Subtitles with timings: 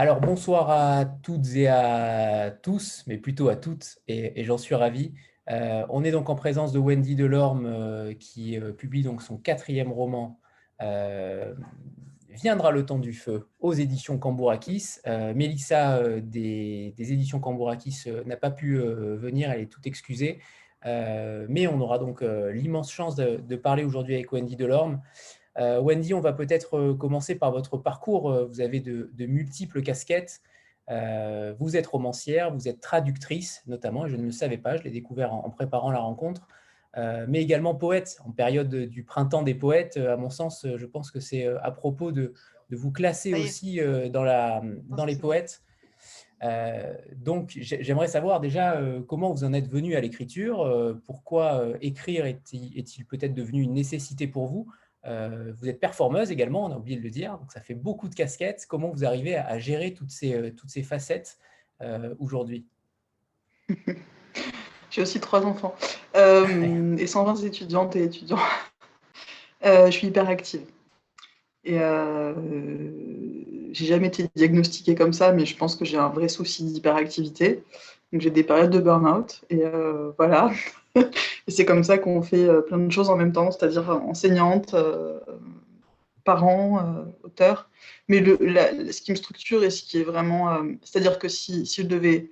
[0.00, 5.12] Alors bonsoir à toutes et à tous, mais plutôt à toutes, et, j'en suis ravi.
[5.50, 9.38] Euh, on est donc en présence de Wendy Delorme euh, qui euh, publie donc son
[9.38, 10.38] quatrième roman
[12.30, 14.98] Viendra le temps du feu aux éditions Cambourakis.
[15.34, 20.38] Mélissa des, éditions Cambourakis n'a pas pu venir, elle est toute excusée.
[20.84, 25.02] mais on aura donc l'immense chance de, de parler aujourd'hui avec Wendy Delorme.
[25.58, 28.30] Euh, Wendy, on va peut-être euh, commencer par votre parcours.
[28.30, 30.40] Euh, vous avez de, multiples casquettes.
[31.58, 34.90] vous êtes romancière, vous êtes traductrice notamment, et je ne le savais pas, je l'ai
[34.90, 36.48] découvert en, préparant la rencontre,
[36.96, 38.18] mais également poète.
[38.24, 42.10] En période du printemps des poètes, à mon sens, je pense que c'est à propos
[42.10, 42.32] de,
[42.70, 45.62] vous classer aussi dans, la, dans les poètes.
[47.16, 53.34] donc, j'aimerais savoir déjà comment vous en êtes venu à l'écriture, pourquoi écrire est-il peut-être
[53.34, 54.66] devenu une nécessité pour vous
[55.08, 58.08] euh, vous êtes performeuse également, on a oublié de le dire, donc ça fait beaucoup
[58.08, 58.66] de casquettes.
[58.68, 61.38] Comment vous arrivez à, gérer toutes ces, euh, toutes ces facettes
[61.80, 62.66] euh, aujourd'hui?
[64.90, 65.74] J'ai aussi trois enfants
[66.14, 68.38] et 120 étudiantes et étudiants.
[69.62, 70.64] je suis hyper active.
[71.64, 71.78] Et
[73.72, 77.62] j'ai jamais été diagnostiquée comme ça, mais je pense que j'ai un vrai souci d'hyperactivité.
[78.12, 79.62] Donc j'ai des périodes de burn-out et
[80.16, 80.50] voilà.
[80.94, 83.94] et c'est comme ça qu'on fait euh, plein de choses en même temps, c'est-à-dire euh,
[83.94, 85.20] enseignante, euh,
[86.24, 87.70] parent, auteur.
[88.08, 90.58] Mais ce qui me structure et ce qui est vraiment...
[90.82, 92.30] c'est-à-dire que si, je devais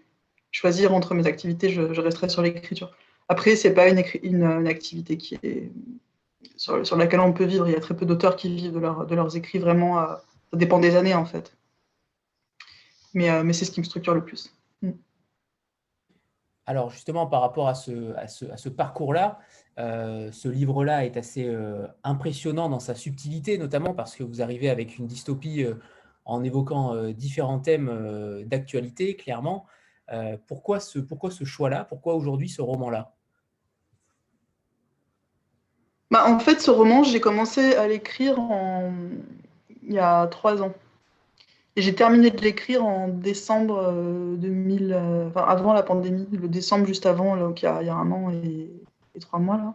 [0.50, 2.94] choisir entre mes activités, je, resterais sur l'écriture.
[3.28, 5.70] Après, ce n'est pas une, activité qui est,
[6.58, 7.66] sur, laquelle on peut vivre.
[7.68, 9.58] Il y a très peu d'auteurs qui vivent de, leur, de, leurs écrits.
[9.58, 10.06] Vraiment,
[10.50, 11.56] ça dépend des années, en fait.
[13.14, 14.55] Mais c'est ce qui me structure le plus.
[16.66, 19.38] Alors justement, par rapport à ce, parcours-là,
[19.78, 24.68] euh, ce livre-là est assez euh, impressionnant dans sa subtilité, notamment parce que vous arrivez
[24.68, 25.74] avec une dystopie euh,
[26.24, 29.64] en évoquant différents thèmes d'actualité, clairement.
[30.48, 31.84] pourquoi ce, pourquoi ce choix-là?
[31.84, 33.14] Pourquoi aujourd'hui ce roman-là?
[36.10, 38.38] Bah, En fait, ce roman, j'ai commencé à l'écrire
[39.84, 40.74] il y a trois ans.
[41.76, 43.92] J'ai terminé de l'écrire en décembre
[44.38, 47.82] 2000, euh, euh, enfin avant la pandémie, le décembre juste avant, donc il y a,
[47.82, 48.70] il y a un an et,
[49.20, 49.74] trois mois.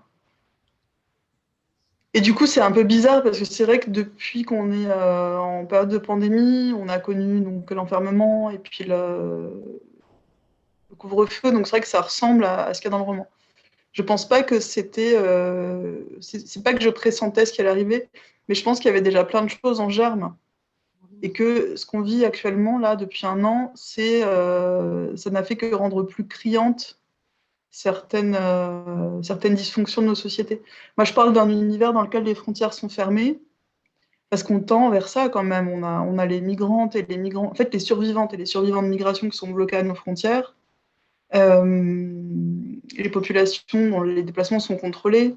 [2.13, 4.87] Et du coup, c'est un peu bizarre parce que c'est vrai que depuis qu'on est
[4.87, 9.51] euh, en période de pandémie, on a connu donc l'enfermement et puis le,
[10.97, 13.27] couvre-feu, donc c'est vrai que ça ressemble à, ce qu'il y a dans le roman.
[13.93, 15.17] Je pense pas que c'était,
[16.19, 18.09] c'est pas que je pressentais ce qui allait arriver,
[18.47, 20.35] mais je pense qu'il y avait déjà plein de choses en germe
[21.21, 25.73] et que ce qu'on vit actuellement là depuis un an, euh, ça n'a fait que
[25.73, 26.99] rendre plus criantes
[27.69, 30.61] certaines, euh, certaines dysfonctions de nos sociétés.
[30.97, 33.39] Moi, je parle d'un univers dans lequel les frontières sont fermées,
[34.29, 35.67] parce qu'on tend vers ça quand même.
[35.69, 38.45] On a, on a les migrantes et les migrants, en fait, les survivantes et les
[38.45, 40.55] survivants de migration qui sont bloqués à nos frontières,
[41.33, 42.21] euh,
[42.97, 45.35] les populations dont les déplacements sont contrôlés,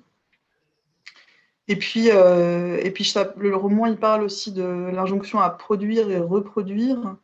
[1.69, 6.19] et puis, euh, et puis le roman, il parle aussi de l'injonction à produire et
[6.19, 7.17] reproduire.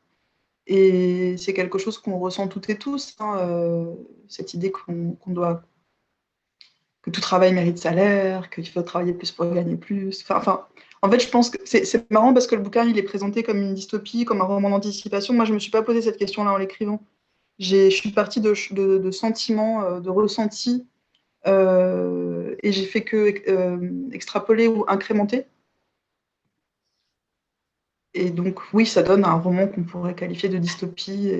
[0.66, 3.94] Et c'est quelque chose qu'on ressent toutes et tous, hein, euh,
[4.28, 5.62] cette idée qu'on doit
[7.02, 10.24] que tout travail mérite salaire, qu'il faut travailler plus pour gagner plus.
[10.30, 10.66] Enfin,
[11.02, 13.58] en fait, je pense que c'est marrant parce que le bouquin, il est présenté comme
[13.58, 15.32] une dystopie, comme un roman d'anticipation.
[15.34, 17.02] Moi, je ne me suis pas posé cette question-là en l'écrivant.
[17.58, 18.54] Je suis partie de,
[19.10, 20.86] sentiments, euh, de ressentis
[21.46, 25.46] euh, et j'ai fait que euh, extrapoler ou incrémenter.
[28.12, 31.32] Et donc, oui, ça donne un roman qu'on pourrait qualifier de dystopie.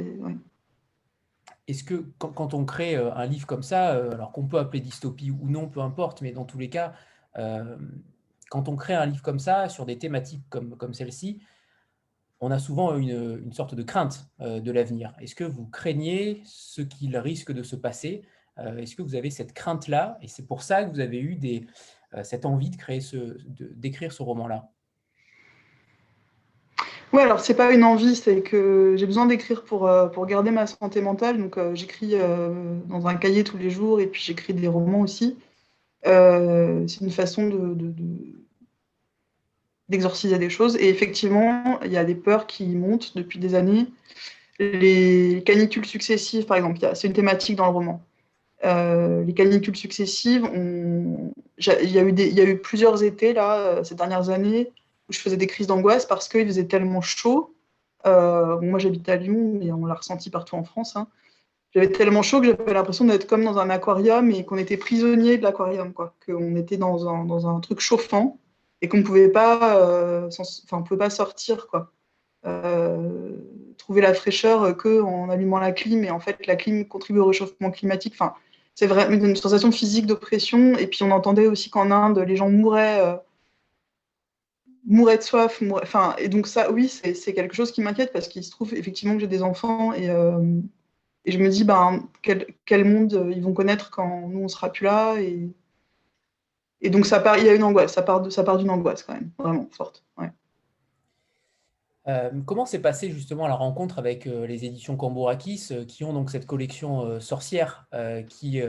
[1.66, 5.30] Est-ce que quand, on crée euh, un livre comme ça, alors qu'on peut appeler dystopie
[5.30, 6.94] ou non, peu importe, mais dans tous les cas,
[8.50, 11.40] quand on crée un livre comme ça, sur des thématiques comme, comme celle-ci,
[12.40, 15.14] on a souvent une, une sorte de crainte de l'avenir.
[15.20, 18.22] Est-ce que vous craignez ce qu'il risque de se passer
[18.78, 20.18] est-ce que vous avez cette crainte-là?
[20.22, 21.38] Et c'est pour ça que vous avez eu
[22.14, 23.36] euh, cette envie de ce,
[23.74, 24.70] d'écrire ce roman-là
[27.12, 30.66] Oui, alors c'est pas une envie, c'est que j'ai besoin d'écrire pour, euh, garder ma
[30.66, 31.38] santé mentale.
[31.38, 32.14] Donc j'écris
[32.86, 35.38] dans un cahier tous les jours et puis j'écris des romans aussi.
[36.04, 37.94] c'est une façon de,
[39.90, 40.76] d'exorciser des choses.
[40.76, 43.88] Et effectivement, il y a des peurs qui montent depuis des années.
[44.58, 48.02] Les canicules successives, par exemple, c'est une thématique dans le roman.
[48.64, 54.70] Euh, les canicules successives, il, y a eu plusieurs étés là, euh, ces dernières années
[55.08, 57.54] où je faisais des crises d'angoisse parce qu'il faisait tellement chaud.
[58.06, 60.96] Euh, moi, j'habite à Lyon, mais on l'a ressenti partout en France.
[60.96, 61.08] Hein.
[61.74, 65.38] J'avais tellement chaud que j'avais l'impression d'être comme dans un aquarium et qu'on était prisonnier
[65.38, 65.92] de l'aquarium.
[65.94, 68.38] Qu'on était dans un, truc chauffant
[68.82, 70.28] et qu'on ne pouvait pas,
[70.98, 71.92] pas sortir, quoi.
[73.78, 77.70] trouver la fraîcheur qu'en allumant la clim, et en fait, la clim contribue au réchauffement
[77.70, 78.14] climatique.
[78.14, 78.34] Enfin,
[78.74, 80.76] c'est vraiment une sensation physique d'oppression.
[80.76, 83.20] Et puis, on entendait aussi qu'en Inde, les gens mouraient,
[84.86, 85.62] mouraient de soif.
[85.82, 89.14] Enfin, et donc, ça, oui, c'est quelque chose qui m'inquiète parce qu'il se trouve effectivement
[89.14, 90.06] que j'ai des enfants et,
[91.26, 94.72] et, je me dis, ben, quel, quel, monde ils vont connaître quand nous, on sera
[94.72, 95.16] plus là.
[95.20, 95.50] Et,
[96.80, 99.30] et donc, ça part, il y a une angoisse, ça part, d'une angoisse quand même,
[99.38, 100.04] vraiment forte.
[102.08, 106.14] Euh, comment s'est passée justement la rencontre avec euh, les éditions Cambourakis euh, qui ont
[106.14, 107.86] donc cette collection sorcière
[108.28, 108.62] qui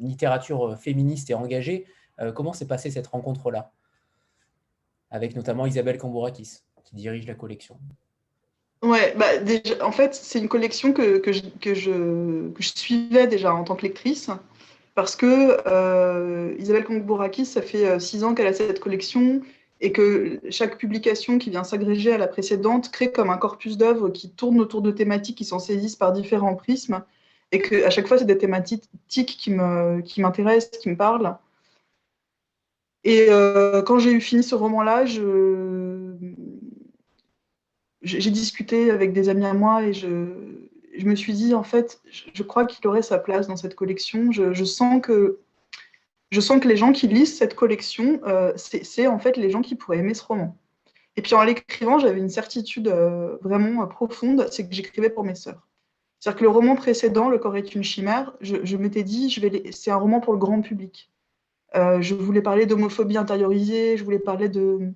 [0.00, 1.86] littérature féministe et engagée?
[2.34, 3.72] Comment s'est passée cette rencontre-là?
[5.10, 7.78] Avec notamment Isabelle Cambourakis qui dirige la collection.
[8.82, 12.68] Ouais, bah déjà, en fait, c'est une collection que, que, je, que, je, que, je,
[12.68, 14.30] suivais déjà en tant que lectrice
[14.94, 19.40] parce que Isabelle Cambourakis, ça fait six ans qu'elle a cette collection
[19.84, 24.08] et que chaque publication qui vient s'agréger à la précédente crée comme un corpus d'œuvres
[24.08, 27.04] qui tourne autour de thématiques qui s'en saisissent par différents prismes,
[27.52, 31.36] et que à chaque fois, c'est des thématiques qui m'intéressent, qui, qui me parlent.
[33.04, 35.04] Et euh, quand j'ai eu fini ce roman-là,
[38.00, 40.08] j'ai discuté avec des amis à moi et je,
[40.96, 44.32] je me suis dit, en fait, je, crois qu'il aurait sa place dans cette collection.
[44.32, 45.40] je sens que
[46.34, 49.62] je sens que les gens qui lisent cette collection, euh, c'est en fait les gens
[49.62, 50.58] qui pourraient aimer ce roman.
[51.16, 55.22] Et puis en l'écrivant, j'avais une certitude euh, vraiment euh, profonde, c'est que j'écrivais pour
[55.22, 55.68] mes sœurs.
[56.18, 59.32] C'est-à-dire que le roman précédent, Le corps est une chimère, je, m'étais dit,
[59.72, 61.12] c'est un roman pour le grand public.
[61.74, 64.92] je voulais parler d'homophobie intériorisée, je voulais parler de...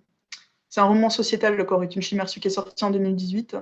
[0.70, 3.56] C'est un roman sociétal, Le corps est une chimère, celui qui est sorti en 2018.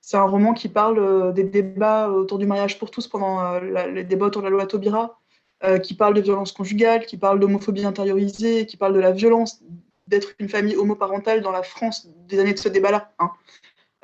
[0.00, 4.26] C'est un roman qui parle des débats autour du mariage pour tous pendant les débats
[4.26, 5.20] autour de la loi Taubira.
[5.62, 9.62] Euh, qui parle de violence conjugale, qui parle d'homophobie intériorisée, qui parle de la violence
[10.08, 13.30] d'être une famille homoparentale dans la France des années de ce débat-là, hein.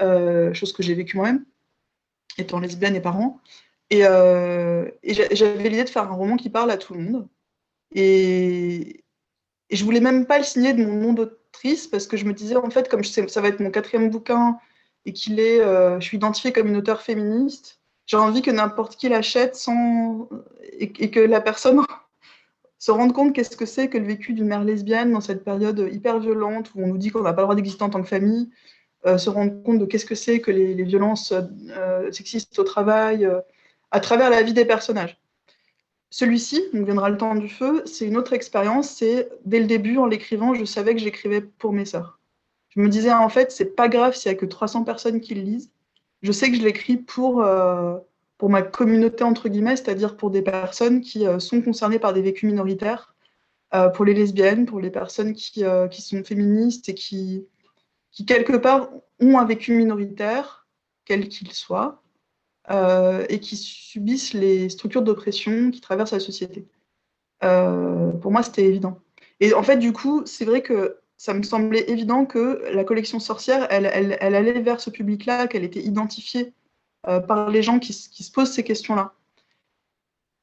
[0.01, 1.45] euh, chose que j'ai vécue moi-même,
[2.39, 3.41] étant lesbienne et parent.
[3.91, 7.29] Et, euh, j'avais l'idée de faire un roman qui parle à tout le monde.
[7.95, 9.05] Et,
[9.69, 12.33] et je voulais même pas le signer de mon nom d'autrice, parce que je me
[12.33, 14.57] disais, en fait, comme ça va être mon quatrième bouquin,
[15.05, 17.80] et qu'il est, je suis identifiée comme une auteure féministe,
[18.11, 19.57] j'ai envie que n'importe qui l'achète
[20.73, 21.81] et, que la personne
[22.79, 25.89] se rende compte qu'est-ce que c'est que le vécu d'une mère lesbienne dans cette période
[25.93, 28.09] hyper violente où on nous dit qu'on n'a pas le droit d'exister en tant que
[28.09, 28.51] famille,
[29.07, 33.25] euh, se rendre compte de qu'est-ce que c'est que les, violences euh, sexistes au travail,
[33.25, 33.39] euh,
[33.93, 35.17] à travers la vie des personnages.
[36.11, 38.91] Celui-ci, on viendra le temps du feu, c'est une autre expérience.
[38.91, 42.19] C'est dès le début, en l'écrivant, je savais que j'écrivais pour mes sœurs.
[42.71, 45.37] Je me disais en fait, c'est pas grave s'il y a que 300 personnes qui
[45.37, 45.71] le lisent
[46.23, 47.97] je sais que je l'écris pour, euh,
[48.39, 52.23] pour ma communauté, entre guillemets, c'est-à-dire pour des personnes qui euh, sont concernées par des
[52.23, 53.15] vécus minoritaires,
[53.75, 57.47] euh, pour les lesbiennes, pour les personnes qui, qui sont féministes et qui,
[58.11, 58.91] qui, quelque part,
[59.21, 60.67] ont un vécu minoritaire,
[61.05, 62.03] quel qu'il soit,
[63.29, 66.67] et qui subissent les structures d'oppression qui traversent la société.
[67.41, 69.01] pour moi, c'était évident.
[69.41, 73.21] Et en fait, du coup, c'est vrai que ça me semblait évident que la collection
[73.21, 76.55] sorcière, elle, allait vers ce public-là, qu'elle était identifiée
[77.09, 79.13] euh, par les gens qui, se posent ces questions-là.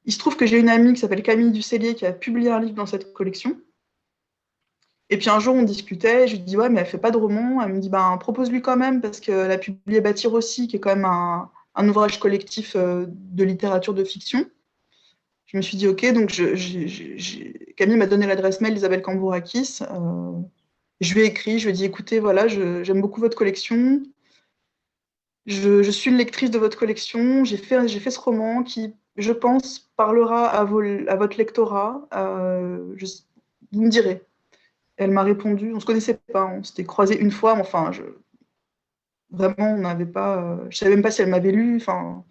[0.04, 2.60] Il se trouve que j'ai une amie qui s'appelle Camille Ducellier qui a publié un
[2.60, 3.60] livre dans cette collection.
[5.10, 7.16] Et puis un jour, on discutait, je lui dis Ouais, mais elle fait pas de
[7.16, 7.60] roman.
[7.60, 10.80] Elle me dit ben, Propose-lui quand même, parce qu'elle a publié Bâtir aussi, qui est
[10.80, 14.46] quand même un, ouvrage collectif euh, de littérature de fiction.
[15.46, 16.30] Je me suis dit Ok, donc
[17.76, 19.80] Camille m'a donné l'adresse mail d'Isabelle Cambourakis.
[19.82, 20.40] Euh,
[21.00, 24.02] je lui ai écrit, je lui ai dit écoutez, voilà, j'aime beaucoup votre collection.
[25.46, 27.44] Je, suis une lectrice de votre collection.
[27.44, 32.06] J'ai fait, fait ce roman qui, je pense, parlera à, votre lectorat.
[32.14, 32.94] Euh,
[33.72, 34.22] vous me direz.
[34.96, 35.72] Elle m'a répondu.
[35.72, 37.92] On ne se connaissait pas, on s'était croisés une fois, enfin,
[39.30, 40.38] vraiment, on n'avait pas.
[40.42, 41.76] Euh, je ne savais même pas si elle m'avait lu.
[41.76, 42.24] Enfin,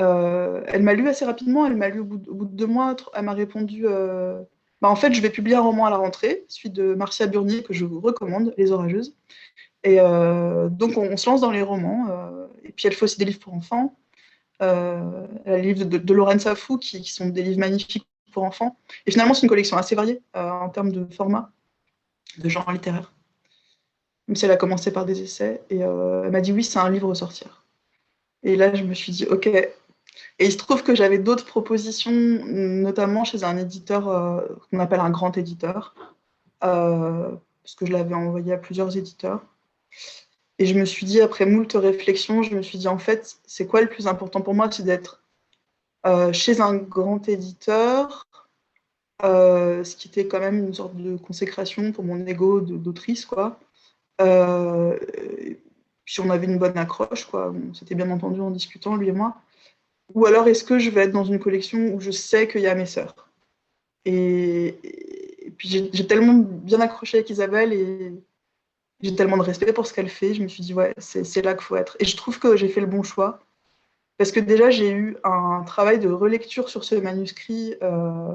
[0.00, 1.66] euh, elle m'a lu assez rapidement.
[1.66, 2.96] Elle m'a lu au bout, de, deux mois.
[3.14, 3.84] Elle m'a répondu
[4.80, 7.62] bah, en fait, je vais publier un roman à la rentrée, celui de Marcia Burnier,
[7.62, 9.16] que je vous recommande, Les Orageuses.
[9.84, 12.06] Et euh, donc, on, se lance dans les romans.
[12.10, 13.96] Euh, et puis, elle fait aussi des livres pour enfants.
[14.62, 18.44] Euh, elle a les livres de, de Lorraine Safou, qui, sont des livres magnifiques pour
[18.44, 18.76] enfants.
[19.06, 21.50] Et finalement, c'est une collection assez variée en termes de format,
[22.38, 23.12] de genre littéraire.
[24.28, 25.62] Même si elle a commencé par des essais.
[25.70, 27.64] Et elle m'a dit, oui, c'est un livre sortir.
[28.44, 29.48] Et là, je me suis dit, OK,
[30.38, 34.40] et il se trouve que j'avais d'autres propositions, notamment chez un éditeur euh,
[34.70, 35.94] qu'on appelle un grand éditeur,
[36.62, 37.30] euh,
[37.62, 39.42] parce que je l'avais envoyé à plusieurs éditeurs.
[40.60, 43.66] Et je me suis dit, après moult réflexions, je me suis dit, en fait, c'est
[43.66, 45.22] quoi le plus important pour moi C'est d'être
[46.06, 48.26] euh, chez un grand éditeur,
[49.22, 53.58] ce qui était quand même une sorte de consécration pour mon ego d'autrice, quoi.
[54.18, 57.52] puis on avait une bonne accroche, quoi.
[57.70, 59.36] On s'était bien entendu en discutant, lui et moi.
[60.14, 62.66] Ou alors est-ce que je vais être dans une collection où je sais qu'il y
[62.66, 63.30] a mes sœurs?
[64.04, 64.78] Et,
[65.58, 68.12] puis j'ai tellement bien accroché avec Isabelle et
[69.00, 70.34] j'ai tellement de respect pour ce qu'elle fait.
[70.34, 71.96] Je me suis dit, ouais, c'est là qu'il faut être.
[72.00, 73.40] Et je trouve que j'ai fait le bon choix.
[74.18, 78.32] Parce que déjà, j'ai eu un travail de relecture sur ce manuscrit euh,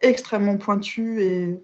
[0.00, 1.58] extrêmement pointu et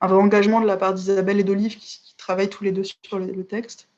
[0.00, 3.18] un vrai engagement de la part d'Isabelle et d'Olive qui, travaillent tous les deux sur
[3.18, 3.88] le, texte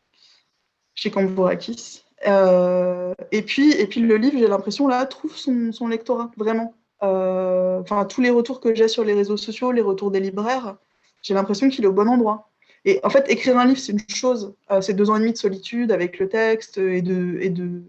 [0.95, 2.03] chez Cambourakis.
[2.27, 6.75] Euh, et, puis, et puis le livre, j'ai l'impression, là, trouve son, lectorat, vraiment.
[7.03, 10.77] Euh, enfin, tous les retours que j'ai sur les réseaux sociaux, les retours des libraires,
[11.23, 12.51] j'ai l'impression qu'il est au bon endroit.
[12.85, 14.55] Et en fait, écrire un livre, c'est une chose.
[14.71, 17.83] Euh, c'est deux ans et demi de solitude avec le texte et de, et de,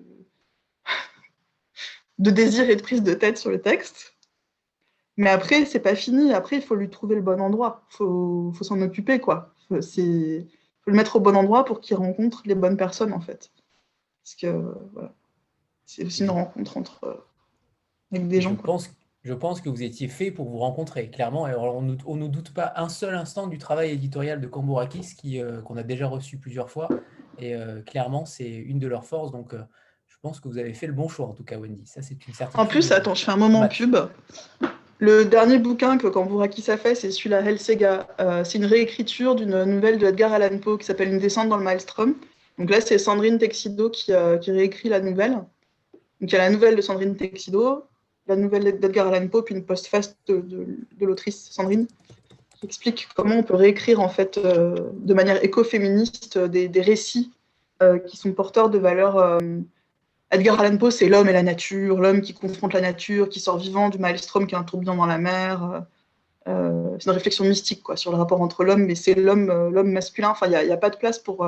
[2.20, 4.16] de désir et de prise de tête sur le texte.
[5.18, 6.34] Mais après, c'est pas fini.
[6.34, 7.84] Après, il faut lui trouver le bon endroit.
[7.92, 9.54] Il faut, faut s'en occuper, quoi.
[9.72, 9.98] Il faut,
[10.88, 13.52] le mettre au bon endroit pour qu'il rencontre les bonnes personnes, en fait.
[14.28, 15.14] Parce que, voilà.
[15.86, 17.14] C'est aussi une rencontre entre, euh,
[18.12, 18.58] avec des gens.
[18.58, 18.90] Je pense,
[19.24, 21.46] je pense que vous étiez fait pour vous rencontrer, clairement.
[21.46, 25.78] Alors, on ne doute pas un seul instant du travail éditorial de Cambourakis, euh, qu'on
[25.78, 26.90] a déjà reçu plusieurs fois.
[27.40, 29.32] Et euh, clairement, c'est une de leurs forces.
[29.32, 31.86] Donc, je pense que vous avez fait le bon choix, en tout cas, Wendy.
[31.86, 32.60] Ça, c'est une certitude.
[32.60, 33.96] En plus, attends, je fais un moment pub.
[35.00, 38.08] Le dernier bouquin que Cambourakis a fait, c'est celui-là, Helsega.
[38.20, 41.58] Euh, c'est une réécriture d'une nouvelle de Edgar Allan Poe qui s'appelle Une descente dans
[41.58, 42.16] le Maelstrom.
[42.58, 45.34] Donc là, c'est Sandrine Texido qui, euh, qui, réécrit la nouvelle.
[45.34, 47.84] Donc il y a la nouvelle de Sandrine Texido,
[48.28, 51.88] la nouvelle d'Edgar Allan Poe, puis une postface de, de, l'autrice Sandrine
[52.60, 57.32] qui explique comment on peut réécrire en fait euh, de manière écoféministe des, des récits
[58.08, 59.40] qui sont porteurs de valeurs
[60.30, 63.58] Edgar Allan Poe, c'est l'homme et la nature, l'homme qui confronte la nature, qui sort
[63.58, 65.86] vivant du maelstrom qui est un tourbillon dans la mer.
[66.48, 69.70] Euh, c'est une réflexion mystique quoi, sur le rapport entre l'homme, mais c'est l'homme euh,
[69.70, 70.30] l'homme masculin.
[70.30, 71.48] Enfin, il n'y a, pas de place pour.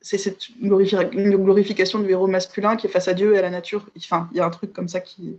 [0.00, 3.50] Euh, c'est cette glorification du héros masculin qui est face à Dieu et à la
[3.50, 3.88] nature.
[3.96, 5.38] Enfin, il y a un truc comme ça qui.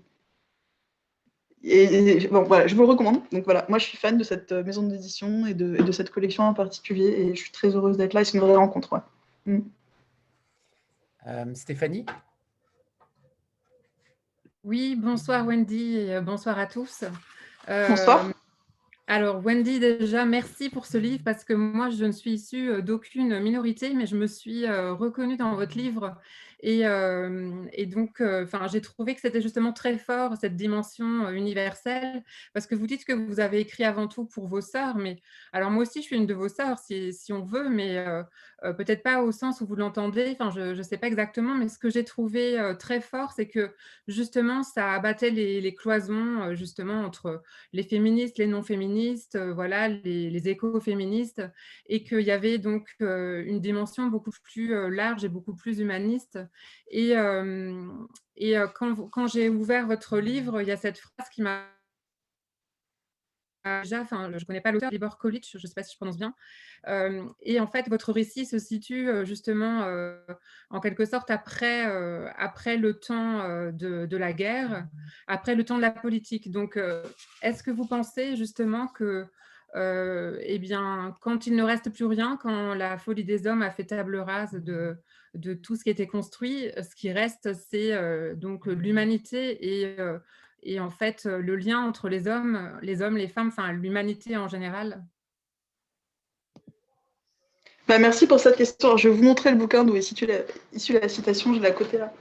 [1.64, 3.22] Et, bon, voilà, je vous le recommande.
[3.32, 6.10] Donc voilà, moi je suis fan de cette maison d'édition et de, et de cette
[6.10, 8.24] collection en particulier, et je suis très heureuse d'être là.
[8.24, 8.94] C'est une vraie rencontre.
[8.94, 9.00] Ouais.
[9.46, 9.60] Mm.
[11.28, 12.06] Euh, Stéphanie?
[14.64, 17.04] Oui, bonsoir Wendy et euh, bonsoir à tous.
[17.70, 18.26] Euh, bonsoir.
[19.14, 23.42] Alors Wendy, déjà, merci pour ce livre parce que moi, je ne suis issue d'aucune
[23.42, 26.16] minorité, mais je me suis reconnue dans votre livre
[26.64, 32.76] et, donc, enfin, j'ai trouvé que c'était justement très fort, cette dimension universelle, parce que
[32.76, 35.22] vous dites que vous avez écrit avant tout pour vos sœurs, mais
[35.54, 38.04] alors moi aussi, je suis une de vos sœurs, si, on veut, mais
[38.78, 41.90] peut-être pas au sens où vous l'entendez, je ne sais pas exactement, mais ce que
[41.90, 43.74] j'ai trouvé très fort, c'est que
[44.08, 47.42] justement, ça abattait les, cloisons, justement, entre
[47.74, 51.42] les féministes, les non-féministes, voilà, les écoféministes,
[51.88, 56.38] et qu'il y avait donc une dimension beaucoup plus large et beaucoup plus humaniste
[56.92, 57.88] et, euh,
[58.42, 61.64] euh, quand, j'ai ouvert votre livre, il y a cette phrase qui m'a
[63.84, 65.98] déjà, enfin, je ne connais pas l'auteur, Libor Kolic, je ne sais pas si je
[65.98, 66.34] prononce bien.
[66.88, 69.86] Euh, et en fait, votre récit se situe justement,
[70.72, 71.84] en quelque sorte, après,
[72.38, 74.88] après le temps de, de, la guerre,
[75.28, 76.52] après le temps de la politique.
[76.52, 76.80] Donc,
[77.44, 79.28] est-ce que vous pensez justement que,
[79.76, 83.86] eh bien, quand il ne reste plus rien, quand la folie des hommes a fait
[83.86, 84.98] table rase de,
[85.34, 86.72] de tout ce qui était construit.
[86.78, 90.20] Ce qui reste, c'est euh, donc l'humanité et, euh,
[90.64, 94.48] et, en fait le lien entre les hommes, les hommes, les femmes, enfin l'humanité en
[94.48, 95.04] général.
[97.88, 98.96] Bah, merci pour cette question.
[98.98, 101.72] je vais vous montrer le bouquin d'où est issue la, la citation, je l'ai à
[101.72, 102.14] côté là.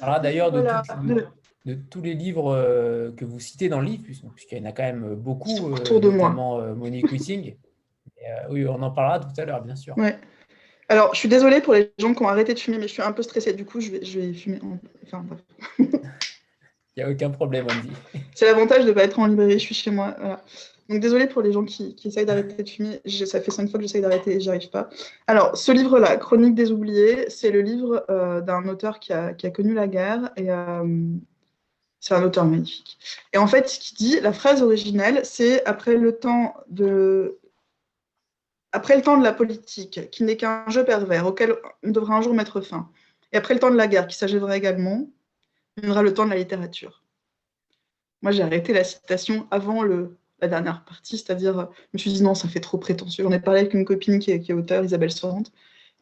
[0.00, 4.60] Alors d'ailleurs, de, tous les livres euh, que vous citez dans le livre, puisqu'il y
[4.60, 7.56] en a quand même beaucoup, autour de notamment Monique Witting.
[8.50, 9.96] oui, on en parlera tout à l'heure, bien sûr.
[9.96, 10.18] Ouais.
[10.88, 13.02] Alors, je suis désolée pour les gens qui ont arrêté de fumer, mais je suis
[13.02, 13.52] un peu stressée.
[13.52, 14.60] Du coup, je vais, je vais fumer.
[15.06, 15.24] Enfin,
[15.78, 15.88] Il
[16.98, 17.90] n'y a aucun problème, Andy.
[18.34, 20.16] C'est l'avantage de ne pas être en librairie, je suis chez moi.
[20.88, 23.00] Donc, désolée pour les gens qui, essayent d'arrêter de fumer.
[23.06, 24.90] ça fait cinq fois que j'essaye d'arrêter et j'y arrive pas.
[25.26, 29.72] Alors, ce livre-là, Chronique des oubliés, c'est le livre euh, d'un auteur qui a, connu
[29.72, 30.84] la guerre et euh,
[32.00, 32.98] c'est un auteur magnifique.
[33.32, 37.38] Et en fait, ce qu'il dit, la phrase originelle, c'est après le temps de
[38.74, 41.54] après le temps de la politique, qui n'est qu'un jeu pervers auquel
[41.84, 42.90] on devra un jour mettre fin,
[43.32, 45.08] et après le temps de la guerre, qui s'achèvera également,
[45.76, 47.04] viendra le temps de la littérature.
[48.20, 52.34] Moi, j'ai arrêté la citation avant la dernière partie, c'est-à-dire, je me suis dit non,
[52.34, 53.22] ça fait trop prétentieux.
[53.22, 55.52] J'en ai parlé avec une copine qui est, qui auteure, Isabelle Sorante,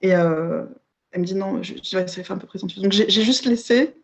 [0.01, 0.65] et euh,
[1.11, 2.81] elle me dit non, je, ça fait un peu prétentieux.
[2.81, 3.95] Donc j'ai juste laissé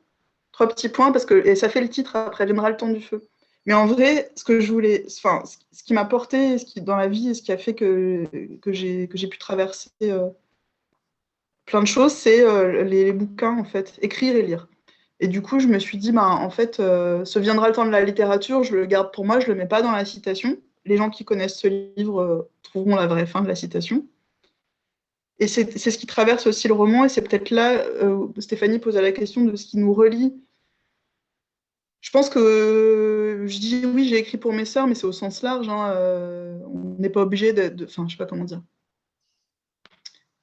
[0.53, 3.01] trois petits points, parce que et ça fait le titre, après viendra le temps du
[3.01, 3.27] feu.
[3.69, 6.97] Mais en vrai, ce que je voulais, enfin, ce qui m'a porté ce qui, dans
[6.97, 8.25] la vie et ce qui a fait que,
[8.63, 10.31] que j'ai pu traverser euh,
[11.67, 14.69] plein de choses, c'est euh, les, bouquins, en fait, écrire et lire.
[15.21, 17.85] Et du coup, je me suis dit, ben, en fait, euh, ce viendra le temps
[17.85, 20.07] de la littérature, je le garde pour moi, je ne le mets pas dans la
[20.07, 20.57] citation.
[20.87, 24.07] Les gens qui connaissent ce livre trouveront la vraie fin de la citation.
[25.41, 27.85] Et c'est ce qui traverse aussi le roman, et c'est peut-être là,
[28.39, 30.33] Stéphanie posait la question de ce qui nous relie
[32.01, 35.43] je pense que je dis oui, j'ai écrit pour mes sœurs, mais c'est au sens
[35.43, 35.69] large.
[35.69, 37.85] Hein, euh, on n'est pas obligé de.
[37.85, 38.63] Enfin, je sais pas comment dire.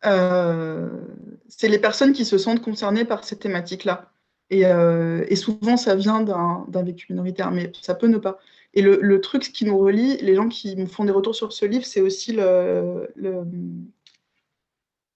[0.05, 0.89] Euh,
[1.47, 4.11] c'est les personnes qui se sentent concernées par cette thématique-là.
[4.51, 8.39] Et, euh, souvent, ça vient d'un vécu minoritaire, mais ça peut ne pas.
[8.73, 11.65] Et le, truc qui nous relie, les gens qui me font des retours sur ce
[11.65, 13.07] livre, c'est aussi le,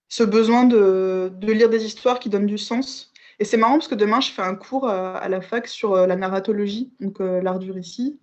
[0.07, 3.08] ce besoin de, lire des histoires qui donnent du sens
[3.39, 5.93] et c'est marrant parce que demain, je fais un cours euh, à la fac sur
[5.93, 8.19] euh, la narratologie, donc euh, l'art du récit.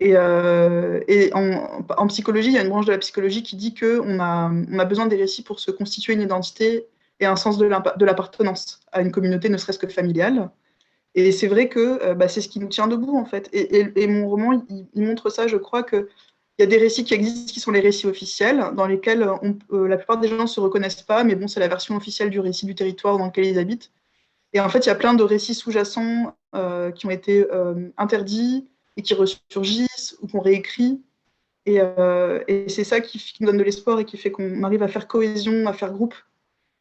[0.00, 4.50] Et, en, psychologie, il y a une branche de la psychologie qui dit qu'on a,
[4.50, 6.86] on a besoin des récits pour se constituer une identité
[7.20, 7.66] et un sens de
[8.04, 10.50] l'appartenance à une communauté, ne serait-ce que familiale.
[11.14, 13.48] Et c'est vrai que bah, c'est ce qui nous tient debout, en fait.
[13.54, 16.06] Et, mon roman, il, montre ça, je crois, qu'il
[16.58, 19.26] y a des récits qui existent qui sont les récits officiels, dans lesquels
[19.70, 22.40] la plupart des gens ne se reconnaissent pas, mais bon, c'est la version officielle du
[22.40, 23.90] récit du territoire dans lequel ils habitent.
[24.52, 27.90] Et en fait, il y a plein de récits sous-jacents euh, qui ont été euh,
[27.96, 31.02] interdits et qui ressurgissent ou qu'on réécrit.
[31.66, 34.88] Et, euh, c'est ça qui, nous donne de l'espoir et qui fait qu'on arrive à
[34.88, 36.14] faire cohésion, à faire groupe.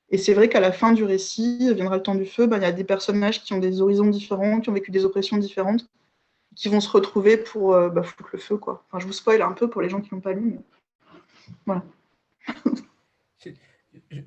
[0.10, 2.64] Et c'est vrai qu'à la fin du récit, viendra le temps du feu, ben, il
[2.64, 5.90] y a des personnages qui ont des horizons différents, qui ont vécu des oppressions différentes,
[6.56, 8.58] qui vont se retrouver pour bah, foutre le feu.
[8.58, 8.86] Quoi.
[8.88, 10.60] Enfin, je vous spoil un peu pour les gens qui n'ont pas lu.
[11.66, 11.84] Voilà.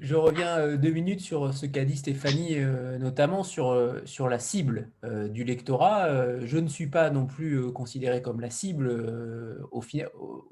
[0.01, 4.29] Je reviens euh, deux minutes sur ce qu'a dit Stéphanie, euh, notamment sur, euh, sur
[4.29, 4.91] la cible
[5.31, 6.41] du lectorat.
[6.41, 8.91] Je ne suis pas non plus considéré comme la cible
[9.71, 9.83] au,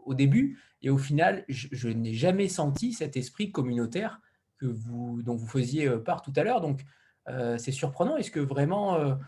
[0.05, 4.21] au, début, et au final, je, n'ai jamais senti cet esprit communautaire
[4.59, 6.61] que vous, dont vous faisiez part tout à l'heure.
[6.61, 6.85] Donc,
[7.59, 8.17] c'est surprenant.
[8.17, 9.19] Est-ce que vraiment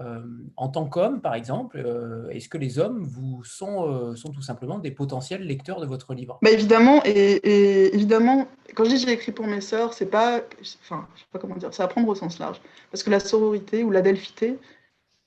[0.00, 0.20] euh,
[0.56, 4.40] en tant qu'homme, par exemple, euh, est-ce que les hommes vous sont, euh, sont tout
[4.40, 6.38] simplement des potentiels lecteurs de votre livre?
[6.40, 10.40] Bah Évidemment, et, évidemment, quand je dis j'ai écrit pour mes sœurs, c'est pas,
[10.82, 13.20] enfin, je sais pas comment dire, c'est à prendre au sens large, parce que la
[13.20, 14.58] sororité ou la delphité,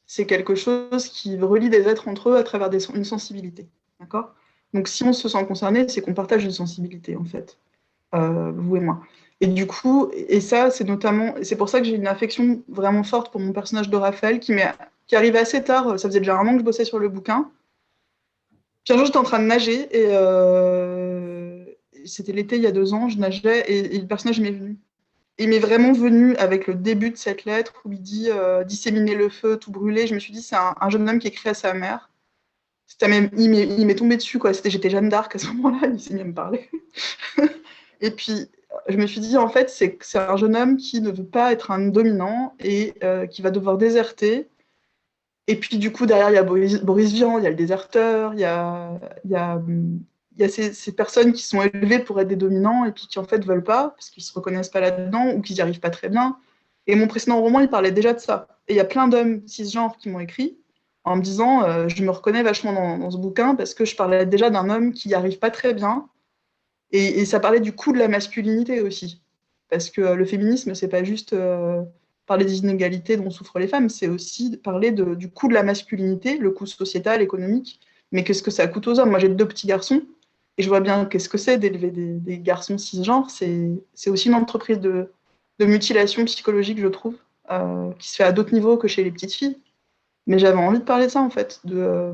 [0.07, 3.67] c'est quelque chose qui relie des êtres entre eux à travers une sensibilité,
[3.99, 4.33] d'accord?
[4.73, 7.57] Donc si on se sent concerné, c'est qu'on partage une sensibilité en fait,
[8.13, 8.99] vous et moi.
[9.41, 13.03] Et du coup, et ça, c'est notamment, c'est pour ça que j'ai une affection vraiment
[13.03, 14.53] forte pour mon personnage de Raphaël, qui,
[15.07, 15.99] qui arrive assez tard.
[15.99, 17.51] Ça faisait déjà un an que je bossais sur le bouquin.
[18.85, 21.65] Puis un jour, j'étais en train de nager, et euh,
[22.05, 24.77] c'était l'été il y a deux ans, je nageais, et, le personnage m'est venu.
[25.37, 29.15] Il m'est vraiment venu avec le début de cette lettre où il dit euh, disséminer
[29.15, 30.07] le feu, tout brûler.
[30.07, 32.09] Je me suis dit, c'est un, jeune homme qui écrit à sa mère.
[33.01, 34.53] Il m'est tombé dessus, quoi.
[34.53, 36.69] J'étais Jeanne d'Arc à ce moment-là, il s'est mis à me parler.
[38.01, 38.47] et puis,
[38.87, 41.71] je me suis dit, en fait, c'est un jeune homme qui ne veut pas être
[41.71, 44.49] un dominant et euh, qui va devoir déserter.
[45.47, 48.33] Et puis, du coup, derrière, il y a Boris, Vian, il y a le déserteur,
[48.33, 52.91] il y a, y a, ces, personnes qui sont élevées pour être des dominants et
[52.91, 55.55] puis qui, en fait, ne veulent pas parce qu'ils se reconnaissent pas là-dedans ou qu'ils
[55.55, 56.37] n'y arrivent pas très bien.
[56.87, 58.47] Et mon précédent roman, il parlait déjà de ça.
[58.67, 60.57] Et il y a plein d'hommes cisgenres qui m'ont écrit
[61.03, 63.95] en me disant euh, Je me reconnais vachement dans, dans, ce bouquin parce que je
[63.95, 66.07] parlais déjà d'un homme qui n'y arrive pas très bien
[66.91, 69.21] et, ça parlait du coût de la masculinité aussi.
[69.69, 71.81] Parce que le féminisme, c'est pas juste euh,
[72.25, 76.37] parler des inégalités dont souffrent les femmes, c'est aussi parler du coût de la masculinité,
[76.37, 77.79] le coût sociétal, économique.
[78.11, 79.09] Mais qu'est-ce que ça coûte aux hommes?
[79.09, 80.01] Moi, j'ai deux petits garçons,
[80.57, 83.29] et je vois bien qu'est-ce que c'est d'élever des, garçons cisgenres.
[83.29, 85.09] C'est aussi une entreprise de,
[85.59, 87.15] mutilation psychologique, je trouve,
[87.51, 89.57] euh, qui se fait à d'autres niveaux que chez les petites filles.
[90.27, 92.11] Mais j'avais envie de parler ça, en fait, euh,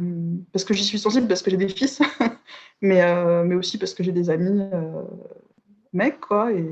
[0.52, 2.02] parce que j'y suis sensible, parce que j'ai des fils,
[2.82, 5.04] mais, euh, mais aussi parce que j'ai des amis euh,
[5.94, 6.66] mecs, quoi, et,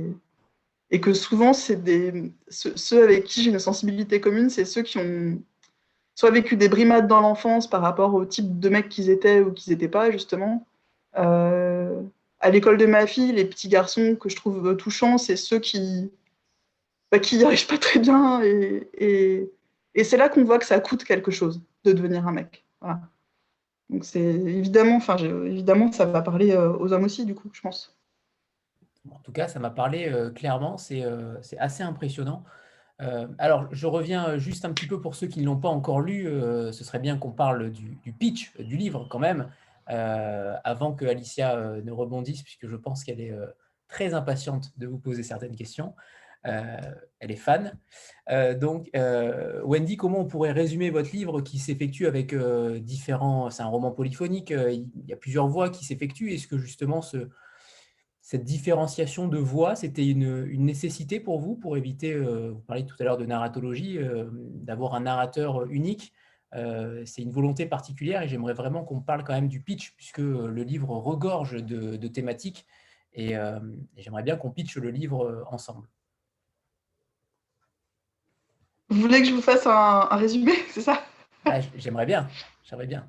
[0.92, 4.98] et que souvent, c'est des, ceux, avec qui j'ai une sensibilité commune, c'est ceux qui
[4.98, 5.40] ont
[6.16, 9.54] soit vécu des brimades dans l'enfance par rapport au type de mecs qu'ils étaient ou
[9.54, 10.66] qu'ils n'étaient pas, justement.
[11.18, 12.02] Euh,
[12.40, 16.12] à l'école de ma fille, les petits garçons que je trouve touchants, c'est ceux qui
[17.12, 18.42] bah, qui n'y arrivent pas très bien.
[18.44, 19.52] Et, et,
[19.96, 22.66] et c'est là qu'on voit que ça coûte quelque chose de devenir un mec.
[22.82, 23.00] Voilà.
[23.90, 27.62] Donc c'est évidemment, enfin évidemment, ça va parler euh, aux hommes aussi, du coup, je
[27.62, 27.98] pense.
[29.10, 32.44] En tout cas, ça m'a parlé euh, clairement, c'est euh, assez impressionnant.
[33.38, 36.26] alors, je reviens juste un petit peu pour ceux qui ne l'ont pas encore lu.
[36.26, 39.50] ce serait bien qu'on parle du, pitch du livre quand même,
[39.88, 43.34] avant que Alicia ne rebondisse, puisque je pense qu'elle est
[43.88, 45.96] très impatiente de vous poser certaines questions.
[46.44, 47.78] Elle est fan.
[48.60, 48.90] donc,
[49.64, 52.34] Wendy, comment on pourrait résumer votre livre qui s'effectue avec
[52.82, 53.50] différents...
[53.50, 56.34] C'est un roman polyphonique, il y a plusieurs voix qui s'effectuent.
[56.34, 57.30] Est-ce que justement ce,
[58.22, 63.04] cette différenciation de voix, c'était une, nécessité pour vous, pour éviter, vous parliez tout à
[63.04, 64.00] l'heure de narratologie,
[64.32, 66.14] d'avoir un narrateur unique
[66.56, 70.18] euh, c'est une volonté particulière et j'aimerais vraiment qu'on parle quand même du pitch puisque
[70.18, 72.66] le livre regorge de, thématiques
[73.18, 73.60] euh,
[73.96, 75.88] et, j'aimerais bien qu'on pitche le livre euh, ensemble.
[78.90, 81.04] Vous voulez que je vous fasse un, résumé, c'est ça?
[81.46, 82.28] Ah, J'aimerais bien,
[82.64, 83.08] j'aimerais bien.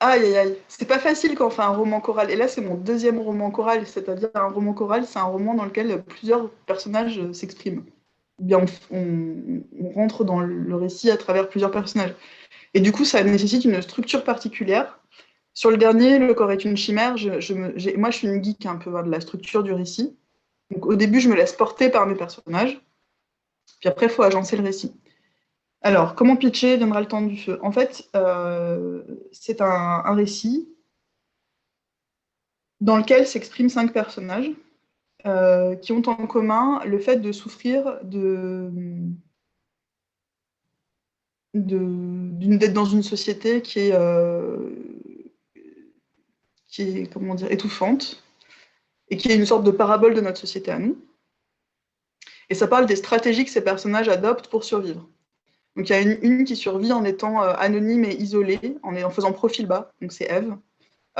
[0.00, 0.58] Aïe, aïe, aïe.
[0.68, 2.30] C'est pas facile quand on fait un roman choral.
[2.30, 5.64] Et là, c'est mon deuxième roman choral, c'est-à-dire un roman choral, c'est un roman dans
[5.64, 7.84] lequel plusieurs personnages s'expriment
[8.38, 9.62] bien on,
[9.94, 12.14] rentre dans le récit à travers plusieurs personnages.
[12.74, 15.00] Et du coup, ça nécessite une structure particulière.
[15.54, 17.52] Sur le dernier, Le corps est une chimère, je,
[17.96, 20.16] moi je suis une geek un peu hein, de la structure du récit.
[20.70, 22.80] Donc au début, je me laisse porter par mes personnages.
[23.80, 24.94] Puis après, il faut agencer le récit.
[25.82, 27.58] Alors, comment pitcher viendra le temps du feu?
[27.62, 30.68] En fait, euh, c'est un, récit
[32.80, 34.50] dans lequel s'expriment cinq personnages.
[35.26, 38.70] Euh, qui ont en commun le fait de souffrir de
[41.54, 44.70] d'être dans une société qui est, euh,
[46.68, 47.10] qui est
[47.50, 48.22] étouffante
[49.08, 50.96] et qui est une sorte de parabole de notre société à nous.
[52.50, 55.08] Et ça parle des stratégies que ces personnages adoptent pour survivre.
[55.76, 59.32] Donc il y a une, qui survit en étant euh, anonyme et isolée, en, faisant
[59.32, 60.56] profil bas, donc c'est Eve.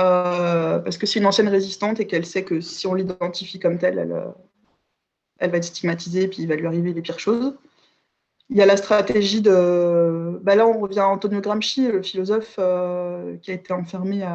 [0.00, 3.78] Euh, parce que c'est une ancienne résistante et qu'elle sait que si on l'identifie comme
[3.78, 4.26] telle, elle, euh,
[5.38, 7.54] elle, va être stigmatisée et puis il va lui arriver les pires choses.
[8.50, 10.40] Il y a la stratégie de...
[10.42, 14.26] Bah là, on revient à Antonio Gramsci, le philosophe qui a été enfermé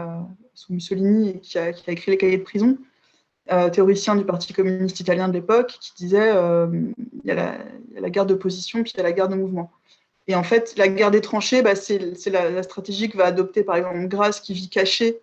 [0.53, 2.77] sous Mussolini et qui a, écrit les cahiers de prison,
[3.71, 7.57] théoricien du Parti communiste italien de l'époque, qui disait il, y a
[7.99, 9.71] la, guerre de position, puis il y a la guerre de mouvement.
[10.27, 13.75] Et en fait, la guerre des tranchées, bah, c'est la, stratégie que va adopter par
[13.75, 15.19] exemple Grasse, qui vit caché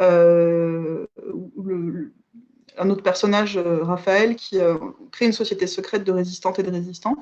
[0.00, 1.06] euh,
[2.76, 4.76] un autre personnage, euh, Raphaël, qui euh,
[5.12, 7.16] crée une société secrète de résistantes et de résistants.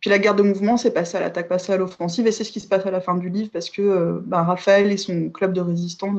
[0.00, 2.52] Puis la guerre de mouvement, c'est passé à l'attaque, passé à l'offensive, et c'est ce
[2.52, 5.52] qui se passe à la fin du livre, parce que ben, Raphaël et son club
[5.52, 6.12] de résistants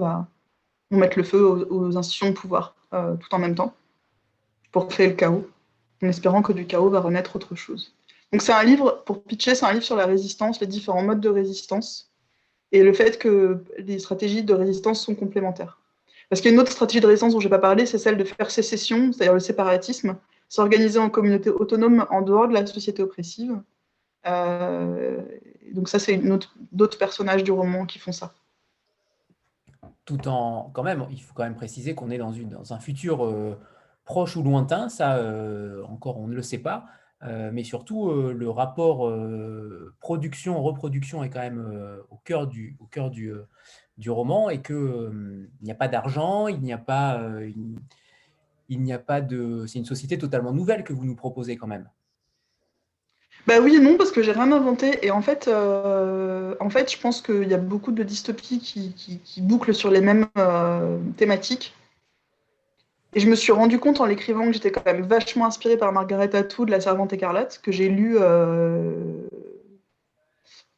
[0.93, 3.73] vont mettre le feu aux, institutions de pouvoir, tout en même temps,
[4.71, 5.47] pour créer le chaos,
[6.01, 7.95] en espérant que du chaos va renaître autre chose.
[8.31, 11.21] Donc c'est un livre, pour pitcher, c'est un livre sur la résistance, les différents modes
[11.21, 12.11] de résistance,
[12.71, 15.79] et le fait que les stratégies de résistance sont complémentaires.
[16.29, 17.99] Parce qu'il y a une autre stratégie de résistance dont je n'ai pas parlé, c'est
[17.99, 20.17] celle de faire sécession, c'est-à-dire le séparatisme,
[20.49, 23.61] s'organiser en communauté autonome en dehors de la société oppressive.
[24.25, 25.21] Euh,
[25.71, 26.19] donc ça, c'est
[26.71, 28.33] d'autres personnages du roman qui font ça.
[30.05, 33.57] Tout en, quand même, il faut quand même préciser qu'on est dans, un futur euh,
[34.03, 36.85] proche ou lointain, ça euh, encore on ne le sait pas,
[37.23, 39.09] euh, mais surtout, le rapport
[40.01, 43.31] production-reproduction est quand même au cœur du, au cœur du,
[43.97, 47.21] du roman et qu'il n'y a pas d'argent, il n'y a pas,
[48.69, 49.65] il n'y a pas de...
[49.67, 51.89] C'est une société totalement nouvelle que vous nous proposez quand même.
[53.45, 55.05] Bah oui et non, parce que j'ai rien inventé.
[55.05, 59.19] Et en fait, en fait je pense qu'il y a beaucoup de dystopies qui, qui,
[59.19, 60.27] qui bouclent sur les mêmes
[61.17, 61.73] thématiques.
[63.15, 65.91] Et je me suis rendu compte en l'écrivant que j'étais quand même vachement inspirée par
[65.91, 69.27] Margaret Atwood, La Servante écarlate, que j'ai lu, euh,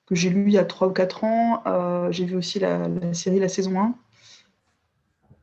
[0.09, 1.63] lu il y a 3 ou 4 ans.
[1.65, 3.95] Euh, j'ai vu aussi la, série La saison 1.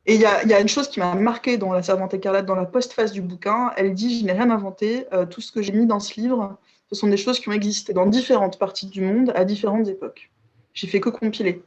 [0.05, 2.55] Et il y, y a, une chose qui m'a marquée dans La Servante écarlate, dans
[2.55, 3.71] la postface du bouquin.
[3.75, 5.07] Elle dit Je n'ai rien inventé.
[5.13, 6.57] Euh, tout ce que j'ai mis dans ce livre,
[6.93, 10.31] ce sont des choses qui ont existé dans différentes parties du monde à différentes époques.
[10.73, 11.61] J'ai fait que compiler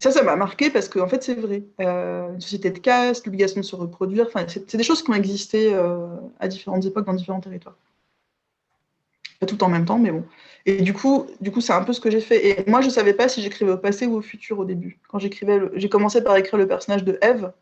[0.00, 1.62] ça, ça m'a marqué parce qu'en en fait, c'est vrai.
[1.80, 5.72] Euh, une société de caste, l'obligation de se reproduire, c'est des choses qui ont existé
[5.72, 6.06] euh,
[6.40, 7.76] à différentes époques dans différents territoires.
[9.40, 10.24] Pas tout en même temps, mais bon.
[10.66, 12.46] Et du coup, du coup, c'est un peu ce que j'ai fait.
[12.46, 14.98] Et moi, je ne savais pas si j'écrivais au passé ou au futur au début.
[15.08, 17.52] Quand j'écrivais, j'ai commencé par écrire le personnage de Eve.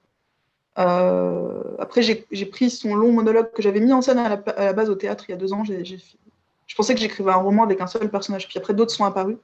[0.79, 4.91] Euh, après, j'ai pris son long monologue que j'avais mis en scène à la, base
[4.91, 5.63] au théâtre il y a deux ans.
[6.67, 8.49] Je pensais que j'écrivais un roman avec un seul personnage.
[8.49, 9.37] Puis après, d'autres sont apparus.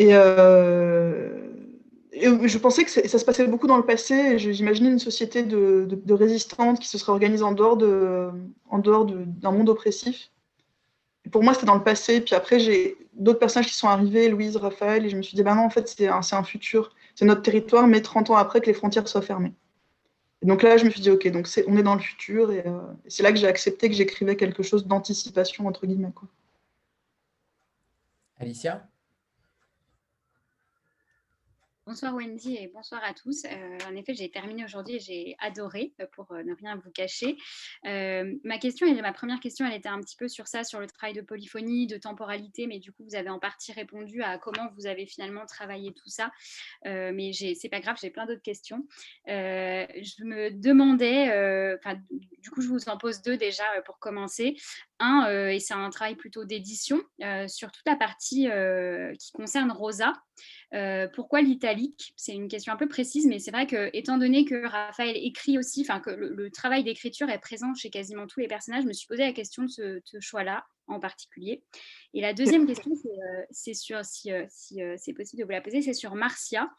[0.00, 1.48] Euh,
[2.12, 4.38] et, je pensais que ça se passait beaucoup dans le passé.
[4.38, 10.30] J'imaginais une société de, de, résistantes qui se serait organisée en dehors d'un monde oppressif.
[11.30, 12.20] Pour moi, c'était dans le passé.
[12.20, 15.42] Puis après, j'ai d'autres personnages qui sont arrivés, Louise, Raphaël, et je me suis dit,
[15.42, 16.94] bah non, en fait, c'est un, futur.
[17.14, 19.52] C'est notre territoire, mais 30 ans après que les frontières soient fermées.
[20.42, 22.52] Donc là, je me suis dit, OK, donc on est dans le futur.
[22.52, 26.12] Et, euh, et c'est là que j'ai accepté que j'écrivais quelque chose d'anticipation, entre guillemets.
[26.14, 26.28] Quoi.
[28.38, 28.88] Alicia?
[31.88, 33.46] Bonsoir Wendy et bonsoir à tous.
[33.46, 37.38] Euh, en effet, j'ai terminé aujourd'hui et j'ai adoré, euh, pour ne rien vous cacher.
[37.82, 41.14] ma question, ma première question, elle était un petit peu sur ça, sur le travail
[41.14, 44.86] de polyphonie, de temporalité, mais du coup, vous avez en partie répondu à comment vous
[44.86, 46.30] avez finalement travaillé tout ça.
[46.84, 48.86] mais c'est pas grave, j'ai plein d'autres questions.
[49.26, 51.78] je me demandais,
[52.40, 54.56] du coup, je vous en pose deux déjà pour commencer.
[55.00, 57.00] Un, et c'est un travail plutôt d'édition,
[57.46, 58.48] sur toute la partie
[59.18, 60.12] qui concerne Rosa.
[61.14, 62.12] Pourquoi l'italique?
[62.16, 65.58] C'est une question un peu précise, mais c'est vrai que, étant donné que Raphaël écrit
[65.58, 68.92] aussi, enfin que le, travail d'écriture est présent chez quasiment tous les personnages, je me
[68.92, 69.68] suis posé la question de
[70.04, 71.62] ce choix-là en particulier.
[72.14, 72.90] Et la deuxième question,
[73.50, 76.14] c'est euh, sur, si, euh, si euh, c'est possible de vous la poser, c'est sur
[76.14, 76.70] Marcia.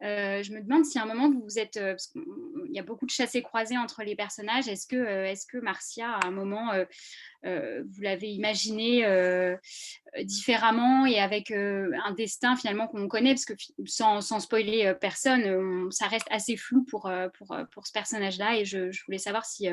[0.00, 2.22] je me demande si à un moment vous vous êtes, parce qu'il
[2.70, 6.26] y a beaucoup de chassés croisés entre les personnages, est-ce que, est que Marcia, à
[6.26, 6.72] un moment,
[7.44, 9.06] vous l'avez imaginé
[10.22, 13.54] différemment et avec un destin finalement qu'on connaît, parce que
[13.86, 18.56] sans, sans spoiler personne, ça reste assez flou pour, pour, pour ce personnage-là.
[18.56, 19.68] Et je, je, voulais savoir si,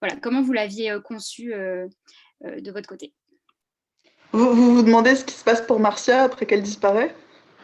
[0.00, 1.54] voilà, comment vous l'aviez conçu
[2.42, 3.12] de votre côté.
[4.32, 7.14] Vous, vous, demandez ce qui se passe pour Marcia après qu'elle disparaît?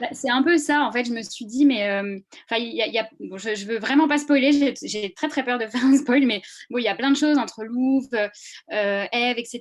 [0.00, 2.18] Bah, c'est un peu ça, en fait, je me suis dit, mais euh,
[2.52, 5.96] y a, je, ne veux vraiment pas spoiler, j'ai très très peur de faire un
[5.96, 9.60] spoil, mais bon, il y a plein de choses entre Louvre, euh, Eve, etc.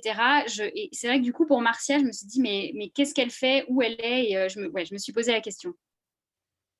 [0.74, 3.14] et c'est vrai que du coup, pour Marcia, je me suis dit, mais, mais qu'est-ce
[3.14, 5.40] qu'elle fait, où elle est, et euh, je, me, ouais, je me suis posé la
[5.40, 5.72] question.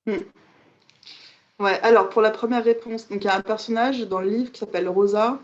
[0.07, 0.18] Hmm.
[1.59, 4.53] Ouais, alors pour la première réponse, donc il y a un personnage dans le livre
[4.53, 5.40] qui s'appelle Rosa,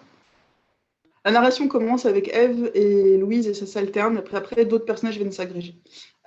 [1.25, 4.19] la narration commence avec Eve et Louise et ça s'alterne.
[4.19, 5.75] Après, après d'autres personnages viennent s'agréger.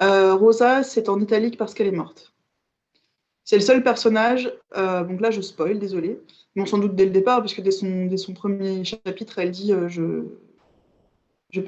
[0.01, 2.33] Euh, Rosa, c'est en italique parce qu'elle est morte.
[3.43, 6.19] C'est le seul personnage, euh, donc là je spoil, désolé,
[6.55, 9.51] mais on s'en doute dès le départ, puisque dès son, dès son premier chapitre, elle
[9.51, 10.23] dit euh, je,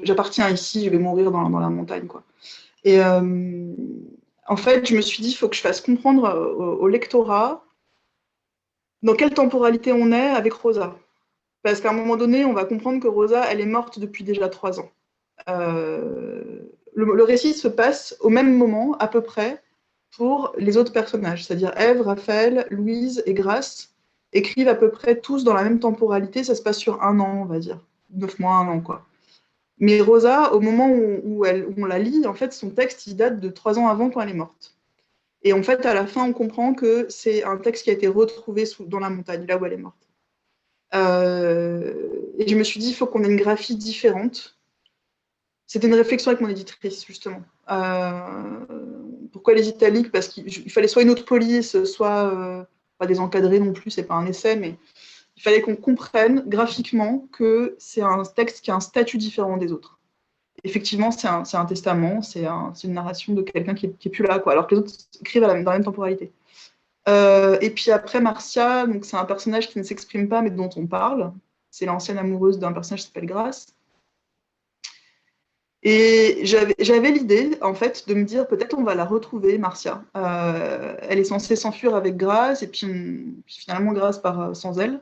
[0.02, 2.06] j'appartiens ici, je vais mourir dans, dans la montagne.
[2.06, 2.22] Quoi.
[2.84, 6.24] Et en fait, je me suis dit il faut que je fasse comprendre
[6.80, 7.64] au lectorat
[9.02, 10.98] dans quelle temporalité on est avec Rosa.
[11.62, 14.48] Parce qu'à un moment donné, on va comprendre que Rosa, elle est morte depuis déjà
[14.48, 14.90] trois ans.
[15.48, 16.60] Euh,
[16.94, 19.62] le, récit se passe au même moment, à peu près,
[20.16, 23.94] pour les autres personnages, c'est-à-dire Ève, Raphaël, Louise et Grace
[24.32, 26.44] écrivent à peu près tous dans la même temporalité.
[26.44, 27.78] Ça se passe sur un an, on va dire,
[28.10, 29.06] neuf mois, un an, quoi.
[29.78, 33.48] Mais Rosa, au moment où, on la lit, en fait, son texte, il date de
[33.48, 34.76] trois ans avant quand elle est morte.
[35.42, 38.06] Et en fait, à la fin, on comprend que c'est un texte qui a été
[38.06, 40.09] retrouvé dans la montagne, là où elle est morte.
[40.94, 41.92] Euh,
[42.38, 44.56] et je me suis dit, il faut qu'on ait une graphie différente.
[45.66, 47.42] C'était une réflexion avec mon éditrice, justement.
[47.70, 48.66] Euh,
[49.32, 52.64] pourquoi les italiques Parce qu'il fallait soit une autre police, soit euh,
[52.98, 54.76] pas des encadrés non plus, c'est pas un essai, mais
[55.36, 59.72] il fallait qu'on comprenne graphiquement que c'est un texte qui a un statut différent des
[59.72, 59.98] autres.
[60.64, 64.52] Effectivement, c'est un, testament, c'est un, une narration de quelqu'un qui, n'est plus là, quoi,
[64.52, 66.32] alors que les autres écrivent dans la même temporalité.
[67.08, 70.86] Euh, et puis après, Marcia, c'est un personnage qui ne s'exprime pas, mais dont on
[70.86, 71.32] parle.
[71.70, 73.74] C'est l'ancienne amoureuse d'un personnage qui s'appelle Grace.
[75.82, 80.04] Et j'avais l'idée, en fait, de me dire peut-être on va la retrouver, Marcia.
[80.16, 85.00] Euh, elle est censée s'enfuir avec Grace, et puis, finalement, Grace part euh, sans elle.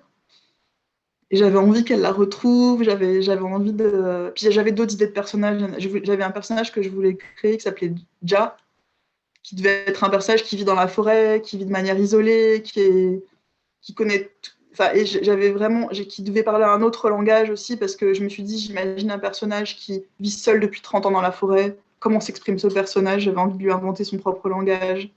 [1.31, 4.33] Et j'avais envie qu'elle la retrouve, j'avais envie de.
[4.35, 5.61] Puis j'avais d'autres idées de personnages.
[6.05, 8.57] J'avais un personnage que je voulais créer qui s'appelait Ja,
[9.49, 12.63] qui devait être un personnage qui vit dans la forêt, qui vit de manière isolée,
[12.63, 13.25] qui, est,
[13.81, 14.31] qui connaît.
[14.73, 15.89] Enfin, et j'avais vraiment.
[15.89, 19.19] qui devait parler un autre langage aussi, parce que je me suis dit, j'imagine un
[19.19, 21.79] personnage qui vit seul depuis 30 ans dans la forêt.
[21.99, 23.23] Comment s'exprime ce personnage?
[23.23, 25.11] J'avais envie de lui inventer son propre langage.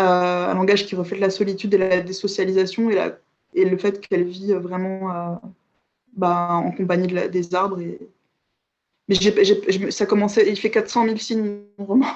[0.00, 3.16] Euh, un langage qui reflète la solitude et la désocialisation et, la,
[3.54, 5.34] et le fait qu'elle vit vraiment euh,
[6.16, 7.78] bah, en compagnie de des arbres.
[7.78, 8.00] Et...
[9.06, 12.06] Mais ça commençait, il fait 400 000 signes, mon roman.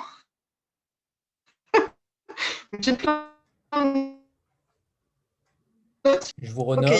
[6.43, 6.93] Je vous renomme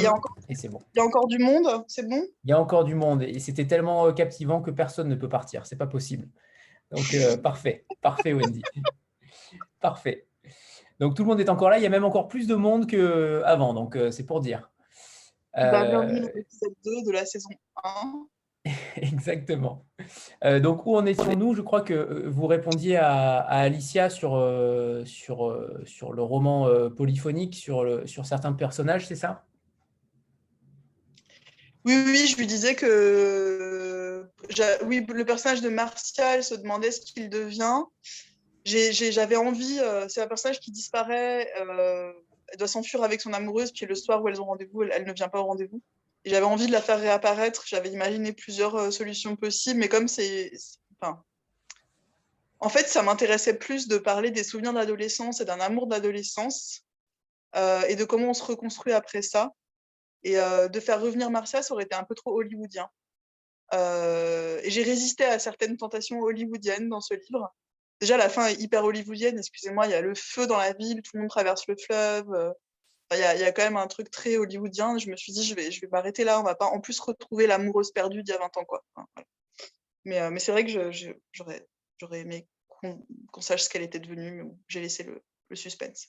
[0.49, 0.81] et c'est bon.
[0.95, 2.23] Il y a encore du monde, c'est bon?
[2.45, 5.29] Il y a encore du monde et c'était tellement euh, captivant que personne ne peut
[5.29, 6.29] partir, c'est pas possible.
[6.91, 8.63] Donc euh, parfait, parfait Wendy.
[9.81, 10.27] parfait.
[10.99, 12.87] Donc tout le monde est encore là, il y a même encore plus de monde
[12.87, 14.71] qu'avant, donc euh, c'est pour dire.
[15.55, 17.49] Bienvenue dans l'épisode 2 de la saison
[17.83, 18.27] 1.
[18.97, 19.85] Exactement.
[20.45, 21.55] Euh, donc, où en étions-nous?
[21.55, 27.55] Je crois que euh, vous répondiez à, Alicia sur, euh, sur, sur le roman polyphonique,
[27.55, 29.45] sur, le, sur certains personnages, c'est ça?
[31.85, 34.29] Oui, oui, je lui disais que
[34.85, 37.83] oui, le personnage de Martial se demandait ce qu'il devient.
[38.65, 43.95] J'avais envie, c'est un personnage qui disparaît, elle doit s'enfuir avec son amoureuse, puis le
[43.95, 45.81] soir où elles ont rendez-vous, elle ne vient pas au rendez-vous
[46.31, 47.65] j'avais envie de la faire réapparaître.
[47.67, 50.53] J'avais imaginé plusieurs euh, solutions possibles, mais comme c'est.
[51.01, 51.23] Enfin,
[52.61, 56.83] En fait, ça m'intéressait plus de parler des souvenirs d'adolescence et d'un amour d'adolescence
[57.89, 59.53] et de comment on se reconstruit après ça.
[60.25, 62.89] Et de faire revenir Marcia, ça aurait été un peu trop hollywoodien.
[63.73, 67.55] et j'ai résisté à certaines tentations hollywoodiennes dans ce livre.
[68.01, 71.01] Déjà, la fin est hyper hollywoodienne, excusez-moi, il y a le feu dans la ville,
[71.01, 72.55] tout le monde traverse le fleuve.
[73.13, 74.99] Il y, a, quand même un truc très hollywoodien.
[74.99, 76.41] Je me suis dit, je vais, je vais m'arrêter là.
[76.41, 78.65] On va pas en plus retrouver l'amoureuse perdue d'il y a 20 ans.
[78.65, 78.85] Quoi.
[80.05, 80.91] Mais, mais c'est vrai que
[81.33, 81.67] j'aurais,
[82.01, 83.07] j'aurais aimé qu'on,
[83.41, 86.09] sache ce qu'elle était devenue, j'ai laissé le, le suspense.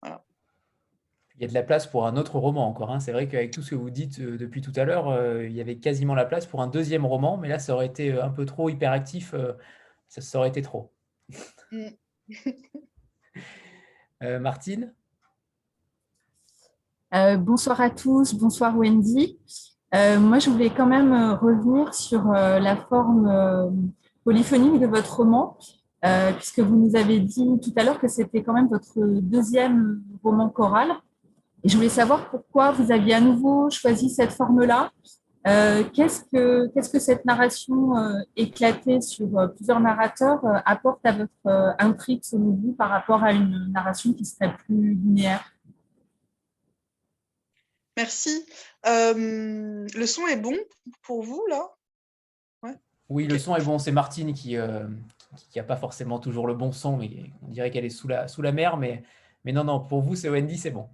[0.00, 0.24] Voilà
[1.38, 2.90] il y a de la place pour un autre roman encore.
[2.90, 2.98] Hein.
[2.98, 5.52] C'est vrai qu'avec tout ce que vous dites euh, depuis tout à l'heure, euh, il
[5.52, 8.24] y avait quasiment la place pour un deuxième roman, mais là, ça aurait été euh,
[8.24, 9.34] un peu trop hyperactif.
[10.08, 10.92] ça, ça aurait été trop.
[11.70, 11.90] Mm.
[17.10, 19.38] Martine Bonsoir à tous, bonsoir Wendy.
[19.92, 23.82] moi, je voulais quand même revenir sur la forme
[24.24, 25.56] polyphonique de votre roman,
[26.36, 30.48] puisque vous nous avez dit tout à l'heure que c'était quand même votre deuxième roman
[30.48, 30.90] choral.
[31.64, 34.90] Et je voulais savoir pourquoi vous aviez à nouveau choisi cette forme-là.
[35.46, 41.12] Euh, qu'est-ce, que, qu'est-ce que cette narration euh, éclatée sur euh, plusieurs narrateurs apporte à
[41.12, 45.44] votre intrigue, selon vous, par rapport à une narration qui serait plus linéaire?
[47.98, 48.46] Merci.
[48.84, 50.56] le son est bon
[51.02, 51.68] pour vous, là?
[53.08, 53.78] Oui, le son est bon.
[53.78, 57.10] C'est Martine qui n'a pas forcément toujours le bon son, mais
[57.42, 58.76] on dirait qu'elle est sous la, sous la mer.
[58.76, 59.02] Mais,
[59.44, 60.88] mais non, non, pour vous, c'est Wendy, c'est bon.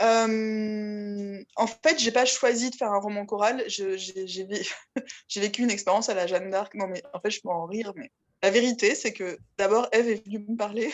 [0.00, 3.64] Euh, en fait, j'ai pas choisi de faire un roman choral.
[3.68, 6.74] J'ai vécu une expérience à la Jeanne d'Arc.
[6.74, 7.92] Non, mais en fait, je peux en rire.
[7.96, 10.92] Mais la vérité, c'est que d'abord, Eve est venue me parler.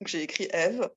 [0.00, 0.90] Donc, j'ai écrit Eve.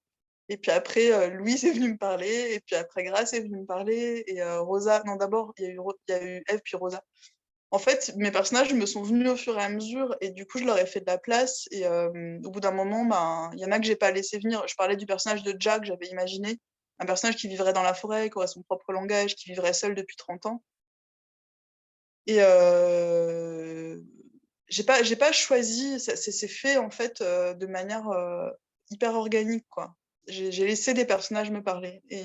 [0.49, 2.53] Et puis après, euh, Louise est venue me parler.
[2.53, 4.23] Et puis après, Grace est venue me parler.
[4.27, 5.03] Et euh, Rosa.
[5.05, 7.03] Non, d'abord, il y, a eu Eve, puis Rosa
[7.71, 10.57] en fait, mes personnages me sont venus au fur et à mesure et du coup,
[10.57, 11.67] je leur ai fait de la place.
[11.71, 14.39] Et euh, au bout d'un moment, ben, il y en a que j'ai pas laissé
[14.39, 14.65] venir.
[14.67, 16.60] Je parlais du personnage de Jack, j'avais imaginé
[16.99, 19.95] un personnage qui vivrait dans la forêt, qui aurait son propre langage, qui vivrait seul
[19.95, 20.63] depuis 30 ans.
[22.25, 23.99] Et euh,
[24.69, 28.07] j'ai pas, pas choisi, c'est fait en fait de manière
[28.89, 29.67] hyper organique.
[29.69, 29.93] quoi.
[30.27, 32.01] J'ai laissé des personnages me parler.
[32.09, 32.23] Et,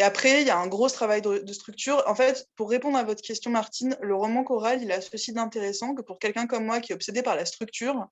[0.00, 2.02] et après, il y a un gros travail de, structure.
[2.06, 5.94] En fait, pour répondre à votre question, Martine, le roman choral, il a ceci d'intéressant
[5.94, 8.06] que pour quelqu'un comme moi qui est obsédé par la structure,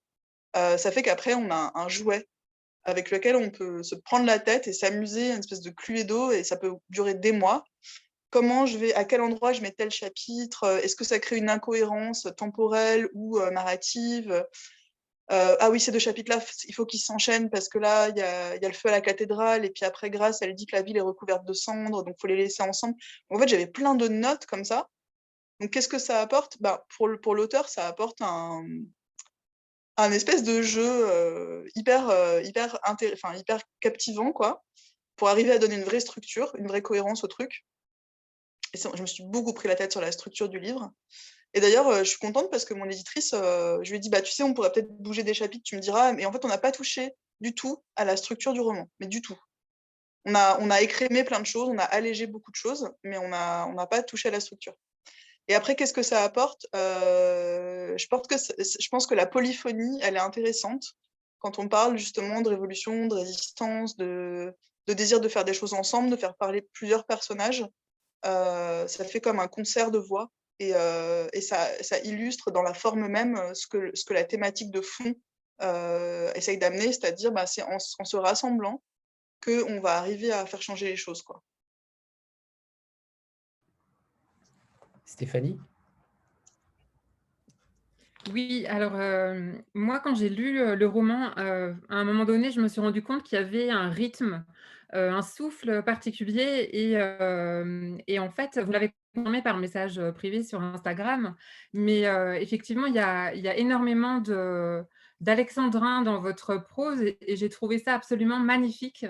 [0.57, 2.29] euh, ça fait qu'après, on a un jouet
[2.85, 6.45] avec lequel on peut se prendre la tête et s'amuser, une espèce de cluedo, et
[6.45, 7.65] ça peut durer des mois.
[8.31, 10.81] Comment je vais, à quel endroit je mets tel chapitre?
[10.83, 14.45] Est-ce que ça crée une incohérence temporelle ou euh, narrative?
[15.31, 18.23] Euh, ah oui, ces deux chapitres-là, il faut qu'ils s'enchaînent parce que là, il y
[18.23, 20.97] a, le feu à la cathédrale et puis après, Grâce, elle dit que la ville
[20.97, 22.95] est recouverte de cendres, donc il faut les laisser ensemble.
[23.29, 24.89] En fait, j'avais plein de notes comme ça.
[25.61, 26.57] Donc, qu'est-ce que ça apporte?
[26.61, 28.65] Bah, Pour, l'auteur, ça apporte un,
[29.99, 32.79] un espèce de jeu euh, hyper, euh, hyper
[33.81, 34.65] captivant, quoi,
[35.17, 37.67] pour arriver à donner une vraie structure, une vraie cohérence au truc.
[38.73, 40.91] Et je me suis beaucoup pris la tête sur la structure du livre.
[41.55, 44.11] Et d'ailleurs, euh, je suis contente parce que mon éditrice, euh, je lui ai dit,
[44.11, 46.45] bah, tu sais, on pourrait peut-être bouger des chapitres, tu me diras, mais en fait,
[46.45, 49.39] on n'a pas touché du tout à la structure du roman, mais du tout.
[50.25, 53.17] On a, on a écrémé plein de choses, on a allégé beaucoup de choses, mais
[53.19, 54.75] on n'a on pas touché à la structure.
[55.47, 56.67] Et après, qu'est-ce que ça apporte?
[56.75, 60.85] Euh, je, porte que, je pense que la polyphonie, elle est intéressante
[61.39, 64.53] quand on parle justement de révolution, de résistance, de,
[64.87, 67.65] de désir de faire des choses ensemble, de faire parler plusieurs personnages.
[68.25, 70.31] ça fait comme un concert de voix
[70.61, 74.71] et, euh, ça, illustre dans la forme même euh, ce que, ce que la thématique
[74.71, 75.15] de fond
[75.63, 78.83] euh, essaye d'amener, c'est-à-dire bah, c'est en, se rassemblant
[79.45, 81.23] qu'on va arriver à faire changer les choses.
[81.23, 81.43] Quoi.
[85.05, 85.59] Stéphanie?
[88.33, 88.93] Oui, alors
[89.73, 93.23] moi, quand j'ai lu le roman, à un moment donné, je me suis rendu compte
[93.23, 94.45] qu'il y avait un rythme,
[94.93, 96.69] un souffle particulier.
[96.73, 96.93] Et,
[98.07, 98.93] et en fait, vous l'avez
[99.45, 101.35] par message privé sur Instagram.
[101.73, 102.03] Mais
[102.41, 104.85] effectivement, il y a, énormément de,
[105.21, 109.07] dans votre prose et, j'ai trouvé ça absolument magnifique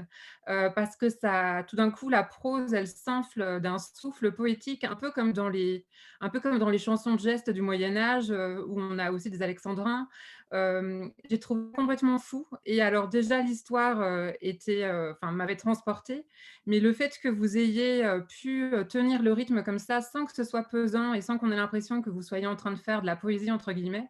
[0.47, 5.11] parce que ça, tout d'un coup, la prose, elle s'enfle d'un souffle poétique, un peu
[5.11, 5.87] comme dans les,
[6.21, 9.31] un peu comme dans les chansons de gestes du Moyen Âge où on a aussi
[9.31, 10.09] des alexandrins
[10.53, 12.47] j'ai trouvé complètement fou.
[12.67, 16.27] Et alors déjà, l'histoire était, enfin, m'avait transporté,
[16.67, 20.45] mais le fait que vous ayez pu tenir le rythme comme ça, sans que ce
[20.45, 23.07] soit pesant et sans qu'on ait l'impression que vous soyez en train de faire de
[23.07, 24.09] la poésie entre guillemets,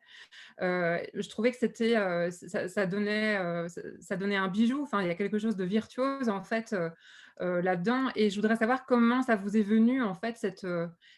[0.61, 1.95] je trouvais que c'était,
[2.31, 3.67] ça, donnait,
[4.01, 4.83] ça, donnait un bijou.
[4.83, 6.75] Enfin, il y a quelque chose de virtuose en fait
[7.41, 8.09] là-dedans.
[8.15, 10.67] Et je voudrais savoir comment ça vous est venu, en fait, cette,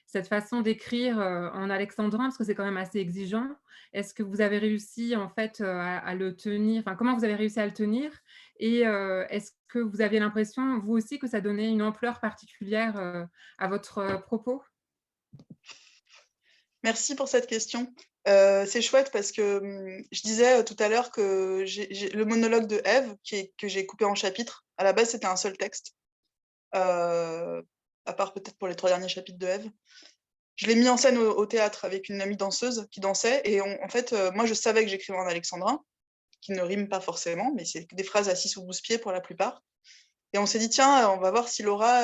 [0.06, 3.48] cette façon d'écrire en alexandrin, parce que c'est quand même assez exigeant.
[3.92, 7.58] Est-ce que vous avez réussi, en fait, à, le tenir Enfin, comment vous avez réussi
[7.60, 8.12] à le tenir?
[8.58, 13.26] Et est-ce que vous aviez l'impression, vous aussi, que ça donnait une ampleur particulière
[13.58, 14.62] à votre propos?
[16.82, 17.92] Merci pour cette question.
[18.28, 21.64] Euh, c'est chouette parce que hum, je disais euh, tout à l'heure que
[22.14, 23.16] le monologue de Eve,
[23.58, 25.99] que j'ai coupé en chapitres, à la base c'était un seul texte, euh,
[26.72, 29.70] à part peut-être pour les trois derniers chapitres de Eve.
[30.56, 33.88] Je l'ai mis en scène au, théâtre avec une amie danseuse qui dansait et en
[33.88, 35.82] fait, moi je savais que j'écrivais en alexandrin,
[36.42, 39.12] qui ne rime pas forcément, mais c'est des phrases à 6 ou 12 pieds pour
[39.12, 39.62] la plupart.
[40.32, 42.02] Et on s'est dit, tiens, on va voir si Laura,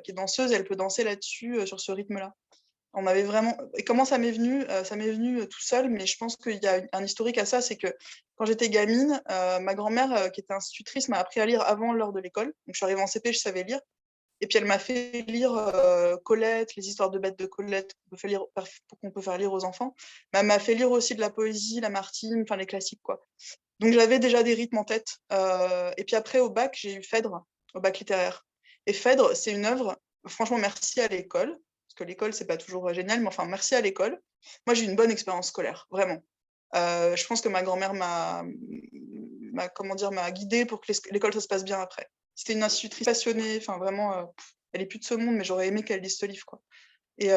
[0.00, 2.34] qui est danseuse, elle peut danser là-dessus, sur ce rythme-là
[2.96, 3.56] on avait vraiment.
[3.74, 6.36] Et comment ça m'est venu euh, Ça m'est venu euh, tout seul, mais je pense
[6.36, 7.60] qu'il y a un historique à ça.
[7.60, 7.88] C'est que
[8.36, 12.12] quand j'étais gamine, euh, ma grand-mère, qui était institutrice, m'a appris à lire avant l'heure
[12.12, 12.46] de l'école.
[12.46, 13.80] Donc je suis arrivée en CP, je savais lire.
[14.40, 15.52] Et puis elle m'a fait lire
[16.24, 18.28] Colette, les histoires de bêtes de Colette qu'on peut,
[19.00, 19.94] qu'on peut faire lire aux enfants.
[20.32, 23.24] Mais elle m'a fait lire aussi de la poésie, la Martine, enfin les classiques quoi.
[23.80, 25.18] Donc j'avais déjà des rythmes en tête.
[25.30, 28.44] et puis après au bac, j'ai eu Phèdre, au bac littéraire.
[28.84, 29.96] Et Phèdre, c'est une œuvre.
[30.26, 31.58] Franchement, merci à l'école
[31.96, 34.20] que l'école, c'est pas toujours euh, génial, mais enfin, merci à l'école.
[34.66, 36.22] Moi, j'ai une bonne expérience scolaire, vraiment.
[36.76, 38.44] Euh, je pense que ma grand-mère m'a,
[39.52, 42.08] m'a guidée pour que l'école se passe bien après.
[42.36, 44.24] C'était une institutrice passionnée, enfin vraiment, euh,
[44.72, 46.60] elle est plus de ce monde, mais j'aurais aimé qu'elle lise ce livre, quoi.
[47.18, 47.30] Et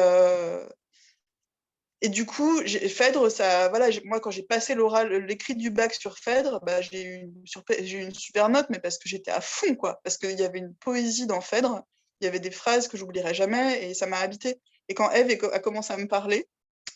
[2.02, 6.18] et du coup, Phèdre, ça, voilà, moi quand j'ai passé l'oral, l'écrit du bac sur
[6.18, 7.30] Phèdre, bah, j'ai eu,
[7.68, 10.60] eu, une super note, mais parce que j'étais à fond, quoi, parce qu'il y avait
[10.60, 11.84] une poésie dans Phèdre
[12.20, 14.60] il y avait des phrases que j'oublierai jamais et ça m'a habité.
[14.88, 16.48] Et quand Eve a commencé à me parler,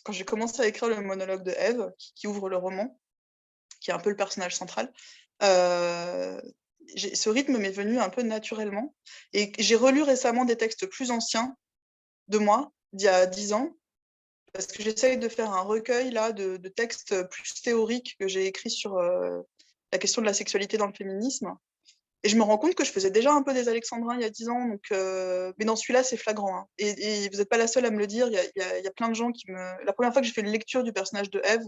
[0.03, 2.99] quand j'ai commencé à écrire le monologue de Eve, qui, ouvre le roman,
[3.79, 4.91] qui est un peu le personnage central,
[5.41, 6.39] euh,
[6.95, 8.95] ce rythme m'est venu un peu naturellement.
[9.33, 11.55] Et j'ai relu récemment des textes plus anciens
[12.27, 13.75] de moi, d'il y a dix ans,
[14.53, 18.71] parce que j'essaye de faire un recueil là, de, textes plus théoriques que j'ai écrits
[18.71, 19.41] sur euh,
[19.91, 21.53] la question de la sexualité dans le féminisme.
[22.23, 24.25] Et je me rends compte que je faisais déjà un peu des alexandrins il y
[24.25, 26.57] a 10 ans, donc, euh, mais dans celui-là, c'est flagrant.
[26.57, 26.67] Hein.
[26.79, 28.27] Et, vous n'êtes pas la seule à me le dire.
[28.27, 29.85] Il y, a, plein de gens qui me.
[29.85, 31.65] La première fois que j'ai fait une lecture du personnage de Eve,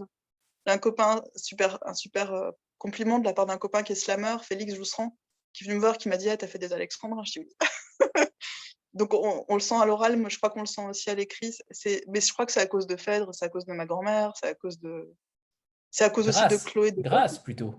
[0.66, 4.36] un copain, super, un super euh, compliment de la part d'un copain qui est slammer,
[4.42, 5.16] Félix Jousserand,
[5.52, 7.38] qui est venu me voir, qui m'a dit ah, T'as fait des alexandrins Je dis
[7.40, 7.48] oui.
[8.94, 11.54] donc on, le sent à l'oral, mais je crois qu'on le sent aussi à l'écrit.
[12.08, 14.32] Mais je crois que c'est à cause de Phèdre, c'est à cause de ma grand-mère,
[14.40, 15.12] c'est à cause de.
[15.90, 16.92] C'est à cause aussi de Chloé.
[16.92, 17.02] De...
[17.02, 17.74] Grâce plutôt.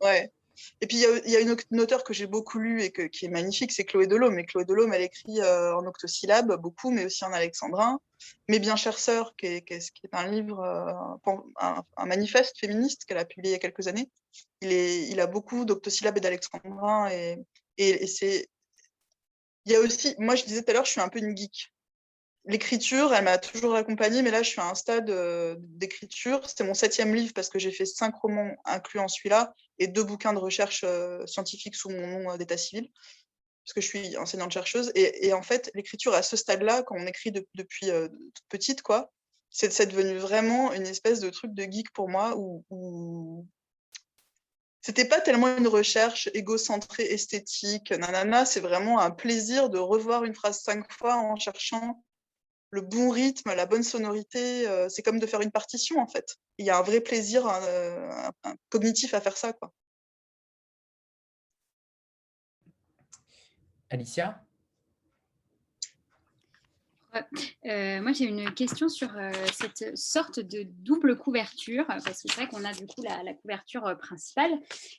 [0.00, 0.32] Ouais.
[0.80, 3.72] Et puis, il y, a, une, auteure que j'ai beaucoup lue et qui est magnifique,
[3.72, 4.38] c'est Chloé Delhomme.
[4.38, 8.00] Et Chloé Delhomme, elle écrit euh, en octosyllabes beaucoup, mais aussi en alexandrin.
[8.48, 9.64] Mes bien chères sœurs, qui est,
[10.12, 14.10] un livre, euh, un, manifeste féministe qu'elle a publié il y a quelques années.
[14.62, 17.10] Il, est, il a beaucoup d'octosyllabes et d'alexandrin.
[17.78, 18.48] Et c'est.
[19.66, 21.36] Il y a aussi, moi je disais tout à l'heure, je suis un peu une
[21.36, 21.70] geek
[22.46, 26.48] l'écriture, elle m'a toujours accompagnée, mais là, je suis à un stade euh, d'écriture.
[26.48, 30.32] C'était mon septième livre parce que j'ai fait cinq romans incluant celui-là et deux bouquins
[30.32, 32.88] de recherche euh, scientifique sous mon nom euh, d'état civil,
[33.64, 34.92] parce que je suis enseignante-chercheuse.
[34.94, 39.12] Et, en fait, l'écriture à ce stade-là, quand on écrit depuis toute petite, quoi,
[39.50, 43.46] c'est devenu vraiment une espèce de truc de geek pour moi où, où...
[44.80, 50.34] c'était pas tellement une recherche égocentrée, esthétique, nanana, c'est vraiment un plaisir de revoir une
[50.34, 52.02] phrase cinq fois en cherchant
[52.70, 56.36] le bon rythme, la bonne sonorité, euh, c'est comme de faire une partition en fait.
[56.58, 58.30] Il y a un vrai plaisir euh,
[58.68, 59.52] cognitif à faire ça.
[59.52, 59.72] Quoi.
[63.90, 64.44] Alicia?
[67.66, 72.32] Euh, moi, j'ai une question sur euh, cette sorte de double couverture, parce que c'est
[72.32, 74.52] vrai qu'on a du coup la, couverture euh, principale,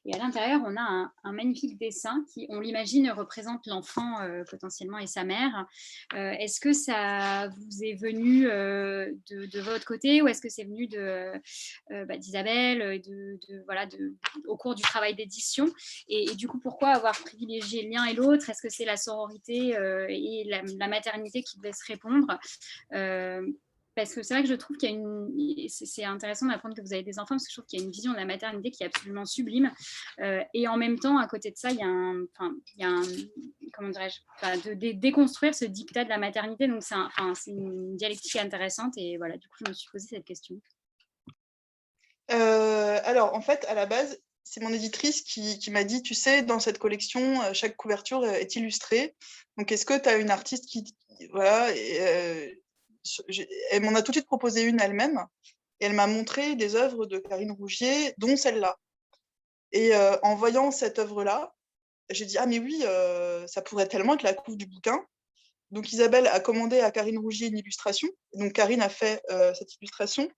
[0.05, 4.18] et à l'intérieur, on a un, magnifique dessin qui, on l'imagine, représente l'enfant
[4.49, 5.66] potentiellement et sa mère.
[6.14, 10.89] est-ce que ça vous est venu de, votre côté, ou est-ce que c'est venu
[11.89, 13.88] bah, d'Isabelle, de, voilà,
[14.45, 15.72] au cours du travail d'édition
[16.09, 18.49] et, du coup, pourquoi avoir privilégié l'un et l'autre?
[18.49, 19.70] Est-ce que c'est la sororité
[20.09, 22.00] et la, la maternité qui devait se répondre
[22.93, 23.51] euh,
[23.95, 25.67] parce que c'est vrai que je trouve qu'il y a une.
[25.67, 27.85] C'est intéressant d'apprendre que vous avez des enfants, parce que je trouve qu'il y a
[27.85, 29.71] une vision de la maternité qui est absolument sublime.
[30.19, 32.23] Euh, et en même temps, à côté de ça, il y a un.
[32.33, 33.03] Enfin, il y a un
[33.73, 36.67] comment dirais-je De déconstruire ce dictat de la maternité.
[36.67, 38.93] Donc, c'est enfin, une dialectique intéressante.
[38.97, 40.55] Et voilà, du coup, je me suis posé cette question.
[42.31, 46.43] Euh, alors, en fait, à la base, c'est mon éditrice qui m'a dit, tu sais,
[46.43, 49.15] dans cette collection, chaque couverture est illustrée.
[49.57, 50.95] Donc, est-ce que tu as une artiste qui,
[51.36, 52.47] euh,
[53.72, 55.26] elle m'en a tout de suite proposé une elle-même.
[55.80, 58.78] Et elle m'a montré des œuvres de Karine Rougier, dont celle-là.
[59.72, 61.53] Et euh, en voyant cette œuvre-là,
[62.09, 62.84] j'ai dit, ah mais oui,
[63.47, 65.03] ça pourrait tellement être la couve du bouquin.
[65.72, 68.09] Donc Isabelle a commandé à Karine Rougier une illustration.
[68.34, 69.24] Donc Karine a fait
[69.57, 70.30] cette illustration.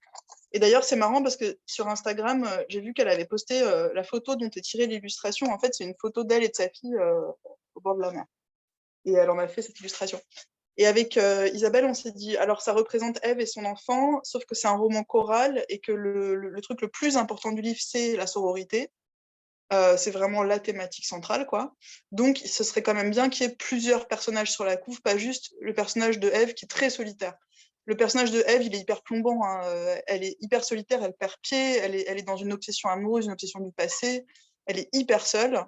[0.52, 4.36] Et d'ailleurs, c'est marrant parce que sur Instagram, j'ai vu qu'elle avait posté la photo
[4.36, 5.48] dont est tirée l'illustration.
[5.48, 6.96] En fait, c'est une photo d'elle et de sa fille
[7.76, 8.26] au bord de la mer.
[9.06, 10.22] Et elle en a fait cette illustration.
[10.78, 11.20] Et avec
[11.54, 14.76] Isabelle, on s'est dit, alors ça représente Eve et son enfant, sauf que c'est un
[14.76, 18.90] roman choral et que le, truc le plus important du livre, c'est la sororité.
[19.72, 21.76] c'est vraiment la thématique centrale, quoi.
[22.12, 25.16] Donc, ce serait quand même bien qu'il y ait plusieurs personnages sur la couve, pas
[25.16, 27.36] juste le personnage de Eve qui est très solitaire.
[27.86, 29.62] Le personnage de Eve, il est hyper plombant, hein,
[30.08, 33.26] elle est hyper solitaire, elle perd pied, elle est, elle est dans une obsession amoureuse,
[33.26, 34.26] une obsession du passé,
[34.66, 35.64] elle est hyper seule.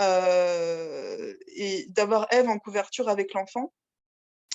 [0.00, 3.72] et d'avoir Eve en couverture avec l'enfant,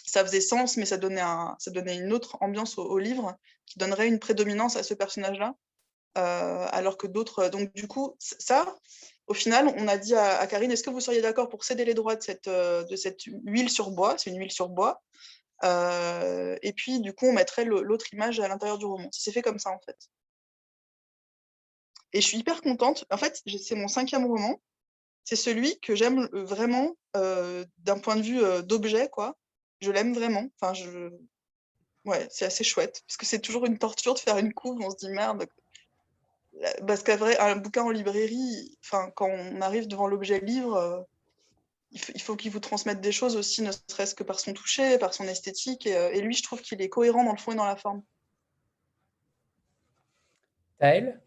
[0.10, 3.36] ça faisait sens, mais ça donnait, un, ça donnait une autre ambiance au, livre
[3.66, 5.56] qui donnerait une prédominance à ce personnage-là,
[6.18, 7.50] euh, alors que d'autres.
[7.50, 8.76] Donc, du coup, ça,
[9.28, 11.94] au final, on a dit à, Karine est-ce que vous seriez d'accord pour céder les
[11.94, 15.02] droits de cette, euh, de cette huile sur bois C'est une huile sur bois.
[15.64, 19.10] Euh, et puis, du coup, on mettrait l'autre image à l'intérieur du roman.
[19.12, 19.98] C'est fait comme ça, en fait.
[22.14, 23.06] Et je suis hyper contente.
[23.10, 24.62] En fait, c'est mon cinquième roman.
[25.24, 29.36] C'est celui que j'aime vraiment d'un point de vue d'objet, quoi
[29.86, 30.48] je l'aime vraiment.
[30.60, 31.12] Enfin, je...
[32.06, 33.04] ouais, c'est assez chouette.
[33.08, 34.82] Parce que c'est toujours une torture de faire une couve.
[34.82, 35.46] On se dit merde.
[36.88, 41.02] Parce qu'un vrai, bouquin en librairie, enfin, quand on arrive devant l'objet livre, euh,
[41.92, 45.14] il faut qu'il vous transmette des choses aussi, ne serait-ce que par son toucher, par
[45.14, 45.86] son esthétique.
[45.88, 48.04] Et, euh, lui, je trouve qu'il est cohérent dans le fond et dans la forme.
[50.80, 51.22] Taël?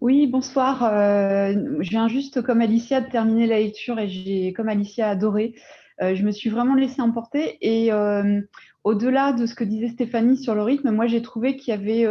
[0.00, 0.84] Oui, bonsoir.
[0.84, 5.56] Euh, je viens juste, comme Alicia, de terminer la lecture et j'ai, comme Alicia, adoré.
[6.00, 7.58] Euh, je me suis vraiment laissée emporter.
[7.62, 8.40] Et euh,
[8.84, 12.04] au-delà de ce que disait Stéphanie sur le rythme, moi, j'ai trouvé qu'il y avait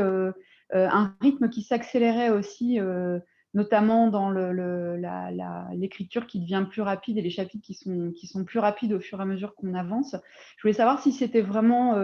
[0.74, 2.78] un rythme qui s'accélérait aussi,
[3.54, 4.32] notamment dans
[5.72, 9.00] l'écriture qui devient plus rapide et les chapitres qui sont, qui sont plus rapides au
[9.00, 10.14] fur et à mesure qu'on avance.
[10.58, 11.96] Je voulais savoir si c'était vraiment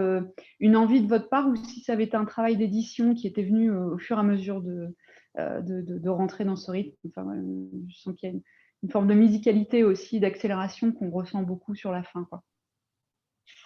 [0.60, 3.44] une envie de votre part ou si ça avait été un travail d'édition qui était
[3.44, 4.94] venu au fur et à mesure de
[5.38, 6.96] euh, de, rentrer dans ce rythme.
[7.08, 7.26] Enfin,
[7.88, 8.36] je sens qu'il y a
[8.82, 12.28] une, forme de musicalité aussi, d'accélération qu'on ressent beaucoup sur la fin.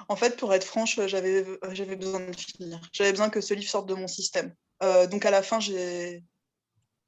[0.09, 2.81] En fait, pour être franche, j'avais besoin de finir.
[2.93, 4.55] J'avais besoin que ce livre sorte de mon système.
[4.83, 6.23] Euh, donc à la fin, j'avais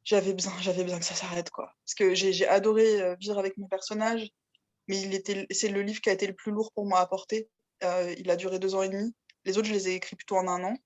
[0.05, 0.53] besoin,
[0.85, 1.51] besoin que ça s'arrête.
[1.57, 4.29] Parce que j'ai adoré euh, vivre avec mes personnages,
[4.89, 7.49] mais c'est le livre qui a été le plus lourd pour moi à porter.
[8.19, 9.15] il a duré deux ans et demi.
[9.47, 10.77] Les autres, je les ai écrits plutôt en un an.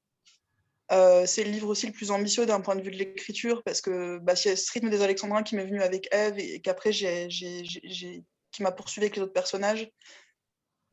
[0.93, 3.81] Euh, c'est le livre aussi le plus ambitieux d'un point de vue de l'écriture, parce
[3.81, 8.23] que bah, c'est ce rythme des Alexandrins qui m'est venu avec Eve et, qu'après, qui
[8.61, 9.91] m'a poursuivi avec les autres personnages.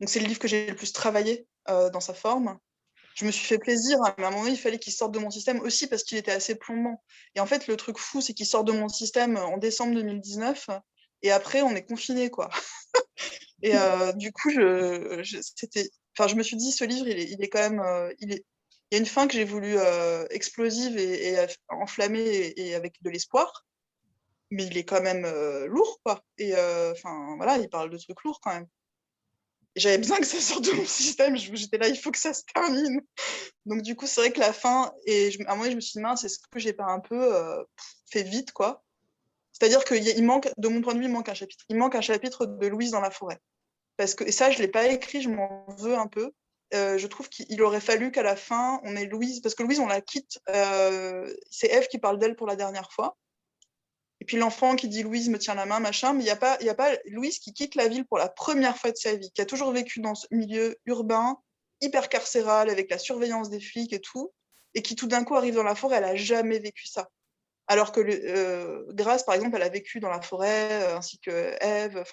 [0.00, 2.58] Donc, c'est le livre que j'ai le plus travaillé euh, dans sa forme.
[3.14, 5.18] Je me suis fait plaisir, hein, mais à un moment, il fallait qu'il sorte de
[5.18, 7.02] mon système aussi parce qu'il était assez plombant.
[7.34, 10.70] Et en fait, le truc fou, c'est qu'il sort de mon système en décembre 2019
[11.20, 12.48] et après, on est confiné, quoi.
[13.62, 15.22] et euh, du coup, je,
[15.56, 15.90] c'était,
[16.26, 18.44] je me suis dit, ce livre, il est, il est quand même, il est,
[18.92, 21.34] il y a une fin que j'ai voulu euh, explosive et,
[21.70, 23.64] enflammée et, avec de l'espoir,
[24.50, 26.22] mais il est quand même euh, lourd, quoi.
[26.36, 28.66] Et euh, enfin, voilà, il parle de trucs lourds quand même.
[29.76, 31.36] J'avais besoin que ça sorte de mon système.
[31.36, 33.00] J'étais là, il faut que ça se termine.
[33.64, 35.92] Donc du coup, c'est vrai que la fin, et à un moment, je me suis
[35.92, 37.64] dit, mince, est-ce que j'ai pas un peu
[38.10, 38.84] fait vite, quoi?
[39.52, 41.64] C'est-à-dire qu'il manque, de mon point de vue, il manque un chapitre.
[41.70, 43.38] Il manque un chapitre de Louise dans la forêt.
[43.96, 46.30] Parce que, et ça, je ne l'ai pas écrit, je m'en veux un peu.
[46.74, 49.78] Euh, je trouve qu'il aurait fallu qu'à la fin, on ait Louise, parce que Louise,
[49.78, 53.18] on la quitte, euh, c'est Eve qui parle d'elle pour la dernière fois.
[54.20, 56.36] Et puis l'enfant qui dit Louise me tient la main, machin, mais il n'y a,
[56.36, 59.30] pas, a pas Louise qui quitte la ville pour la première fois de sa vie,
[59.32, 61.36] qui a toujours vécu dans ce milieu urbain,
[61.80, 64.32] hyper carcéral, avec la surveillance des flics et tout,
[64.74, 67.10] et qui tout d'un coup arrive dans la forêt, elle n'a jamais vécu ça.
[67.68, 72.04] Alors que euh, Grace, par exemple, elle a vécu dans la forêt, ainsi que Eve,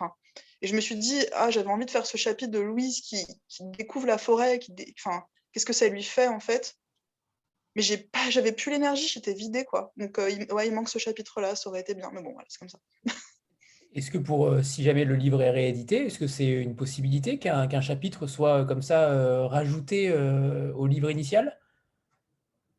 [0.62, 3.26] et je me suis dit, ah, j'avais envie de faire ce chapitre de Louise qui,
[3.78, 6.76] découvre la forêt, qui enfin, qu'est-ce que ça lui fait en fait.
[7.76, 7.84] Mais
[8.30, 9.94] j'avais plus l'énergie, j'étais vidée quoi.
[9.96, 12.10] Donc euh, il, manque ce chapitre-là, ça aurait été bien.
[12.14, 12.80] Mais bon, voilà, c'est comme ça.
[13.96, 17.40] Est-ce que pour, euh, si jamais le livre est réédité, est-ce que c'est une possibilité
[17.40, 21.58] qu'un chapitre soit euh, comme ça rajouté au livre initial?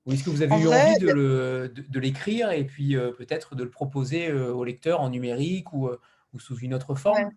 [0.06, 4.32] Ou est-ce que vous avez eu envie de l'écrire et puis peut-être de le proposer
[4.32, 5.90] au lecteur en numérique ou,
[6.32, 7.30] ou sous une autre forme?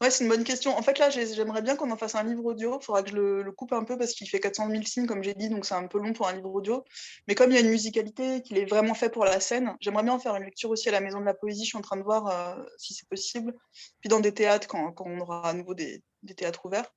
[0.00, 0.76] Ouais, c'est une bonne question.
[0.76, 2.78] En fait, là, j'aimerais bien qu'on en fasse un livre audio.
[2.80, 5.22] Il faudra que je le, coupe un peu parce qu'il fait 400 000 signes, comme
[5.22, 6.84] j'ai dit, donc c'est un peu long pour un livre audio.
[7.28, 10.02] Mais comme il y a une musicalité, qu'il est vraiment fait pour la scène, j'aimerais
[10.02, 11.64] bien en faire une lecture aussi à la Maison de la Poésie.
[11.64, 13.54] Je suis en train de voir euh, si c'est possible.
[14.00, 16.02] Puis dans des théâtres, quand, on aura à nouveau des,
[16.36, 16.92] théâtres ouverts.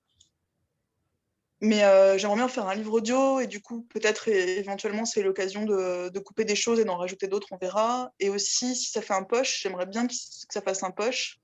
[1.61, 5.65] Mais euh, j'aimerais bien faire un livre audio et du coup, peut-être éventuellement, c'est l'occasion
[5.65, 8.13] de, couper des choses et d'en rajouter d'autres, on verra.
[8.19, 11.39] Et aussi, si ça fait un poche, j'aimerais bien que, ça fasse un poche.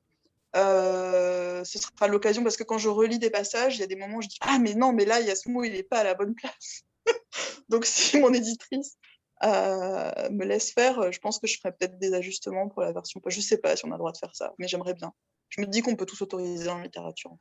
[0.55, 3.97] Euh, ce sera l'occasion parce que quand je relis des passages, il y a des
[3.97, 5.73] moments où je dis Ah, mais non, mais là, il y a ce mot, il
[5.73, 6.83] n'est pas à la bonne place.
[7.69, 8.95] Donc, si mon éditrice
[9.43, 13.21] euh, me laisse faire, je pense que je ferai peut-être des ajustements pour la version.
[13.27, 15.11] Je ne sais pas si on a le droit de faire ça, mais j'aimerais bien.
[15.49, 17.35] Je me dis qu'on peut tous autoriser en littérature.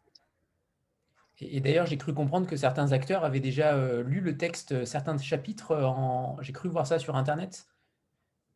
[1.51, 4.85] Et, d'ailleurs, j'ai cru comprendre que certains acteurs avaient déjà euh, lu le texte, euh,
[4.85, 5.73] certains chapitres.
[5.73, 6.37] Euh, en...
[6.43, 7.67] J'ai cru voir ça sur Internet.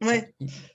[0.01, 0.22] Oui,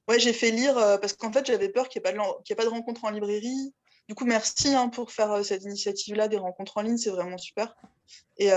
[0.09, 2.13] ouais, j'ai fait lire parce qu'en fait, j'avais peur qu'il n'y ait,
[2.49, 3.73] ait, pas de rencontre en librairie.
[4.09, 7.73] Du coup, merci hein, pour faire cette initiative-là des rencontres en ligne, c'est vraiment super.
[8.37, 8.49] Et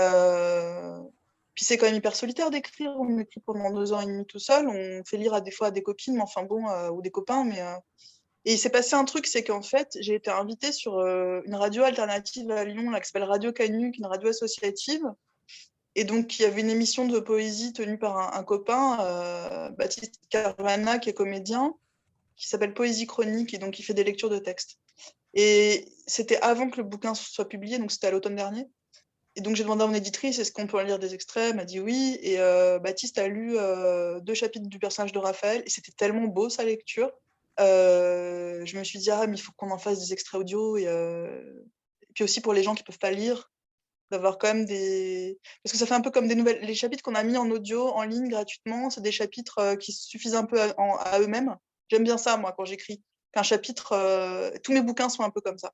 [1.53, 2.93] puis c'est quand même hyper solitaire d'écrire.
[2.99, 4.67] On écrit pendant deux ans et demi tout seul.
[4.67, 7.45] On fait lire à des fois à des copines, mais enfin bon, ou des copains,
[7.45, 7.61] mais
[8.47, 11.55] et il s'est passé un truc, c'est qu'en fait, j'ai été invitée sur euh, une
[11.55, 15.03] radio alternative à Lyon, là, qui s'appelle Radio Canuc, une radio associative.
[15.95, 20.21] Et donc, il y avait une émission de poésie tenue par un, copain, euh, Baptiste
[20.29, 21.73] Caruana, qui est comédien,
[22.37, 24.79] qui s'appelle Poésie Chronique, et donc qui fait des lectures de textes.
[25.33, 28.65] Et c'était avant que le bouquin soit publié, donc c'était à l'automne dernier.
[29.35, 31.49] Et donc, j'ai demandé à mon éditrice, est-ce qu'on peut en lire des extraits?
[31.49, 32.17] Elle m'a dit oui.
[32.21, 33.57] Et euh, Baptiste a lu
[34.21, 37.11] deux chapitres du personnage de Raphaël, et c'était tellement beau sa lecture
[37.59, 40.77] euh, je me suis dit, ah, mais il faut qu'on en fasse des extraits audio.
[40.77, 41.65] Et, euh,
[42.13, 43.51] puis aussi pour les gens qui ne peuvent pas lire,
[44.11, 45.39] d'avoir quand même des.
[45.63, 46.61] Parce que ça fait un peu comme des nouvelles.
[46.61, 49.91] Les chapitres qu'on a mis en audio, en ligne, gratuitement, c'est des chapitres euh, qui
[49.91, 51.55] suffisent un peu à, eux-mêmes.
[51.89, 53.03] J'aime bien ça, moi, quand j'écris.
[53.33, 54.59] Qu'un chapitre.
[54.63, 55.71] tous mes bouquins sont un peu comme ça.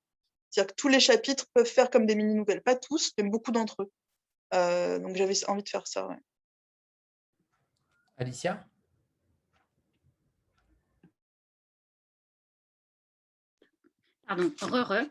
[0.50, 2.62] C'est-à-dire que tous les chapitres peuvent faire comme des mini-nouvelles.
[2.62, 5.00] Pas tous, mais beaucoup d'entre eux.
[5.00, 6.08] donc j'avais envie de faire ça.
[8.18, 8.66] Alicia?
[14.26, 15.06] Pardon, re,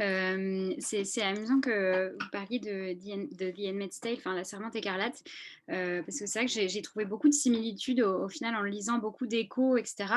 [0.00, 2.92] euh, c'est amusant que vous parliez de,
[3.34, 5.24] de The Handmaid's Tale, enfin La Servante écarlate,
[5.70, 8.98] euh, parce que c'est vrai que j'ai trouvé beaucoup de similitudes au, final en lisant
[8.98, 10.12] beaucoup d'échos, etc.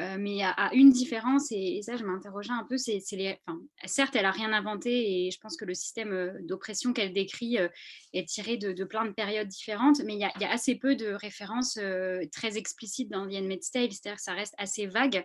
[0.00, 3.38] Euh, mais il y a une différence, et, ça je m'interrogeais un peu, c'est les...
[3.46, 7.58] Enfin, certes, elle n'a rien inventé, et je pense que le système d'oppression qu'elle décrit
[8.14, 10.76] est tiré de, plein de périodes différentes, mais il y a, il y a assez
[10.76, 11.78] peu de références
[12.32, 15.24] très explicites dans The Handmaid's Tale, c'est-à-dire que ça reste assez vague.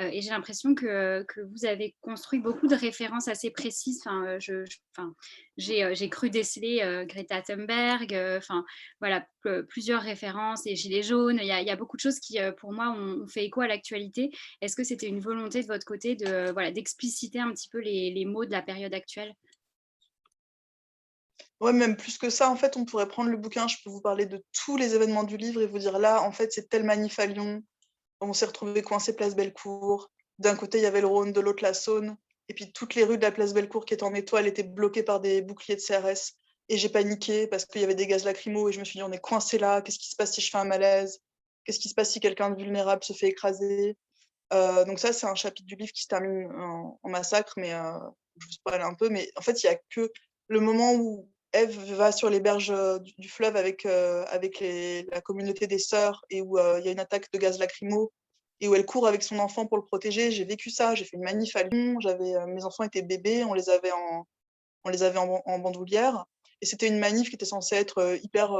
[0.00, 4.00] Euh, et j'ai l'impression que, que, vous avez construit beaucoup de références assez précises.
[4.04, 4.64] Enfin, je,
[4.96, 5.14] enfin,
[5.56, 8.64] j'ai, euh, j'ai cru déceler euh, Greta Thunberg, enfin,
[9.00, 9.26] voilà,
[9.68, 11.38] plusieurs références, les Gilets jaunes.
[11.42, 14.30] Il y, a, beaucoup de choses qui, pour moi, ont, fait écho à l'actualité.
[14.60, 18.24] Est-ce que c'était une volonté de votre côté de, voilà, d'expliciter un petit peu les,
[18.24, 19.34] mots de la période actuelle?
[21.60, 24.00] Ouais, même plus que ça, en fait, on pourrait prendre le bouquin, je peux vous
[24.00, 26.84] parler de tous les événements du livre et vous dire là, en fait, c'est tel
[26.84, 27.18] manif
[28.20, 30.10] on s'est retrouvé coincé place Bellecour.
[30.38, 32.16] D'un côté, il y avait le Rhône, de l'autre, la Saône.
[32.48, 35.02] Et puis toutes les rues de la place Bellecour qui étaient en étoile étaient bloquées
[35.02, 36.34] par des boucliers de CRS.
[36.68, 39.02] Et j'ai paniqué parce qu'il y avait des gaz lacrymaux et je me suis dit,
[39.02, 39.82] on est coincé là.
[39.82, 41.20] Qu'est-ce qui se passe si je fais un malaise?
[41.64, 43.96] Qu'est-ce qui se passe si quelqu'un de vulnérable se fait écraser?
[44.52, 47.98] Euh, Donc ça, c'est un chapitre du livre qui se termine en, massacre, mais euh,
[48.38, 49.08] je vous spoil un peu.
[49.08, 50.10] Mais en fait, il n'y a que
[50.48, 55.20] le moment où Eve va sur les berges euh, du, fleuve avec, euh, avec la
[55.20, 58.12] communauté des sœurs et où euh, il y a une attaque de gaz lacrymo
[58.60, 60.30] et où elle court avec son enfant pour le protéger.
[60.30, 61.98] J'ai vécu ça, j'ai fait une manif à Lyon,
[62.46, 64.26] mes enfants étaient bébés, on les avait en,
[64.84, 66.26] on les avait en, bandoulière.
[66.60, 68.50] Et c'était une manif qui était censée être hyper.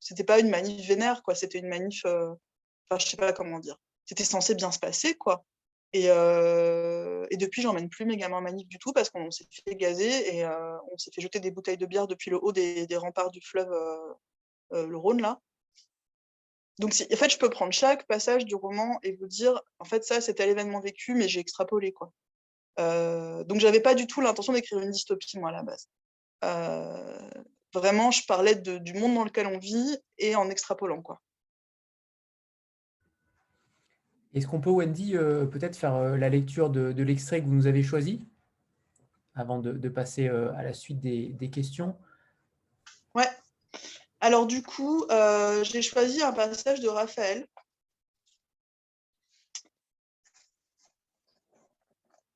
[0.00, 1.36] c'était pas une manif vénère, quoi.
[1.36, 2.04] C'était une manif.
[2.04, 3.76] Enfin, je sais pas comment dire.
[4.04, 5.44] C'était censé bien se passer, quoi.
[5.96, 9.76] Et, euh, et depuis, j'emmène plus mes gamins manif du tout parce qu'on s'est fait
[9.76, 12.86] gazer et euh, on s'est fait jeter des bouteilles de bière depuis le haut des,
[12.96, 15.40] remparts du fleuve, euh, le Rhône, là.
[16.78, 20.04] Donc, en fait, je peux prendre chaque passage du roman et vous dire, en fait,
[20.04, 22.12] ça, c'était l'événement vécu, mais j'ai extrapolé, quoi.
[22.76, 25.88] donc, j'avais pas du tout l'intention d'écrire une dystopie, moi, à la base.
[27.72, 31.22] vraiment, je parlais du monde dans lequel on vit et en extrapolant, quoi.
[34.36, 37.66] Est-ce qu'on peut, Wendy, euh, peut-être faire euh, la lecture de, l'extrait que vous nous
[37.66, 38.22] avez choisi
[39.34, 41.96] avant de, passer euh, à la suite des, questions?
[43.14, 43.30] Ouais.
[44.20, 45.06] Alors du coup,
[45.62, 47.46] j'ai choisi un passage de Raphaël.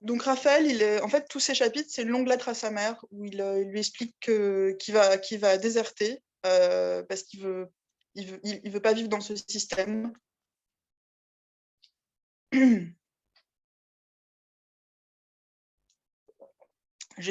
[0.01, 2.71] Donc Raphaël, il est, en fait, tous ces chapitres, c'est une longue lettre à sa
[2.71, 7.69] mère où il, lui explique qu'il va, va déserter parce qu'il veut,
[8.15, 10.15] il veut, il veut pas vivre dans ce système.
[12.53, 12.93] Je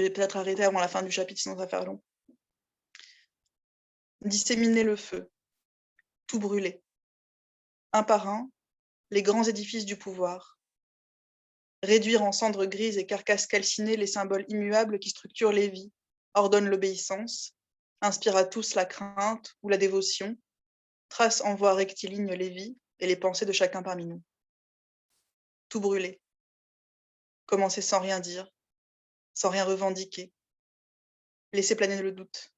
[0.01, 2.01] vais peut-être arrêter avant la fin du chapitre, sinon ça va faire long.
[4.21, 5.29] Disséminer le feu,
[6.27, 6.81] tout brûler.
[7.91, 8.49] Un par un,
[9.09, 10.59] les grands édifices du pouvoir.
[11.81, 15.91] Réduire en cendres grises et carcasses calcinées les symboles immuables qui structurent les vies,
[16.33, 17.55] ordonne l'obéissance,
[18.01, 20.37] inspire à tous la crainte ou la dévotion,
[21.09, 24.21] trace en voie rectiligne les vies et les pensées de chacun parmi nous.
[25.69, 26.19] Tout brûler.
[27.45, 28.51] Commencer sans rien dire,
[29.33, 30.33] sans rien revendiquer.
[31.53, 32.53] Laisser planer le doute.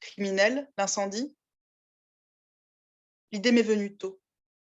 [0.00, 1.34] Criminel, l'incendie
[3.32, 4.20] L'idée m'est venue tôt.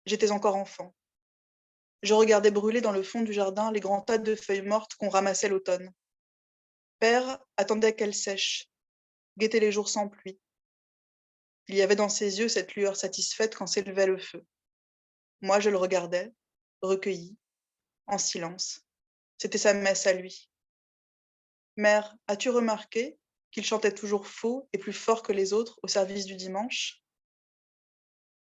[0.05, 0.95] J'étais encore enfant.
[2.03, 5.09] Je regardais brûler dans le fond du jardin les grands tas de feuilles mortes qu'on
[5.09, 5.93] ramassait l'automne.
[6.99, 8.69] Père attendait qu'elles sèchent,
[9.39, 10.39] guettait les jours sans pluie.
[11.69, 14.45] Il y avait dans ses yeux cette lueur satisfaite quand s'élevait le feu.
[15.41, 16.33] Moi, je le regardais,
[16.83, 17.37] recueilli,
[18.07, 18.83] en silence.
[19.39, 20.51] C'était sa messe à lui.
[21.77, 23.17] Mère, as-tu remarqué
[23.51, 27.03] qu'il chantait toujours faux et plus fort que les autres au service du dimanche?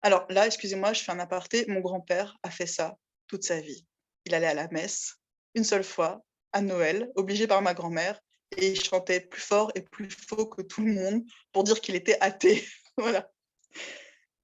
[0.03, 1.65] Alors là, excusez-moi, je fais un aparté.
[1.69, 3.87] Mon grand-père a fait ça toute sa vie.
[4.25, 5.17] Il allait à la messe
[5.55, 8.21] une seule fois, à Noël, obligé par ma grand-mère,
[8.57, 11.95] et il chantait plus fort et plus faux que tout le monde pour dire qu'il
[11.95, 12.67] était athée.
[12.97, 13.31] voilà.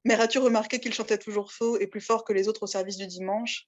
[0.05, 2.97] Mais as-tu remarqué qu'il chantait toujours faux et plus fort que les autres au service
[2.97, 3.67] du dimanche?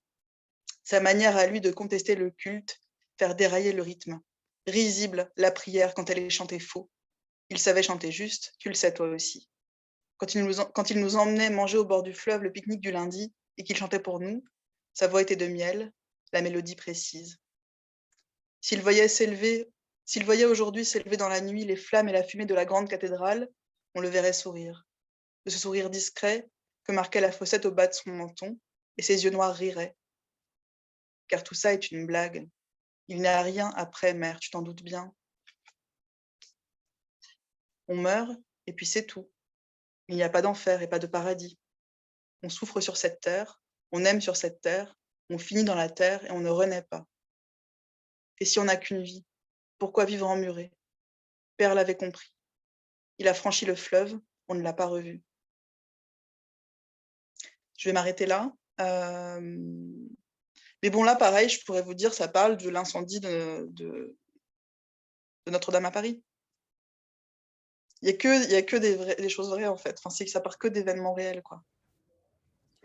[0.90, 2.80] Sa manière à lui de contester le culte,
[3.16, 4.20] faire dérailler le rythme.
[4.66, 6.90] Risible la prière quand elle est chantée faux.
[7.48, 9.48] Il savait chanter juste, tu le sais toi aussi.
[10.16, 10.42] Quand il
[11.00, 14.18] nous, emmenait manger au bord du fleuve le pique-nique du lundi et qu'il chantait pour
[14.18, 14.42] nous,
[14.92, 15.92] sa voix était de miel,
[16.32, 17.38] la mélodie précise.
[18.60, 19.70] S'il voyait s'élever,
[20.04, 22.88] s'il voyait aujourd'hui s'élever dans la nuit les flammes et la fumée de la grande
[22.88, 23.48] cathédrale,
[23.94, 24.88] on le verrait sourire.
[25.46, 26.50] De ce sourire discret
[26.82, 28.58] que marquait la fossette au bas de son menton,
[28.98, 29.94] et ses yeux noirs riraient.
[31.30, 32.48] Car tout ça est une blague.
[33.06, 35.14] Il n'y a rien après, mère, tu t'en doutes bien.
[37.86, 38.32] On meurt,
[38.66, 39.30] et puis c'est tout.
[40.08, 41.56] Il n'y a pas d'enfer et pas de paradis.
[42.42, 43.60] On souffre sur cette terre,
[43.92, 44.96] on aime sur cette terre,
[45.28, 47.06] on finit dans la terre et on ne renaît pas.
[48.40, 49.24] Et si on n'a qu'une vie,
[49.78, 50.72] pourquoi vivre emmuré
[51.56, 52.34] Père l'avait compris.
[53.18, 54.18] Il a franchi le fleuve,
[54.48, 55.22] on ne l'a pas revu.
[57.76, 58.52] Je vais m'arrêter là.
[58.80, 60.08] Euh,
[60.82, 64.16] mais bon, là, pareil, je pourrais vous dire, ça parle de l'incendie de, de...
[65.50, 66.22] Notre-Dame à Paris.
[68.02, 69.98] Il n'y a que, a que des, choses vraies, en fait.
[69.98, 71.62] Enfin, c'est que ça part que d'événements réels, quoi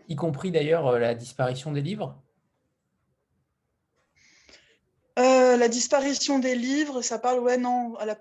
[0.08, 2.22] y compris d'ailleurs euh, la disparition des livres?
[5.18, 8.16] Euh, La disparition des livres, ça parle, ouais, non, à la...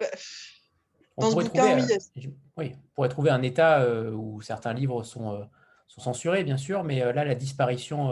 [1.18, 1.78] Dans ce bouquin,
[2.16, 2.30] oui.
[2.58, 2.74] oui.
[2.76, 5.48] On pourrait trouver un état euh, où certains livres sont,
[5.88, 8.12] sont, censurés, bien sûr, mais là, la disparition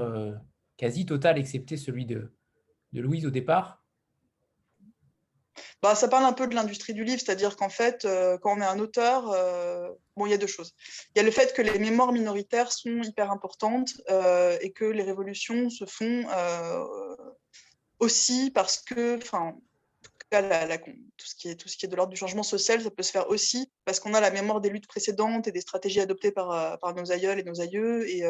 [0.77, 2.31] quasi totale, excepté celui de,
[2.93, 3.83] de Louise au départ,
[5.83, 8.61] bah, ça parle un peu de l'industrie du livre, c'est-à-dire qu'en fait, euh, quand on
[8.61, 10.73] est un auteur, euh, bon, il y a deux choses.
[11.13, 14.85] Il y a le fait que les mémoires minoritaires sont hyper importantes euh, et que
[14.85, 16.25] les révolutions se font
[17.99, 19.55] aussi parce que, enfin,
[20.29, 23.03] tout, ce qui est, tout ce qui est de l'ordre du changement social, ça peut
[23.03, 26.31] se faire aussi parce qu'on a la mémoire des luttes précédentes et des stratégies adoptées
[26.31, 28.23] par, par nos aïeuls et nos aïeux et,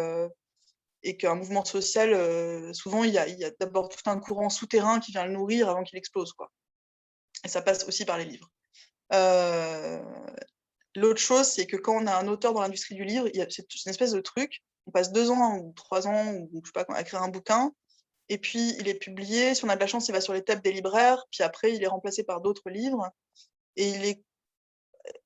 [1.03, 5.11] et qu'un mouvement social, souvent, il y a, a d'abord tout un courant souterrain qui
[5.11, 6.33] vient le nourrir avant qu'il explose.
[6.33, 6.51] Quoi.
[7.43, 8.49] Et ça passe aussi par les livres.
[9.13, 10.01] Euh,
[10.95, 13.89] l'autre chose, c'est que quand on a un auteur dans l'industrie du livre, c'est une
[13.89, 14.63] espèce de truc.
[14.87, 16.35] On passe deux ans ou trois ans,
[16.73, 17.71] pas, à écrire un bouquin,
[18.29, 19.55] et puis il est publié.
[19.55, 21.73] Si on a de la chance, il va sur les tables des libraires, puis après,
[21.73, 23.09] il est remplacé par d'autres livres.
[23.75, 24.23] Et il est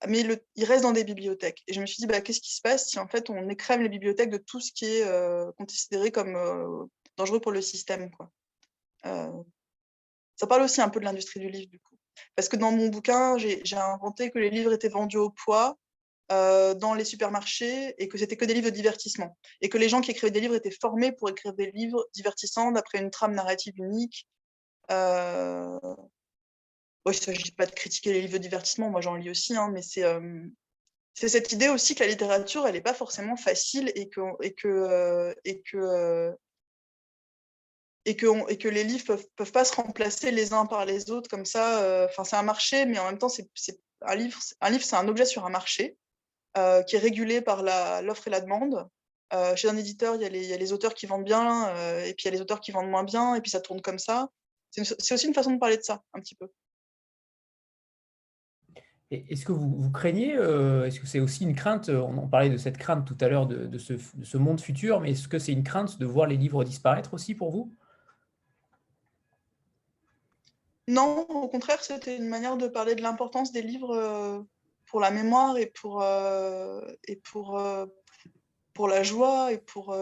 [0.08, 0.26] mais
[0.56, 1.64] il reste dans des bibliothèques.
[1.68, 3.82] Et je me suis dit, bah, qu'est-ce qui se passe si en fait on écrève
[3.82, 6.86] les bibliothèques de tout ce qui est euh, considéré comme euh,
[7.18, 8.32] dangereux pour le système quoi.
[9.04, 11.96] ça parle aussi un peu de l'industrie du livre du coup.
[12.36, 15.78] Parce que dans mon bouquin, j'ai inventé que les livres étaient vendus au poids
[16.32, 19.38] euh, dans les supermarchés et que c'était que des livres de divertissement.
[19.62, 22.72] Et que les gens qui écrivaient des livres étaient formés pour écrire des livres divertissants
[22.72, 24.28] d'après une trame narrative unique.
[27.14, 29.70] Il ne s'agit pas de critiquer les livres de divertissement, moi j'en lis aussi, hein,
[29.72, 30.44] mais c'est euh,
[31.16, 34.22] cette idée aussi que la littérature, elle n'est pas forcément facile et que,
[38.70, 41.82] les livres peuvent, peuvent pas se remplacer les uns par les autres comme ça.
[41.82, 43.30] Euh, enfin, c'est un marché, mais en même temps,
[44.02, 44.40] un livre.
[44.42, 45.98] C'est un objet sur un marché
[46.58, 47.64] euh, qui est régulé par
[48.04, 48.88] l'offre et la demande.
[49.56, 52.28] Chez un éditeur, il y, a les, auteurs qui vendent bien, et puis il y
[52.30, 54.30] a les auteurs qui vendent moins bien, et puis ça tourne comme ça.
[54.72, 56.48] C'est aussi une façon de parler de ça, un petit peu.
[59.10, 63.08] Est-ce que vous, craignez, est-ce que c'est aussi une crainte, on, parlait de cette crainte
[63.08, 65.98] tout à l'heure de, ce, de, ce, monde futur, mais est-ce que c'est une crainte
[65.98, 67.72] de voir les livres disparaître aussi pour vous?
[70.88, 74.42] Non, au contraire, c'était une manière de parler de l'importance des livres euh,
[74.86, 76.80] pour la mémoire et pour, euh,
[77.10, 77.86] euh,
[78.88, 79.94] la joie et pour.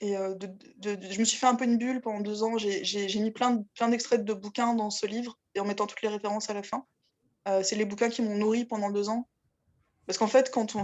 [0.00, 2.56] et je me suis fait un peu une bulle pendant deux ans.
[2.56, 6.08] J'ai mis plein, plein d'extraits de bouquins dans ce livre et en mettant toutes les
[6.08, 6.86] références à la fin.
[7.62, 9.28] C'est les bouquins qui m'ont nourri pendant deux ans.
[10.06, 10.82] Parce qu'en fait, quand on,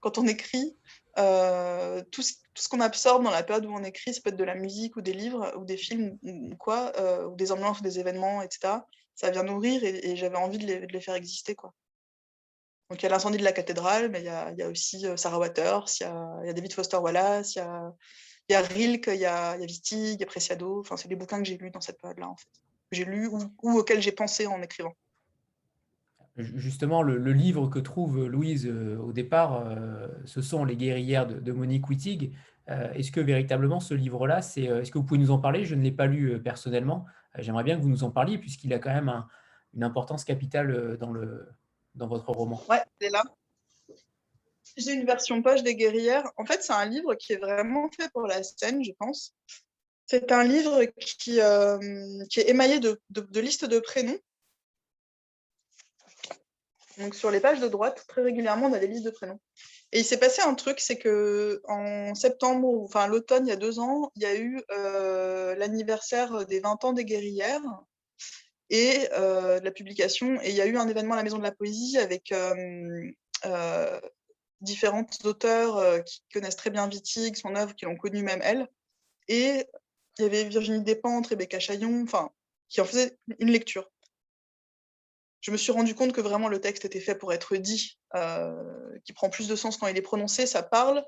[0.00, 0.76] quand on écrit,
[1.16, 4.54] tout, ce, qu'on absorbe dans la période où on écrit, ça peut être de la
[4.54, 6.92] musique ou des livres ou des films ou quoi,
[7.28, 8.78] ou des ambiances ou des événements, etc.
[9.14, 11.54] Ça vient nourrir et, j'avais envie de les, de les, faire exister.
[11.54, 11.72] Quoi.
[12.90, 15.06] Donc il y a l'incendie de la cathédrale, mais il y a, y a aussi
[15.16, 17.92] Sarah Waters, il y a, y a David Foster Wallace, il y a,
[18.50, 20.80] y a Rilke, il y a, Wittig, il y a Preciado.
[20.80, 22.48] Enfin, c'est des bouquins que j'ai lus dans cette période-là, en fait.
[22.92, 24.94] J'ai lus ou, auxquels j'ai pensé en écrivant.
[26.36, 31.52] Justement, le, livre que trouve Louise euh, au départ, euh, ce sont Les guerrières de,
[31.52, 32.32] Monique Wittig.
[32.70, 35.64] Euh, est-ce que véritablement ce livre-là, c'est, est-ce que vous pouvez nous en parler?
[35.64, 37.06] Je ne l'ai pas lu personnellement.
[37.38, 39.24] J'aimerais bien que vous nous en parliez puisqu'il a quand même
[39.74, 42.60] une importance capitale dans, votre roman.
[42.68, 43.22] Ouais, c'est là.
[44.76, 46.24] J'ai une version poche des guerrières.
[46.36, 49.34] En fait, c'est un livre qui est vraiment fait pour la scène, je pense.
[50.06, 51.78] C'est un livre qui, euh,
[52.36, 53.00] est émaillé de,
[53.40, 54.18] listes de prénoms.
[57.12, 59.40] Sur les pages de droite, très régulièrement, on a des listes de prénoms.
[59.92, 63.56] Et il s'est passé un truc, c'est que en septembre, enfin l'automne, il y a
[63.56, 67.62] deux ans, il y a eu euh, l'anniversaire des 20 ans des guerrières
[68.70, 70.40] et euh, de la publication.
[70.42, 72.32] Et il y a eu un événement à la Maison de la Poésie avec
[74.64, 78.68] différentes auteurs euh, qui connaissent très bien Wittig, son œuvre, qui l'ont connu même elle.
[79.28, 79.66] Et
[80.18, 82.30] il y avait Virginie Despentes, Rebecca Chaillon, enfin,
[82.68, 83.90] qui en faisaient une lecture.
[85.44, 88.54] Je me suis rendu compte que vraiment le texte était fait pour être dit, euh,
[89.04, 90.46] qui prend plus de sens quand il est prononcé.
[90.46, 91.04] Ça parle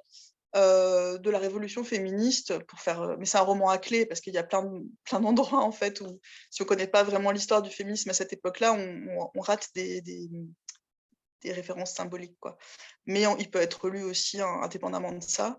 [0.54, 4.34] euh, de la révolution féministe pour faire, mais c'est un roman à clé parce qu'il
[4.34, 4.70] y a plein,
[5.04, 6.20] plein d'endroits en fait où
[6.50, 11.52] si on connaît pas vraiment l'histoire du féminisme à cette époque-là, on, rate des, des
[11.52, 12.36] références symboliques.
[12.38, 12.58] Quoi.
[13.06, 15.58] Mais il peut être lu aussi hein, indépendamment de ça.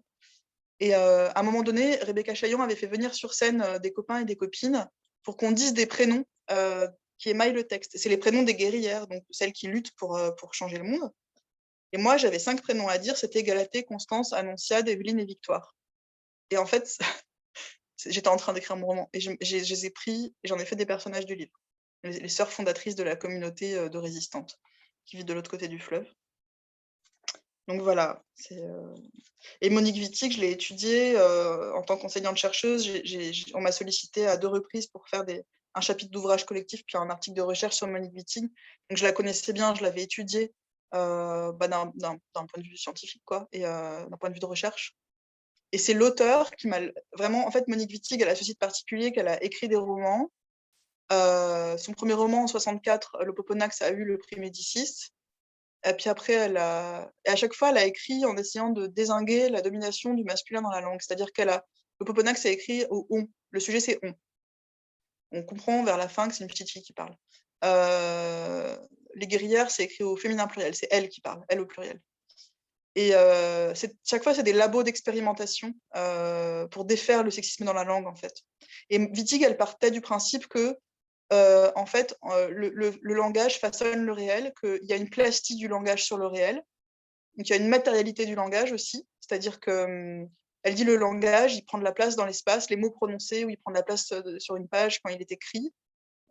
[0.80, 3.92] Et euh, à un moment donné, Rebecca Chaillon avait fait venir sur scène euh, des
[3.92, 4.88] copains et des copines
[5.24, 6.88] pour qu'on dise des prénoms euh,
[7.18, 7.98] qui émaillent le texte.
[7.98, 11.12] C'est les prénoms des guerrières, donc celles qui luttent pour, pour changer le monde.
[11.94, 15.76] Et moi, j'avais cinq prénoms à dire, c'était Galatée, Constance, Annonciade, Evelyne et Victoire.
[16.52, 16.98] Et en fait,
[18.06, 19.10] j'étais en train d'écrire mon roman.
[19.14, 21.60] Et je, les ai pris, j'en ai fait des personnages du livre.
[22.04, 24.60] Les, sœurs fondatrices de la communauté de résistantes
[25.06, 26.08] qui vit de l'autre côté du fleuve.
[27.68, 28.24] Donc voilà.
[28.52, 28.96] Euh,
[29.62, 33.02] et Monique Wittig, je l'ai étudiée euh, en tant qu'enseignante-chercheuse.
[33.54, 35.44] On m'a sollicité à deux reprises pour faire des,
[35.78, 38.44] un chapitre d'ouvrage collectif, puis un article de recherche sur Monique Wittig.
[38.90, 40.54] Donc je la connaissais bien, je l'avais étudiée
[40.94, 41.88] euh, bah, d'un
[42.34, 44.96] point de vue scientifique quoi, et d'un point de vue de recherche.
[45.72, 46.80] Et c'est l'auteur qui m'a
[47.14, 47.46] vraiment.
[47.46, 50.32] En fait, Monique Wittig, elle a ceci de particulier qu'elle a écrit des romans
[51.12, 55.12] euh, son premier roman en 64, Le Poponax, a eu le prix Médicis.
[55.86, 57.12] Et puis après, elle a...
[57.26, 60.70] à chaque fois, elle a écrit en essayant de désinguer la domination du masculin dans
[60.70, 61.00] la langue.
[61.02, 61.66] C'est-à-dire qu'elle a.
[62.00, 63.28] Le Poponax a écrit au on.
[63.52, 64.14] Le sujet, c'est on.
[65.32, 67.16] On comprend vers la fin que c'est une petite fille qui parle.
[67.64, 68.78] Euh,
[69.16, 70.76] les guerrières, c'est écrit au féminin pluriel.
[70.76, 72.00] C'est elle qui parle, elle au pluriel.
[72.96, 73.74] Et euh,
[74.04, 75.74] chaque fois, c'est des labos d'expérimentation
[76.72, 78.34] pour défaire le sexisme dans la langue, en fait.
[78.90, 80.78] Et Wittig, elle partait du principe que
[81.34, 85.68] euh, en fait, euh, le, langage façonne le réel, qu'il y a une plastie du
[85.68, 86.56] langage sur le réel,
[87.36, 90.30] donc il y a une matérialité du langage aussi, c'est-à-dire que hum,
[90.68, 93.50] elle dit le langage, il prend de la place dans l'espace, les mots prononcés, ou
[93.50, 95.74] il prend de la place euh, sur une page quand il est écrit.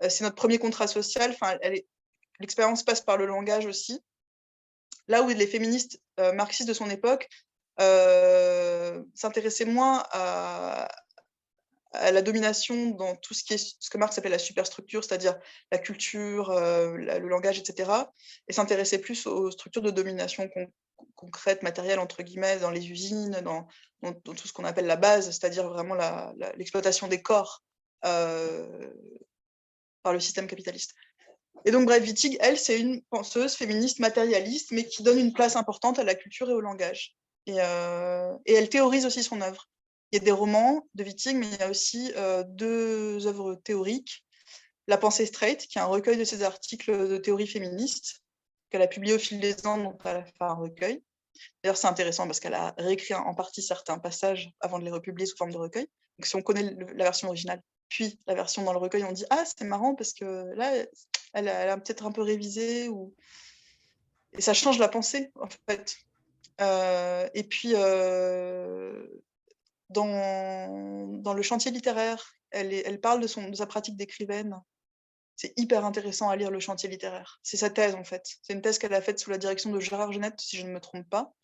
[0.01, 1.30] c'est notre premier contrat social.
[1.30, 1.59] Enfin,
[2.41, 4.01] l'expérience passe par le langage aussi.
[5.09, 6.01] Là où les féministes
[6.34, 7.28] marxistes de son époque
[9.14, 10.89] s'intéressaient moins à,
[11.97, 15.38] à la domination dans tout ce qui est ce que Marx appelle la superstructure, c'est-à-dire
[15.72, 17.90] la culture, euh, le langage, etc.,
[18.49, 20.49] et s'intéressait plus aux structures de domination
[21.14, 23.66] concrètes, matérielles, entre guillemets, dans les usines, dans,
[24.22, 25.97] tout ce qu'on appelle la base, c'est-à-dire vraiment
[26.57, 27.62] l'exploitation des corps
[28.05, 28.90] euh,
[30.03, 30.94] par le système capitaliste.
[31.64, 35.57] Et donc, bref, Wittig, elle, c'est une penseuse féministe matérialiste, mais qui donne une place
[35.57, 37.16] importante à la culture et au langage.
[37.47, 39.68] Et, euh, et elle théorise aussi son œuvre.
[40.20, 44.24] Des romans de Wittig, mais il y a aussi euh, deux œuvres théoriques.
[44.88, 48.22] La pensée straight, qui est un recueil de ses articles de théorie féministe,
[48.70, 51.02] qu'elle a publié au fil des ans, donc elle a fait un recueil.
[51.62, 55.26] D'ailleurs, c'est intéressant parce qu'elle a réécrit en partie certains passages avant de les republier
[55.26, 55.88] sous forme de recueil.
[56.18, 59.26] Donc, si on connaît la version originale, puis la version dans le recueil, on dit
[59.30, 60.86] Ah, c'est marrant parce que là,
[61.34, 62.88] elle a, peut-être un peu révisé.
[62.88, 63.14] Ou...
[64.32, 65.96] Et ça change la pensée, en fait.
[66.60, 69.06] Euh, et puis, euh,
[69.91, 72.32] dans, le chantier littéraire.
[72.51, 74.57] Elle, parle de, sa pratique d'écrivaine.
[75.37, 77.41] C'est hyper intéressant à lire le chantier littéraire.
[77.43, 78.22] C'est sa thèse en fait.
[78.43, 80.72] C'est une thèse qu'elle a faite sous la direction de Gérard Genette, si je ne
[80.72, 81.34] me trompe pas,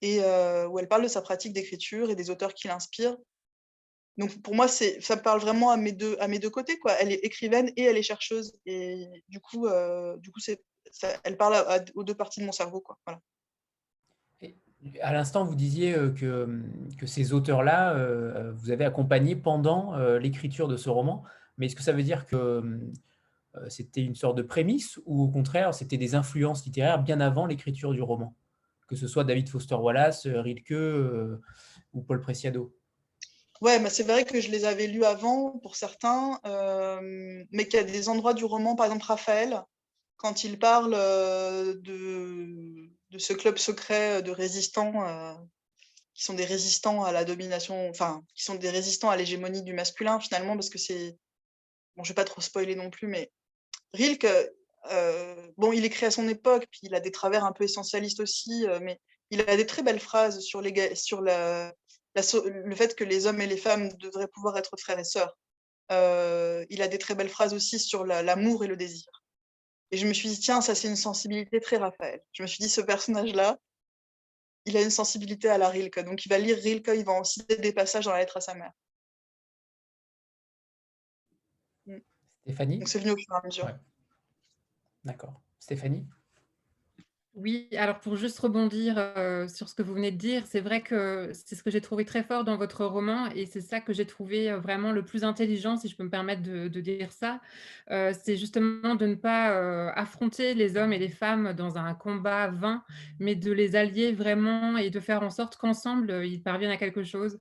[0.00, 3.16] et euh, où elle parle de sa pratique d'écriture et des auteurs qui l'inspirent.
[4.18, 6.78] Donc pour moi, ça parle vraiment à mes deux, côtés.
[7.00, 8.54] Elle est écrivaine et elle est chercheuse.
[8.66, 10.16] Et du coup, euh,
[11.24, 12.84] elle parle aux deux parties de mon cerveau.
[13.06, 13.20] Voilà.
[15.00, 16.60] À l'instant, vous disiez euh, que,
[16.98, 21.22] que ces auteurs-là, euh, vous avez accompagné pendant l'écriture de ce roman.
[21.58, 22.80] Mais est-ce que ça veut dire que
[23.68, 27.92] c'était une sorte de prémisse ou au contraire, c'était des influences littéraires bien avant l'écriture
[27.92, 28.34] du roman?
[28.88, 30.74] Que ce soit David Foster Wallace, Rilke
[31.92, 32.74] ou Paul Preciado?
[33.62, 37.78] Ouais, mais c'est vrai que je les avais lus avant pour certains, euh, mais qu'il
[37.78, 39.62] y a des endroits du roman, par exemple Raphaël,
[40.16, 45.34] quand il parle euh, de, de ce club secret de résistants, euh,
[46.14, 49.72] qui sont des résistants à la domination, enfin, qui sont des résistants à l'hégémonie du
[49.72, 51.16] masculin finalement, parce que c'est.
[51.96, 53.30] Bon, je vais pas trop spoiler non plus, mais
[53.92, 54.26] Rilke,
[55.58, 58.66] bon, il écrit à son époque, puis il a des travers un peu essentialistes aussi,
[58.80, 58.98] mais
[59.30, 61.74] il a des très belles phrases sur, les, sur la,
[62.14, 65.36] le fait que les hommes et les femmes devraient pouvoir être frères et sœurs.
[65.90, 69.21] Euh, il a des très belles phrases aussi sur l'amour et le désir.
[69.92, 72.22] Et je me suis dit, tiens, ça c'est une sensibilité très Raphaël.
[72.32, 73.58] Je me suis dit, ce personnage-là,
[74.64, 76.00] il a une sensibilité à la Rilke.
[76.00, 78.40] Donc il va lire Rilke, il va en citer des passages dans la lettre à
[78.40, 78.72] sa mère.
[81.86, 81.98] Mm.
[82.42, 82.78] Stéphanie?
[82.78, 83.78] Donc c'est venu au fur et à mesure.
[85.04, 85.42] D'accord.
[85.58, 86.08] Stéphanie?
[87.34, 90.82] Oui, alors pour juste rebondir euh, sur ce que vous venez de dire, c'est vrai
[90.82, 93.94] que c'est ce que j'ai trouvé très fort dans votre roman et c'est ça que
[93.94, 97.40] j'ai trouvé euh, vraiment le plus intelligent, si je peux me permettre de, dire ça.
[97.90, 99.48] Euh, c'est justement de ne pas
[99.92, 102.84] affronter les hommes et les femmes dans un combat vain,
[103.18, 107.02] mais de les allier vraiment et de faire en sorte qu'ensemble, ils parviennent à quelque
[107.02, 107.38] chose.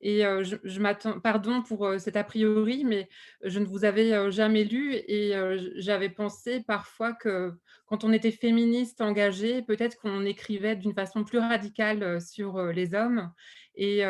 [0.00, 3.08] Et je, je m'attends, pardon pour cet a priori, mais
[3.42, 5.32] je ne vous avais jamais lu et
[5.76, 7.52] j'avais pensé parfois que
[7.86, 13.32] quand on était féministe engagé, peut-être qu'on écrivait d'une façon plus radicale sur les hommes.
[13.74, 14.02] Et,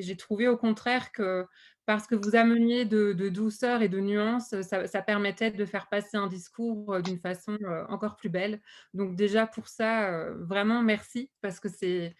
[0.00, 1.46] j'ai trouvé au contraire que
[1.84, 6.26] parce que vous ameniez de, douceur et de nuance, ça, permettait de faire passer un
[6.26, 7.58] discours d'une façon
[7.88, 8.60] encore plus belle.
[8.94, 12.14] Donc déjà pour ça, vraiment merci, parce que c'est,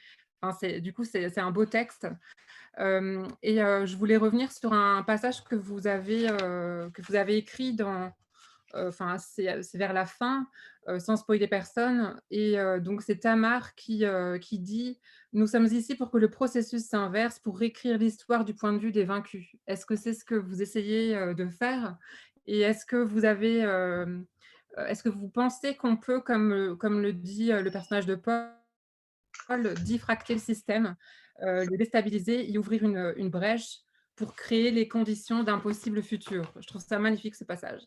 [0.80, 2.06] du coup, c'est un beau texte.
[2.78, 8.12] et je voulais revenir sur un passage que vous avez, que vous avez écrit dans,
[8.74, 10.46] enfin c'est vers la fin,
[10.98, 12.20] sans spoiler personne.
[12.30, 14.04] Et donc c'est Tamar qui,
[14.40, 14.98] qui dit
[15.32, 18.92] «Nous sommes ici pour que le processus s'inverse, pour réécrire l'histoire du point de vue
[18.92, 19.54] des vaincus».
[19.66, 21.96] Est-ce que c'est ce que vous essayez de faire?
[22.46, 23.60] Et est-ce que vous avez...
[24.78, 28.48] est-ce que vous pensez qu'on peut, comme, comme le dit le personnage de Paul,
[29.80, 30.96] diffracter le système,
[31.40, 33.78] le déstabiliser, y ouvrir une, une brèche
[34.16, 37.82] pour créer les conditions d'un possible futur Je trouve ça magnifique ce passage.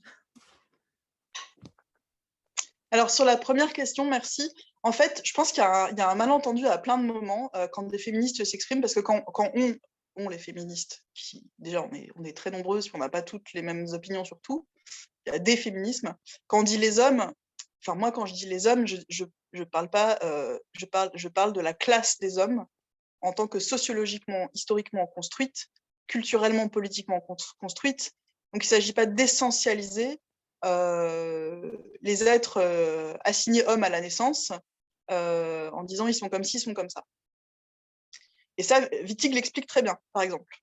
[2.92, 4.50] Alors, sur la première question, merci.
[4.84, 7.84] En fait, je pense qu'il y, a un malentendu à plein de moments euh, quand
[7.84, 9.76] des féministes s'expriment, parce que quand, on,
[10.16, 13.52] on, les féministes, qui, déjà, on est, on est très nombreuses, on n'a pas toutes
[13.54, 14.66] les mêmes opinions sur tout,
[15.26, 16.16] il y a des féminismes.
[16.48, 17.34] Quand on dit les hommes,
[17.86, 21.28] enfin, moi, quand je dis les hommes, je, je, parle pas, euh, je, parle, je
[21.28, 22.66] parle de la classe des hommes
[23.22, 25.68] en tant que sociologiquement, historiquement construite,
[26.08, 27.22] culturellement, politiquement
[27.60, 28.12] construite.
[28.54, 30.20] Donc, il ne s'agit pas d'essentialiser
[30.64, 31.72] euh,
[32.02, 34.52] les êtres euh, assignés hommes à la naissance
[35.10, 37.04] en disant ils sont comme ci, ils sont comme ça.
[38.58, 40.62] Et ça, Wittig l'explique très bien, par exemple.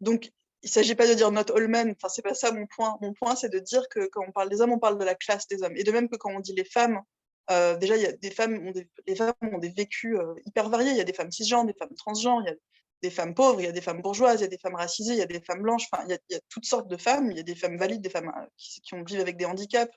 [0.00, 0.32] donc,
[0.64, 2.96] il ne s'agit pas de dire not all men, enfin, c'est pas ça mon point.
[3.02, 5.14] Mon point, c'est de dire que quand on parle des hommes, on parle de la
[5.14, 5.76] classe des hommes.
[5.76, 7.02] Et de même que quand on dit les femmes,
[7.48, 8.72] déjà, il y a des femmes,
[9.06, 10.90] les femmes ont des vécus hyper variés.
[10.90, 12.54] Il y a des femmes cisgenres, des femmes transgenres, il y a
[13.02, 15.12] des femmes pauvres, il y a des femmes bourgeoises, il y a des femmes racisées,
[15.12, 17.36] il y a des femmes blanches, enfin, il y a, toutes sortes de femmes, il
[17.36, 19.94] y a des femmes valides, des femmes euh, qui, qui ont vivent avec des handicaps,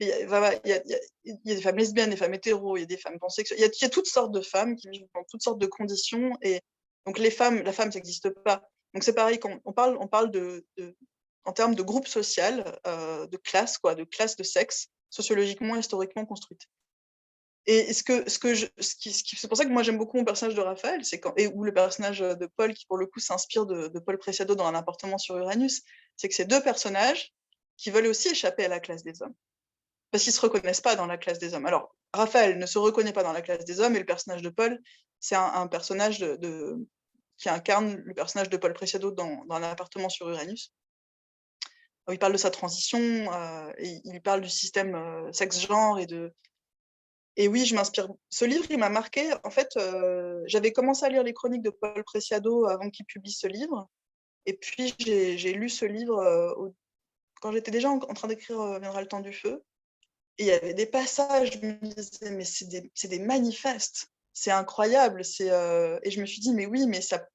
[0.00, 0.12] il y,
[0.72, 3.84] a, des femmes lesbiennes, des femmes hétéros, il y a des femmes pansexuelles, il y
[3.84, 6.60] a, toutes sortes de femmes qui vivent dans toutes sortes de conditions, et
[7.04, 8.66] donc les femmes, la femme, ça n'existe pas.
[8.94, 10.66] Donc c'est pareil, quand on parle, de,
[11.44, 16.26] en termes de groupe social, euh, de classe, quoi, de classe de sexe, sociologiquement, historiquement
[16.26, 16.62] construite.
[17.66, 20.54] Et ce que, ce que je, c'est pour ça que moi j'aime beaucoup mon personnage
[20.54, 23.66] de Raphaël, c'est quand, et ou le personnage de Paul qui pour le coup s'inspire
[23.66, 25.82] de, Paul Preciado dans un appartement sur Uranus,
[26.16, 27.34] c'est que c'est deux personnages
[27.76, 29.34] qui veulent aussi échapper à la classe des hommes,
[30.10, 31.66] parce qu'ils se reconnaissent pas dans la classe des hommes.
[31.66, 34.48] Alors Raphaël ne se reconnaît pas dans la classe des hommes, et le personnage de
[34.48, 34.80] Paul,
[35.20, 36.78] c'est un, personnage de,
[37.40, 40.72] qui incarne le personnage de Paul Preciado dans, dans un appartement sur Uranus.
[42.10, 46.32] il parle de sa transition, euh, il parle du système euh, sexe-genre et de,
[47.36, 48.08] et oui, je m'inspire.
[48.28, 49.32] Ce livre, il m'a marqué.
[49.44, 53.32] En fait, euh, j'avais commencé à lire les chroniques de Paul Preciado avant qu'il publie
[53.32, 53.88] ce livre.
[54.46, 56.68] Et puis, j'ai lu ce livre euh,
[57.40, 59.62] quand j'étais déjà en, train d'écrire Viendra le temps du feu.
[60.38, 64.08] Et il y avait des passages, je me disais, mais c'est des, des, manifestes.
[64.32, 65.24] C'est incroyable.
[65.24, 67.26] C'est et je me suis dit mais oui, mais ça.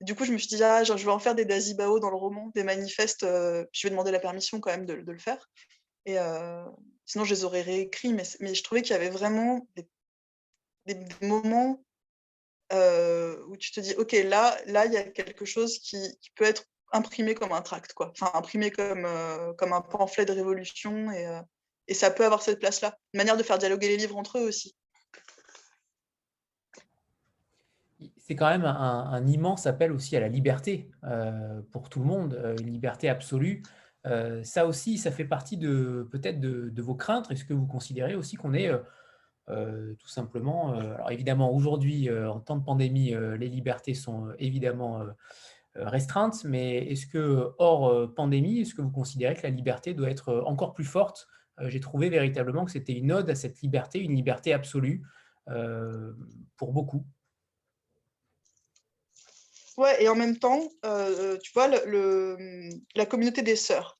[0.00, 2.10] Du coup, je me suis dit ah, genre, je vais en faire des Dazibao dans
[2.10, 3.22] le roman, des manifestes.
[3.22, 5.48] je vais demander la permission quand même de, le faire.
[6.04, 6.16] Et
[7.06, 9.66] sinon, je les aurais réécrits, mais, mais je trouvais qu'il y avait vraiment
[10.86, 11.82] des, moments
[12.72, 15.98] où tu te dis, OK, là, là, il y a quelque chose qui,
[16.34, 18.12] peut être imprimé comme un tract, quoi.
[18.12, 19.08] Enfin, imprimé comme,
[19.56, 21.40] comme un pamphlet de révolution, et,
[21.88, 22.98] et ça peut avoir cette place-là.
[23.12, 24.76] Une manière de faire dialoguer les livres entre eux aussi.
[28.26, 30.90] C'est quand même un, immense appel aussi à la liberté
[31.70, 33.62] pour tout le monde, une liberté absolue.
[34.42, 37.30] ça aussi, ça fait partie de peut-être de, vos craintes.
[37.30, 38.68] Est-ce que vous considérez aussi qu'on est
[39.48, 40.74] euh, tout simplement.
[40.74, 45.04] Euh, alors évidemment, aujourd'hui, euh, en temps de pandémie, les libertés sont évidemment
[45.74, 50.42] restreintes, mais est-ce que, hors pandémie, est-ce que vous considérez que la liberté doit être
[50.46, 51.28] encore plus forte?
[51.60, 55.02] J'ai trouvé véritablement que c'était une ode à cette liberté, une liberté absolue
[56.56, 57.04] pour beaucoup.
[59.76, 63.96] Ouais, et en même temps, tu vois, la communauté des sœurs,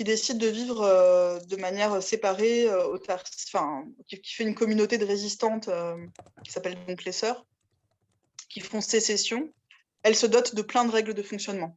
[0.00, 5.04] qui décide de vivre euh, de manière séparée, euh, enfin, qui, fait une communauté de
[5.04, 5.94] résistantes euh,
[6.42, 7.44] qui s'appelle donc les sœurs,
[8.48, 9.52] qui font sécession.
[10.02, 11.76] Elle se dote de plein de règles de fonctionnement.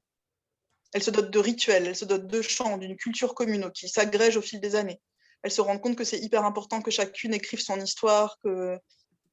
[0.93, 4.38] Elle se dote de rituels, elle se dote de chants, d'une culture commune qui s'agrège
[4.38, 5.01] au fil des années.
[5.41, 8.80] Elle se rend compte que c'est hyper important que chacune écrive son histoire, que,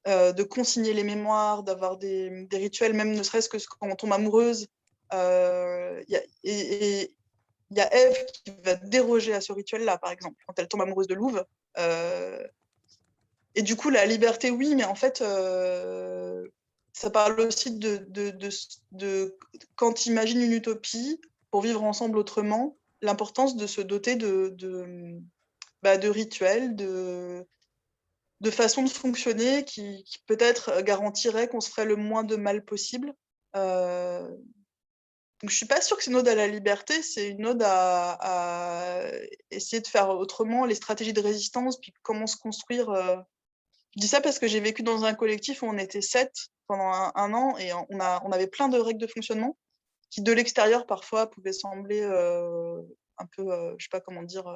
[0.06, 4.66] de consigner les mémoires, d'avoir des, rituels, même ne serait-ce que quand on tombe amoureuse.
[5.12, 7.14] et,
[7.70, 10.82] il y a Eve qui va déroger à ce rituel-là, par exemple, quand elle tombe
[10.82, 11.44] amoureuse de Louve.
[11.78, 12.44] Euh,
[13.54, 16.46] et du coup, la liberté, oui, mais en fait, euh,
[16.92, 19.36] ça parle aussi de,
[19.76, 21.20] quand tu une utopie
[21.50, 24.54] pour vivre ensemble autrement, l'importance de se doter de,
[25.82, 27.46] bah, de rituels, de,
[28.40, 33.12] de façons de fonctionner qui, peut-être garantiraient qu'on se ferait le moins de mal possible.
[33.56, 34.28] Euh,
[35.40, 37.62] donc, je suis pas sûre que c'est une ode à la liberté, c'est une ode
[37.64, 39.10] à,
[39.50, 42.90] essayer de faire autrement les stratégies de résistance, puis comment se construire.
[42.90, 43.16] Euh.
[43.96, 46.32] Je dis ça parce que j'ai vécu dans un collectif où on était sept
[46.68, 49.56] pendant un, an et on, a, on avait plein de règles de fonctionnement
[50.10, 52.80] qui, de l'extérieur, parfois pouvaient sembler euh,
[53.18, 54.46] un peu, euh, je sais pas comment dire,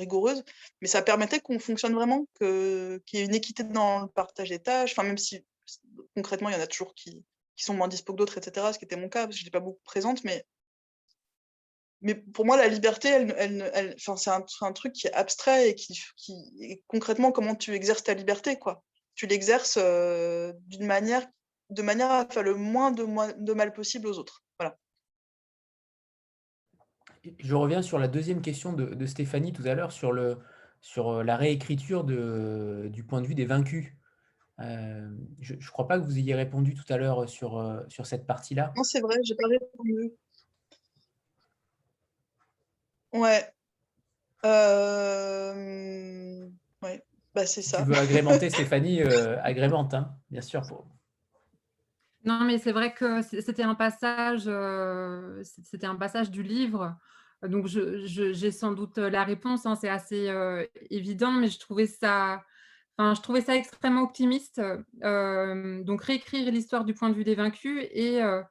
[0.00, 0.44] rigoureuses,
[0.80, 4.58] mais ça permettait qu'on fonctionne vraiment, qu'il y ait une équité dans le partage des
[4.58, 5.44] tâches, même si
[6.14, 7.24] concrètement, il y en a toujours qui,
[7.56, 8.72] sont moins dispo que d'autres, etc.
[8.72, 10.46] Ce qui était mon cas, parce que je n'étais pas beaucoup présente, mais,
[12.32, 16.82] pour moi, la liberté, elle, elle, c'est un, truc qui est abstrait et qui, qui
[16.86, 18.82] concrètement, comment tu exerces ta liberté, quoi?
[19.14, 21.26] Tu l'exerces d'une manière,
[21.68, 24.42] de manière à faire le moins de mal possible aux autres.
[27.38, 30.38] Je reviens sur la deuxième question de, de Stéphanie tout à l'heure sur, le,
[30.80, 33.92] sur euh, la réécriture de, du point de vue des vaincus.
[34.60, 35.10] Euh,
[35.40, 38.26] je ne crois pas que vous ayez répondu tout à l'heure sur, euh, sur cette
[38.26, 38.72] partie-là.
[38.76, 40.12] Non, c'est vrai, j'ai pas répondu.
[43.12, 43.44] Ouais.
[44.44, 46.48] Euh...
[46.82, 47.02] Ouais,
[47.34, 47.82] bah, c'est ça.
[47.82, 50.62] Tu veux agrémenter, Stéphanie, euh, agrémente, hein, bien sûr.
[52.24, 54.48] Non, mais c'est vrai que c'était un passage,
[55.42, 56.96] c'était un passage du livre.
[57.42, 60.30] Donc, j'ai sans doute la réponse, hein, c'est assez
[60.90, 62.42] évident, mais je trouvais ça
[63.14, 64.60] je trouvais ça extrêmement optimiste.
[65.02, 68.42] Euh, donc, réécrire l'histoire du point de vue des vaincus et, euh,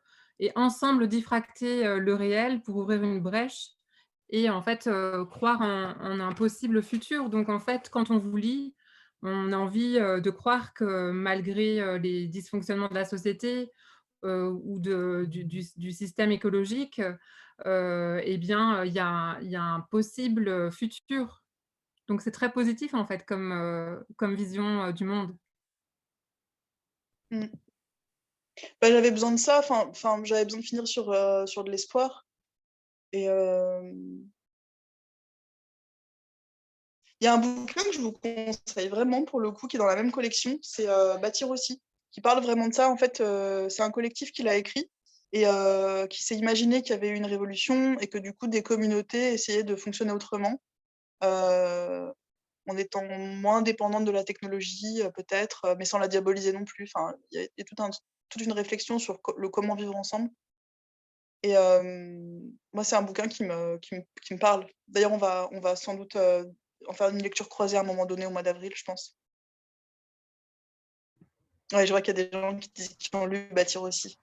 [0.55, 3.70] ensemble diffracter euh, le réel pour ouvrir une brèche
[4.30, 4.89] et en fait
[5.32, 7.30] croire en, un possible futur.
[7.30, 8.76] Donc, en fait, quand on vous lit,
[9.21, 13.71] on a envie de croire que malgré les dysfonctionnements de la société
[14.23, 17.01] ou du, système écologique,
[17.65, 21.43] eh bien, il y, a un possible futur
[22.09, 25.37] donc c'est très positif en fait comme, euh, vision euh, du monde.
[27.29, 27.45] Mmh.
[28.81, 32.25] Bah, j'avais besoin de ça, enfin, j'avais besoin de finir sur, euh, sur de l'espoir.
[33.13, 33.27] Et
[37.19, 39.79] il y a un bouquin que je vous conseille vraiment pour le coup, qui est
[39.79, 40.87] dans la même collection, c'est
[41.21, 41.81] Bâtir aussi,
[42.11, 42.89] qui parle vraiment de ça.
[42.89, 43.21] En fait,
[43.69, 44.89] c'est un collectif qui l'a écrit
[45.33, 45.45] et
[46.09, 49.33] qui s'est imaginé qu'il y avait eu une révolution et que du coup des communautés
[49.33, 50.59] essayaient de fonctionner autrement.
[51.23, 52.11] Euh,
[52.67, 56.65] en étant moins dépendante de la technologie euh, peut-être, euh, mais sans la diaboliser non
[56.65, 56.89] plus.
[56.93, 57.89] Enfin, il y a,
[58.29, 60.29] toute une réflexion sur le comment vivre ensemble.
[61.41, 61.53] Et
[62.73, 63.79] moi, c'est un bouquin qui me,
[64.39, 64.67] parle.
[64.89, 65.17] D'ailleurs, on
[65.59, 66.17] va, sans doute
[66.93, 69.18] faire une lecture croisée à un moment donné au mois d'avril, je pense.
[71.73, 74.18] Ouais, je vois qu'il y a des gens qui, qui ont lu Bâtir aussi.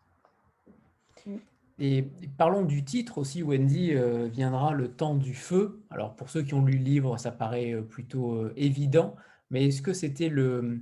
[1.78, 2.04] Et
[2.38, 5.82] parlons du titre aussi, Wendy, euh, viendra le temps du feu.
[5.90, 9.14] Alors pour ceux qui ont lu le livre, ça paraît euh, plutôt euh, évident,
[9.50, 10.80] mais est-ce que c'était le,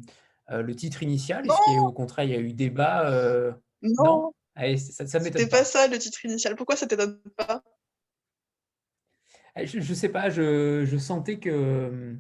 [0.49, 1.45] le titre initial?
[1.45, 3.11] Est-ce qu'au contraire, il y a eu débat
[3.83, 4.05] Non.
[4.05, 4.35] non?
[4.77, 5.65] Ça, ça C'était pas.
[5.65, 6.55] ça le titre initial.
[6.55, 7.63] Pourquoi ça t'étonne pas?
[9.57, 12.17] Je ne sais pas, je, je, sentais que,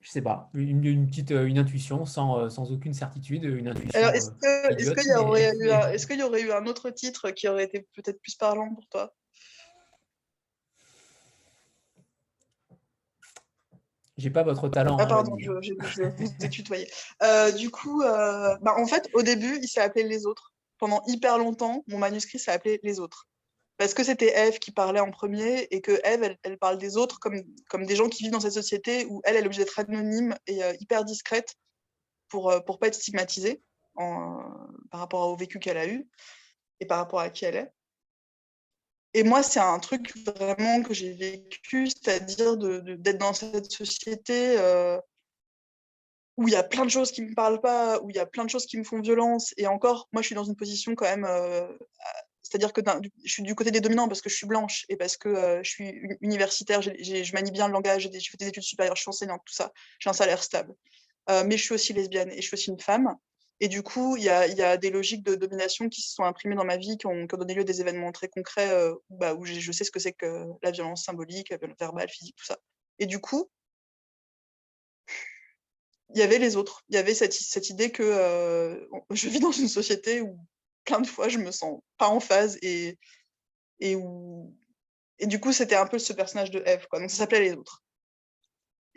[0.00, 3.44] je sais pas, une, une petite une intuition sans, sans, aucune certitude.
[3.44, 6.66] Une intuition, Alors, est-ce qu'il est y, aurait eu un, est y aurait eu un
[6.66, 9.12] autre titre qui aurait été peut-être plus parlant pour toi?
[14.18, 14.96] J'ai pas votre talent.
[14.98, 16.88] Ah, hein, pardon, je, je, vous ai tutoyé.
[17.22, 20.52] Euh, du coup, euh, bah, en fait, au début, il s'est appelé Les Autres.
[20.76, 23.28] Pendant hyper longtemps, mon manuscrit s'est appelé Les Autres.
[23.78, 27.18] Parce que c'était Eve qui parlait en premier et que Eve, elle, parle des autres
[27.20, 29.78] comme, comme des gens qui vivent dans cette société où elle, elle est obligée d'être
[29.78, 31.54] anonyme et euh, hyper discrète
[32.28, 33.62] pour ne pas être stigmatisée
[33.94, 36.06] par rapport au vécu qu'elle a eu
[36.80, 37.72] et par rapport à qui elle est.
[39.14, 45.00] Et moi, c'est un truc vraiment que j'ai vécu, c'est-à-dire d'être dans cette société euh,
[46.36, 48.20] où il y a plein de choses qui ne me parlent pas, où il y
[48.20, 49.54] a plein de choses qui me font violence.
[49.56, 51.24] Et encore, moi, je suis dans une position quand même.
[51.24, 51.66] Euh,
[52.48, 52.80] c'est-à-dire que
[53.24, 55.60] je suis du côté des dominants parce que je suis blanche et parce que euh,
[55.62, 59.08] je suis universitaire, je manie bien le langage, j'ai fait des études supérieures, je suis
[59.10, 59.72] enseignante, tout ça.
[59.98, 60.74] J'ai un salaire stable.
[61.28, 63.16] mais je suis aussi lesbienne et je suis aussi une femme.
[63.60, 66.64] Et du coup, il y a, des logiques de domination qui se sont imprimées dans
[66.64, 69.72] ma vie, qui ont, donné lieu à des événements très concrets euh, bah, où je
[69.72, 72.58] sais ce que c'est que la violence symbolique, la violence verbale, physique, tout ça.
[73.00, 73.50] Et du coup,
[76.14, 76.84] il y avait les autres.
[76.88, 80.38] Il y avait cette, idée que euh, je vis dans une société où
[80.88, 82.98] plein de fois je me sens pas en phase et,
[83.80, 83.96] et.
[85.20, 86.86] Et du coup, c'était un peu ce personnage de Eve.
[86.88, 87.00] Quoi.
[87.00, 87.82] Donc ça s'appelait Les Autres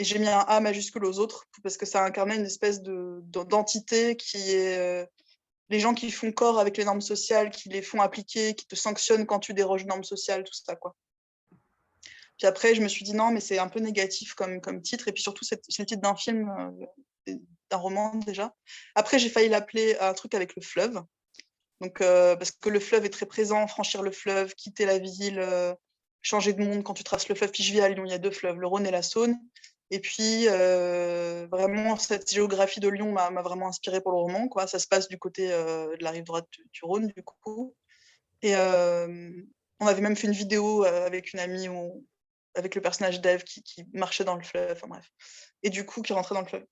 [0.02, 4.16] et j'ai mis un A majuscule aux autres parce que ça incarnait une espèce d'entité
[4.16, 5.06] qui est euh,
[5.70, 8.76] les gens qui font corps avec les normes sociales, qui les font appliquer, qui te
[8.76, 10.76] sanctionnent quand tu déroges normes sociales, tout ça.
[10.76, 10.96] Quoi.
[12.38, 15.08] Puis après, je me suis dit non, mais c'est un peu négatif comme, comme titre.
[15.08, 16.50] Et puis surtout, c'est le titre d'un film,
[17.28, 17.36] euh,
[17.70, 18.56] d'un roman déjà.
[18.96, 21.04] Après, j'ai failli l'appeler un truc avec le fleuve.
[21.82, 25.44] Donc, euh, parce que le fleuve est très présent, franchir le fleuve, quitter la ville,
[26.22, 27.52] changer de monde quand tu traces le fleuve.
[27.52, 29.38] Puis je vis à Lyon, il y a deux fleuves, le Rhône et la Saône.
[29.94, 34.50] Et puis, euh, vraiment, cette géographie de Lyon m'a vraiment inspiré pour le roman.
[34.66, 37.76] Ça se passe du côté euh, de la rive droite du, Rhône, du coup.
[38.42, 39.30] Et euh,
[39.82, 41.68] on avait même fait une vidéo avec une amie,
[42.56, 45.12] avec le personnage d'Eve qui, marchait dans le fleuve, enfin bref.
[45.62, 46.66] Et du coup, qui rentrait dans le fleuve.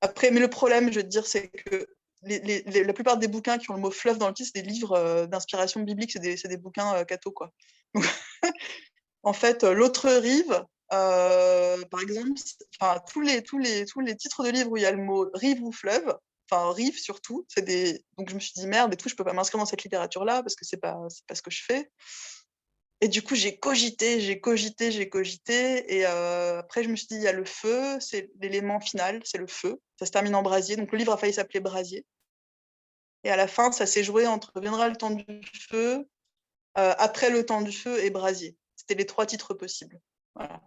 [0.00, 1.88] Après, mais le problème, je veux dire, c'est que
[2.22, 5.26] la plupart des bouquins qui ont le mot fleuve dans le titre, c'est des livres
[5.26, 7.52] d'inspiration biblique, c'est des, des, bouquins catho, quoi.
[9.22, 12.32] en fait, l'autre rive, euh, par exemple,
[13.10, 15.30] tous, les, tous, les, tous les titres de livres où il y a le mot
[15.34, 16.16] rive ou fleuve,
[16.50, 18.04] enfin rive surtout, c'est des...
[18.18, 20.42] donc je me suis dit merde et tout, je peux pas m'inscrire dans cette littérature-là
[20.42, 21.90] parce que c'est pas, pas ce que je fais.
[23.02, 25.92] Et du coup, j'ai cogité, j'ai cogité, j'ai cogité.
[25.92, 29.20] Et euh, après, je me suis dit, il y a le feu, c'est l'élément final,
[29.24, 29.80] c'est le feu.
[29.98, 30.76] Ça se termine en brasier.
[30.76, 32.06] Donc le livre a failli s'appeler Brasier.
[33.24, 35.24] Et à la fin, ça s'est joué entre Viendra le temps du
[35.68, 36.08] feu,
[36.78, 38.56] euh, Après le temps du feu et Brasier.
[38.76, 39.98] C'était les trois titres possibles.
[40.36, 40.60] Voilà.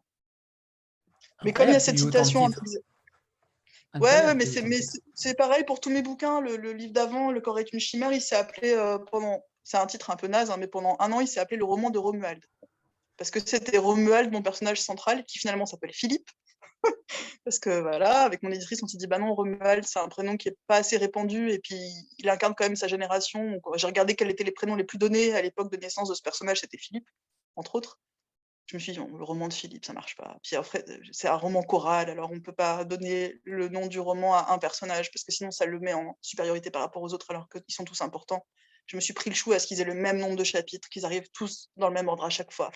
[1.46, 2.50] Mais comme il y a cette citation.
[4.02, 4.46] Ouais, mais
[5.14, 6.42] c'est pareil pour tous mes bouquins.
[6.42, 9.42] Le, livre d'avant, Le corps est une chimère, il s'est appelé euh, pendant.
[9.66, 11.66] C'est un titre un peu naze, hein, mais pendant un an, il s'est appelé le
[11.66, 12.42] roman de Romuald.
[13.18, 16.30] Parce que c'était Romuald, mon personnage central, qui finalement s'appelle Philippe.
[17.44, 20.38] Parce que voilà, avec mon éditrice, on s'est dit, bah non, Romuald, c'est un prénom
[20.38, 21.78] qui n'est pas assez répandu, et puis
[22.18, 23.60] il incarne quand même sa génération.
[23.76, 26.22] J'ai regardé quels étaient les prénoms les plus donnés à l'époque de naissance de ce
[26.22, 27.10] personnage, c'était Philippe,
[27.58, 28.00] entre autres
[28.68, 30.38] je me suis dit, le roman de Philippe, ça marche pas.
[30.44, 34.00] Puis après, c'est un roman choral, alors on ne peut pas donner le nom du
[34.00, 37.14] roman à un personnage, parce que sinon ça le met en supériorité par rapport aux
[37.14, 38.46] autres, alors qu'ils sont tous importants.
[38.86, 40.90] Je me suis pris le chou à ce qu'ils aient le même nombre de chapitres,
[40.90, 42.72] qu'ils arrivent tous dans le même ordre à chaque fois.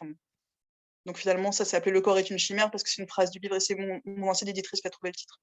[1.06, 3.31] donc finalement, ça s'est appelé Le corps est une chimère, parce que c'est une phrase
[3.31, 5.40] du livre, et c'est mon, ancienne éditrice qui a trouvé le titre.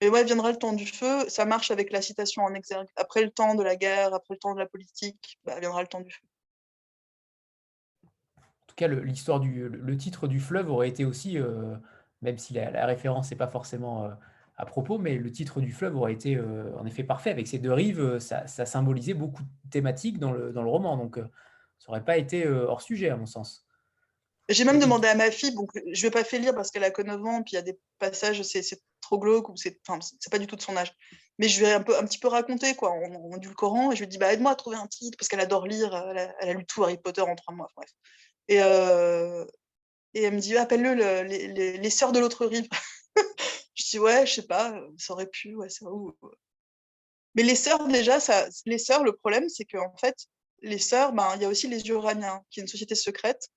[0.00, 2.88] Mais ouais, viendra le temps du feu, ça marche avec la citation en exergue.
[2.96, 5.88] Après le temps de la guerre, après le temps de la politique, bah, viendra le
[5.88, 6.26] temps du feu
[8.74, 11.76] tout cas, le, titre du fleuve aurait été aussi, euh,
[12.22, 14.10] même si la, référence n'est pas forcément euh,
[14.56, 17.30] à propos, mais le titre du fleuve aurait été euh, en effet parfait.
[17.30, 21.16] Avec ces deux rives, ça, symbolisait beaucoup de thématiques dans le, dans le roman, donc
[21.16, 23.66] ça n'aurait pas été hors sujet à mon sens.
[24.50, 26.84] J'ai même demandé à ma fille, bon, je ne vais pas fait lire parce qu'elle
[26.84, 28.62] a que 9 ans, puis il y a des passages, c'est
[29.00, 29.98] trop glauque, ou c'est enfin,
[30.30, 30.94] pas du tout de son âge.
[31.38, 32.92] Mais je vais un, peu, un petit peu raconter, quoi.
[32.92, 35.40] On, le Coran, et je lui dis, bah, aide-moi à trouver un titre, parce qu'elle
[35.40, 37.88] adore lire, elle a, elle a, lu tout Harry Potter en trois mois, bref.
[38.48, 39.46] Et, euh,
[40.12, 42.68] et elle me dit, appelle-le les, les, les, sœurs de l'autre rive.
[43.74, 46.16] je dis, ouais, je sais pas, ça aurait pu, ouais, ça où.
[47.34, 50.16] Mais les sœurs, déjà, ça, les sœurs, le problème, c'est qu'en fait,
[50.62, 53.48] les sœurs, ben, il y a aussi les Uraniens, qui est une société secrète.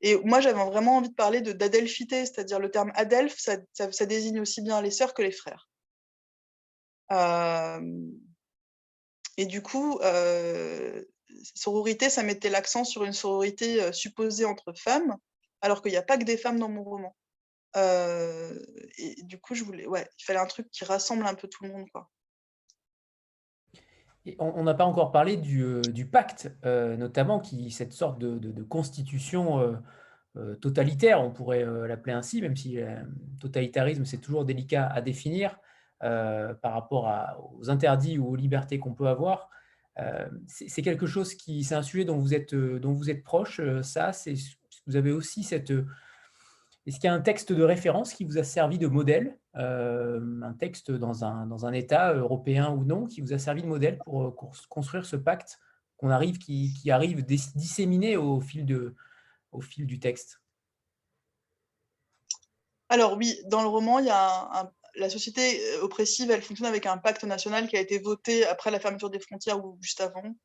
[0.00, 4.62] Et moi, j'avais vraiment envie de parler d'adelphité, c'est-à-dire le terme adelphe, ça, désigne aussi
[4.62, 5.68] bien les sœurs que les frères.
[9.36, 10.00] et du coup,
[11.54, 15.16] sororité, ça mettait l'accent sur une sororité supposée entre femmes,
[15.60, 17.14] alors qu'il n'y a pas que des femmes dans mon roman.
[17.76, 21.64] Et du coup, je voulais, ouais, il fallait un truc qui rassemble un peu tout
[21.64, 22.10] le monde, quoi.
[24.38, 29.80] on n'a pas encore parlé du, pacte, notamment, qui cette sorte de, constitution
[30.60, 32.78] totalitaire, on pourrait l'appeler ainsi, même si
[33.40, 35.58] totalitarisme, c'est toujours délicat à définir
[36.00, 39.50] par rapport aux interdits ou aux libertés qu'on peut avoir.
[40.46, 44.12] c'est quelque chose qui, c'est un sujet dont vous êtes, dont vous êtes proche, ça,
[44.12, 44.34] c'est
[44.86, 45.72] vous avez aussi cette...
[46.86, 50.20] Est-ce qu'il y a un texte de référence qui vous a servi de modèle, euh,
[50.42, 53.66] un texte dans un, dans un État européen ou non, qui vous a servi de
[53.66, 54.34] modèle pour,
[54.68, 55.58] construire ce pacte
[55.96, 58.94] qu'on arrive, qui, qui, arrive disséminé au fil, de,
[59.52, 60.42] au fil du texte?
[62.90, 66.98] Alors oui, dans le roman, il y a la société oppressive, elle fonctionne avec un
[66.98, 70.36] pacte national qui a été voté après la fermeture des frontières ou juste avant.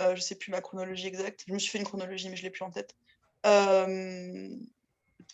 [0.00, 1.44] Euh, je ne sais plus ma chronologie exacte.
[1.46, 2.94] Je me suis fait une chronologie, mais je ne l'ai plus en tête.
[3.46, 4.48] Euh,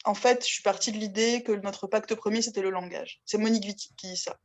[0.05, 3.21] en fait, je suis partie de l'idée que notre pacte premier, c'était le langage.
[3.27, 4.39] C'est Monique Wittig qui dit ça.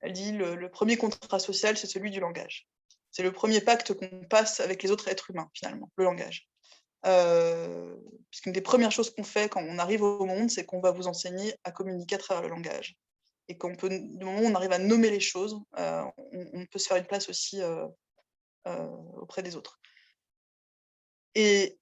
[0.00, 2.68] Elle dit le, premier contrat social, c'est celui du langage.
[3.10, 6.48] C'est le premier pacte qu'on passe avec les autres êtres humains, finalement, le langage.
[7.04, 7.96] Euh,
[8.30, 11.08] puisqu'une des premières choses qu'on fait quand on arrive au monde, c'est qu'on va vous
[11.08, 12.96] enseigner à communiquer à travers le langage.
[13.48, 16.78] Et qu'on peut, du moment où on arrive à nommer les choses, euh, on, peut
[16.78, 17.86] se faire une place aussi euh,
[19.16, 19.80] auprès des autres.
[21.34, 21.78] Et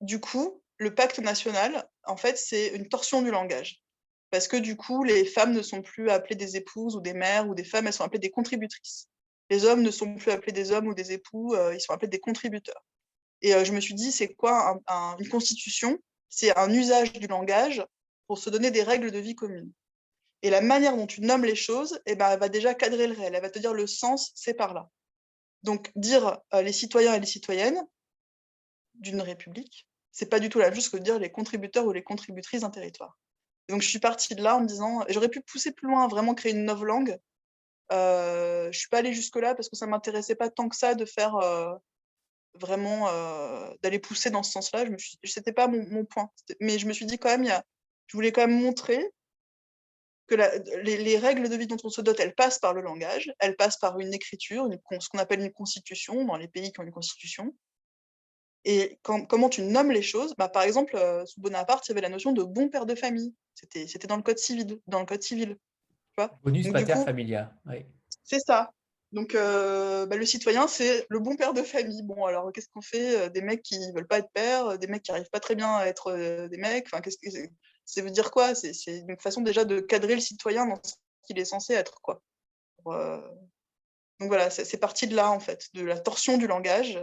[0.00, 3.82] du coup, le pacte national, en fait, c'est une torsion du langage.
[4.30, 7.48] Parce que du coup, les femmes ne sont plus appelées des épouses ou des mères
[7.48, 9.08] ou des femmes, elles sont appelées des contributrices.
[9.50, 12.08] Les hommes ne sont plus appelés des hommes ou des époux, euh, ils sont appelés
[12.08, 12.84] des contributeurs.
[13.40, 14.78] Et euh, je me suis dit, c'est quoi
[15.18, 15.98] une constitution?
[16.28, 17.84] C'est un usage du langage
[18.26, 19.72] pour se donner des règles de vie communes.
[20.42, 23.14] Et la manière dont tu nommes les choses, eh ben, elle va déjà cadrer le
[23.14, 23.34] réel.
[23.34, 24.88] Elle va te dire le sens, c'est par là.
[25.62, 27.82] Donc, dire euh, les citoyens et les citoyennes
[28.94, 31.92] d'une république, c'est pas du tout la même chose que de dire les contributeurs ou
[31.92, 33.18] les contributrices d'un territoire.
[33.68, 36.34] donc je suis partie de là en me disant, j'aurais pu pousser plus loin, vraiment
[36.34, 37.18] créer une nouvelle langue.
[37.92, 40.94] Euh, je suis pas allée jusque là parce que ça m'intéressait pas tant que ça
[40.94, 41.74] de faire euh,
[42.54, 44.84] vraiment euh, d'aller pousser dans ce sens-là.
[44.84, 46.30] Je me c'était pas mon, point.
[46.60, 47.64] Mais je me suis dit quand même, y a,
[48.06, 49.10] je voulais quand même montrer
[50.26, 53.32] que les, les, règles de vie dont on se dote, elles passent par le langage,
[53.38, 54.68] elles passent par une écriture,
[55.00, 57.54] ce qu'on appelle une constitution dans les pays qui ont une constitution,
[58.70, 62.02] et comment tu nommes les choses bah, Par exemple, euh, sous Bonaparte, il y avait
[62.02, 63.34] la notion de bon père de famille.
[63.54, 64.78] C'était dans le code civil.
[64.86, 67.50] Dans le code civil tu vois Bonus pater familia.
[67.64, 67.86] Oui.
[68.24, 68.70] C'est ça.
[69.12, 72.02] Donc, euh, bah, le citoyen, c'est le bon père de famille.
[72.02, 74.86] Bon, alors, qu'est-ce qu'on fait euh, Des mecs qui ne veulent pas être pères, des
[74.86, 76.12] mecs qui n'arrivent pas très bien à être
[76.48, 76.84] des mecs?
[76.88, 77.30] Enfin, qu'est-ce que
[77.86, 78.54] ça veut dire quoi?
[78.54, 80.92] C'est une façon déjà de cadrer le citoyen dans ce
[81.22, 82.20] qu'il est censé être, quoi.
[82.84, 86.98] Donc voilà, c'est parti de là, en fait, de la torsion du langage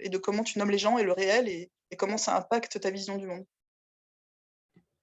[0.00, 2.90] et de comment tu nommes les gens et le réel et, comment ça impacte ta
[2.90, 3.44] vision du monde.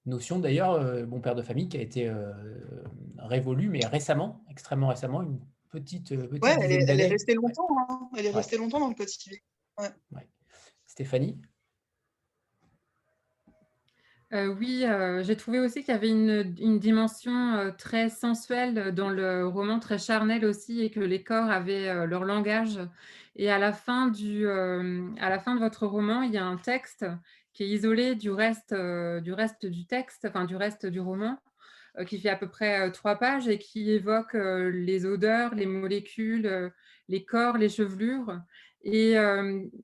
[0.05, 2.33] Notion d'ailleurs, euh, bon père de famille, qui a été euh,
[3.17, 5.39] révolue, mais récemment, extrêmement récemment, une
[5.69, 6.11] petite.
[6.11, 7.67] Euh, petite ouais, elle est, restée longtemps.
[7.89, 8.09] Hein.
[8.17, 9.39] Elle est restée longtemps dans le code civil.
[10.85, 11.39] Stéphanie?
[14.33, 14.85] Oui,
[15.21, 20.43] j'ai trouvé aussi qu'il y avait une, dimension très sensuelle dans le roman, très charnel
[20.45, 22.79] aussi, et que les corps avaient leur langage
[23.35, 27.05] et à la, fin euh, de votre roman, il y a un texte
[27.53, 31.39] qui est isolé du reste, euh, du, reste du texte, enfin du reste du roman,
[31.97, 36.71] euh, qui fait à peu près trois pages et qui évoque les odeurs, les molécules,
[37.09, 38.39] les corps, les chevelures.
[38.85, 39.15] Et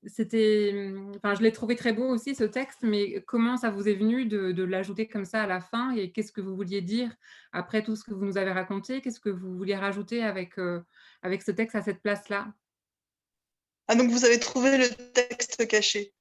[0.05, 3.93] c'était, enfin, je l'ai trouvé très beau aussi ce texte, mais comment ça vous est
[3.93, 7.09] venu de, l'ajouter comme ça à la fin et qu'est-ce que vous vouliez dire
[7.53, 8.99] après tout ce que vous nous avez raconté?
[8.99, 10.55] Qu'est-ce que vous vouliez rajouter avec,
[11.21, 12.47] avec ce texte à cette place-là?
[13.87, 16.13] Ah, donc vous avez trouvé le texte caché.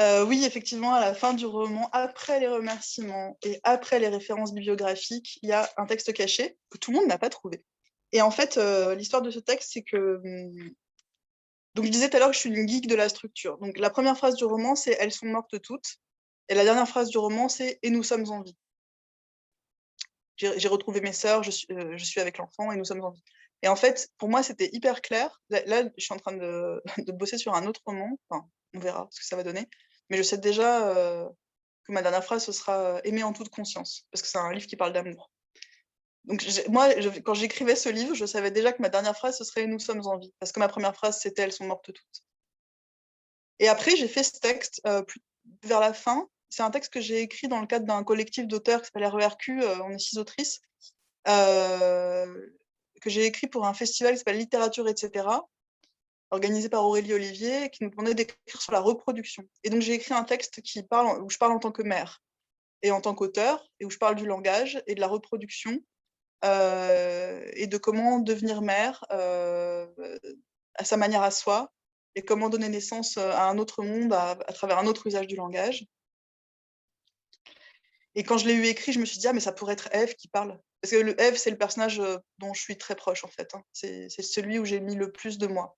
[0.00, 4.52] Euh, oui, effectivement, à la fin du roman, après les remerciements et après les références
[4.52, 7.64] bibliographiques, il y a un texte caché que tout le monde n'a pas trouvé.
[8.12, 10.20] Et en fait, euh, l'histoire de ce texte, c'est que.
[11.76, 13.58] Donc, je disais tout à l'heure que je suis une geek de la structure.
[13.58, 15.98] Donc, la première phrase du roman, c'est Elles sont mortes toutes.
[16.48, 18.56] Et la dernière phrase du roman, c'est Et nous sommes en vie.
[20.38, 23.10] J'ai retrouvé mes sœurs, je suis, euh, je suis avec l'enfant et nous sommes en
[23.10, 23.22] vie.
[23.62, 25.38] Et en fait, pour moi, c'était hyper clair.
[25.50, 28.18] Là, je suis en train de, bosser sur un autre roman.
[28.30, 29.68] On verra ce que ça va donner.
[30.08, 31.28] Mais je sais déjà euh,
[31.84, 34.52] que ma dernière phrase, ce sera euh, Aimer en toute conscience, parce que c'est un
[34.52, 35.30] livre qui parle d'amour.
[36.26, 36.88] Donc, moi,
[37.24, 40.04] quand j'écrivais ce livre, je savais déjà que ma dernière phrase, ce serait Nous sommes
[40.06, 42.24] en vie, parce que ma première phrase, c'était Elles sont mortes toutes.
[43.58, 45.02] Et après, j'ai fait ce texte euh,
[45.62, 46.28] vers la fin.
[46.48, 49.64] C'est un texte que j'ai écrit dans le cadre d'un collectif d'auteurs qui s'appelle RERQ,
[49.82, 50.60] on est six autrices,
[51.24, 55.26] que j'ai écrit pour un festival qui s'appelle Littérature, etc.,
[56.30, 59.44] organisé par Aurélie Olivier, qui nous demandait d'écrire sur la reproduction.
[59.62, 62.22] Et donc j'ai écrit un texte qui parle, où je parle en tant que mère
[62.82, 65.78] et en tant qu'auteur, et où je parle du langage et de la reproduction,
[66.42, 71.72] et de comment devenir mère à sa manière à soi,
[72.14, 75.36] et comment donner naissance à un autre monde à, à travers un autre usage du
[75.36, 75.86] langage.
[78.14, 79.94] Et quand je l'ai eu écrit, je me suis dit, ah, mais ça pourrait être
[79.94, 80.58] Eve qui parle.
[80.80, 82.00] Parce que le Eve, c'est le personnage
[82.38, 83.54] dont je suis très proche, en fait.
[83.54, 83.62] Hein.
[83.72, 85.76] C'est celui où j'ai mis le plus de moi.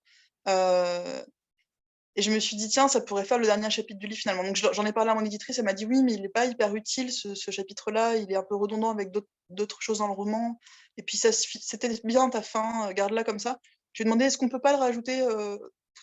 [2.17, 4.45] Et je me suis dit, tiens, ça pourrait faire le dernier chapitre du livre, finalement.
[4.45, 6.47] Donc j'en ai parlé à mon éditrice, elle m'a dit, oui, mais il n'est pas
[6.47, 8.17] hyper utile, ce, chapitre-là.
[8.17, 9.11] Il est un peu redondant avec
[9.51, 10.59] d'autres choses dans le roman.
[10.97, 13.59] Et puis, c'était bien ta fin, garde-la comme ça.
[13.93, 15.25] Je lui ai demandé, est-ce qu'on ne peut pas le rajouter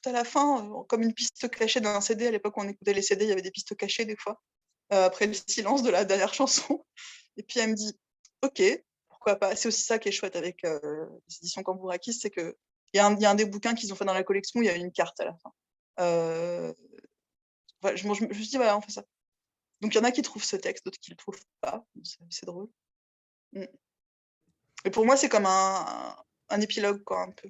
[0.02, 2.28] tout à la fin, comme une piste cachée d'un CD.
[2.28, 4.42] À l'époque, on écoutait les CD, il y avait des pistes cachées des fois.
[4.94, 6.86] Euh, après le silence de la dernière chanson.
[7.38, 7.98] Et puis elle me dit,
[8.44, 8.62] ok,
[9.10, 9.56] pourquoi pas.
[9.56, 12.54] C'est aussi ça qui est chouette avec euh, les éditions Cambourakis, c'est qu'il
[12.94, 14.76] y, y a un des bouquins qu'ils ont fait dans la collection il y a
[14.76, 15.52] une carte à la fin.
[15.98, 16.74] Je,
[18.08, 19.04] me suis dit, voilà, on fait ça.
[19.82, 21.86] Donc il y en a qui trouvent ce texte, d'autres qui le trouvent pas.
[22.30, 22.68] C'est drôle.
[23.54, 23.66] Mm.
[24.86, 27.50] Et pour moi, c'est comme un, épilogue, quoi, un peu.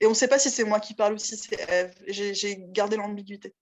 [0.00, 1.94] Et on ne sait pas si c'est moi qui parle ou si c'est Eve.
[2.08, 3.54] J'ai gardé l'ambiguïté.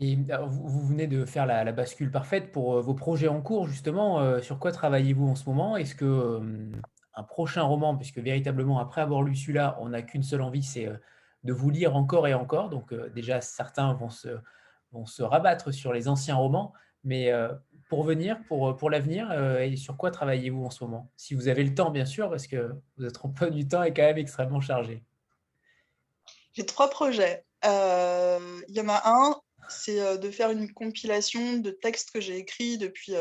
[0.00, 4.20] Et vous, venez de faire la, bascule parfaite pour euh, vos projets en cours, justement.
[4.20, 5.76] Euh, sur quoi travaillez-vous en ce moment?
[5.76, 6.40] Est-ce que
[7.14, 10.88] un prochain roman, puisque véritablement, après avoir lu celui-là, on n'a qu'une seule envie, c'est
[11.44, 12.70] de vous lire encore et encore.
[12.70, 16.72] Donc déjà, certains vont se, rabattre sur les anciens romans.
[17.02, 17.32] Mais
[17.88, 21.10] pour venir, pour, l'avenir, et sur quoi travaillez-vous en ce moment?
[21.16, 24.02] Si vous avez le temps, bien sûr, parce que votre emploi du temps est quand
[24.02, 25.02] même extrêmement chargé.
[26.52, 27.44] J'ai trois projets.
[27.64, 32.78] Il y en a un c'est de faire une compilation de textes que j'ai écrits
[32.78, 33.14] depuis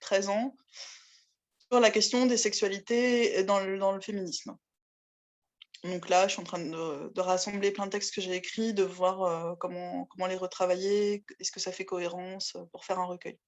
[0.00, 0.54] 13 ans
[1.78, 4.56] la question des sexualités dans le, dans le féminisme.
[5.84, 8.82] Donc là, je suis en train de, rassembler plein de textes que j'ai écrits, de
[8.82, 13.38] voir comment, comment les retravailler, est-ce que ça fait cohérence pour faire un recueil.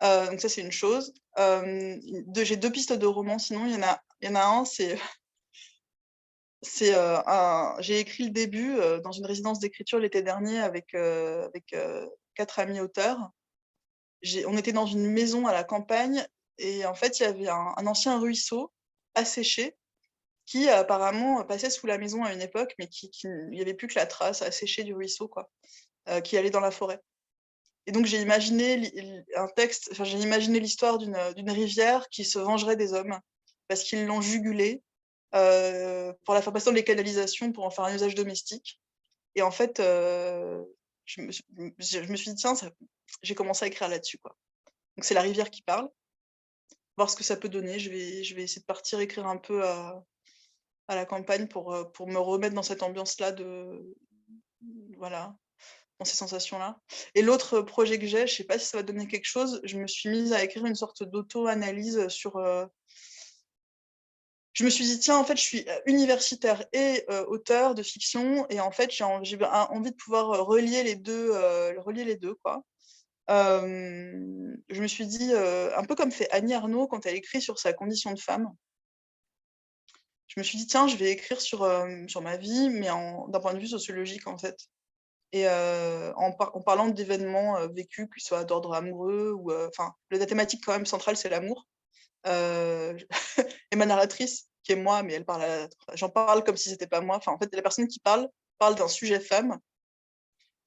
[0.00, 1.12] donc ça, c'est une chose.
[1.36, 4.64] j'ai deux pistes de romans, sinon il y en a, il y en a un,
[4.64, 4.98] c'est
[6.62, 7.76] c'est un...
[7.78, 11.76] j'ai écrit le début dans une résidence d'écriture l'été dernier avec, avec
[12.34, 13.30] quatre amis auteurs.
[14.46, 16.26] On était dans une maison à la campagne
[16.60, 18.72] et en fait, il y avait un, ancien ruisseau
[19.14, 19.76] asséché
[20.46, 23.88] qui apparemment passait sous la maison à une époque, mais qui, il n'y avait plus
[23.88, 25.50] que la trace asséchée du ruisseau, quoi,
[26.24, 27.00] qui allait dans la forêt.
[27.86, 28.92] Et donc j'ai imaginé
[29.36, 33.18] un texte, enfin, j'ai imaginé l'histoire d'une rivière qui se vengerait des hommes
[33.68, 34.82] parce qu'ils l'ont jugulée
[35.34, 38.80] euh, pour la fabrication des canalisations pour en faire un usage domestique.
[39.36, 40.62] Et en fait, euh,
[41.04, 41.30] je, me,
[41.78, 42.54] je, me, suis dit, tiens,
[43.22, 44.18] j'ai commencé à écrire là-dessus.
[44.18, 44.36] Quoi.
[44.96, 45.88] Donc c'est la rivière qui parle.
[47.00, 47.78] Voir ce que ça peut donner.
[47.78, 50.04] Je vais, je vais essayer de partir écrire un peu à,
[50.86, 53.96] la campagne pour, euh, pour me remettre dans cette ambiance-là de.
[54.98, 55.34] Voilà,
[55.98, 56.78] dans ces sensations-là.
[57.14, 59.62] Et l'autre projet que j'ai, je ne sais pas si ça va donner quelque chose,
[59.64, 62.38] je me suis mise à écrire une sorte d'auto-analyse sur
[64.52, 68.60] je me suis dit, tiens, en fait, je suis universitaire et auteur de fiction, et
[68.60, 71.32] en fait, j'ai envie, de pouvoir relier les deux.
[71.78, 72.62] relier les deux quoi.
[73.30, 77.72] Je me suis dit, un peu comme fait Annie Arnaud quand elle écrit sur sa
[77.72, 78.52] condition de femme,
[80.26, 81.68] je me suis dit, tiens, je vais écrire sur,
[82.08, 84.56] sur ma vie, mais d'un point de vue sociologique, en fait.
[85.32, 86.32] Et en,
[86.64, 91.28] parlant d'événements vécus, qu'ils soient d'ordre amoureux, ou enfin, la thématique quand même centrale, c'est
[91.28, 91.66] l'amour.
[92.26, 92.30] et
[93.76, 97.16] ma narratrice, qui est moi, mais elle parle j'en parle comme si c'était pas moi.
[97.16, 98.28] Enfin, en fait, la personne qui parle
[98.58, 99.58] parle d'un sujet femme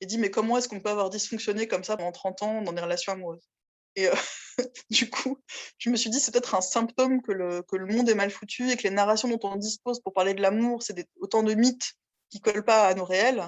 [0.02, 2.74] et dit mais comment est-ce qu'on peut avoir dysfonctionné comme ça pendant 30 ans dans
[2.74, 3.48] des relations amoureuses?
[3.96, 4.16] Et euh,
[4.90, 5.38] du coup,
[5.78, 8.32] je me suis dit c'est peut-être un symptôme que le, que le monde est mal
[8.32, 11.54] foutu et que les narrations dont on dispose pour parler de l'amour, c'est autant de
[11.54, 11.94] mythes
[12.30, 13.44] qui collent pas à nos réels.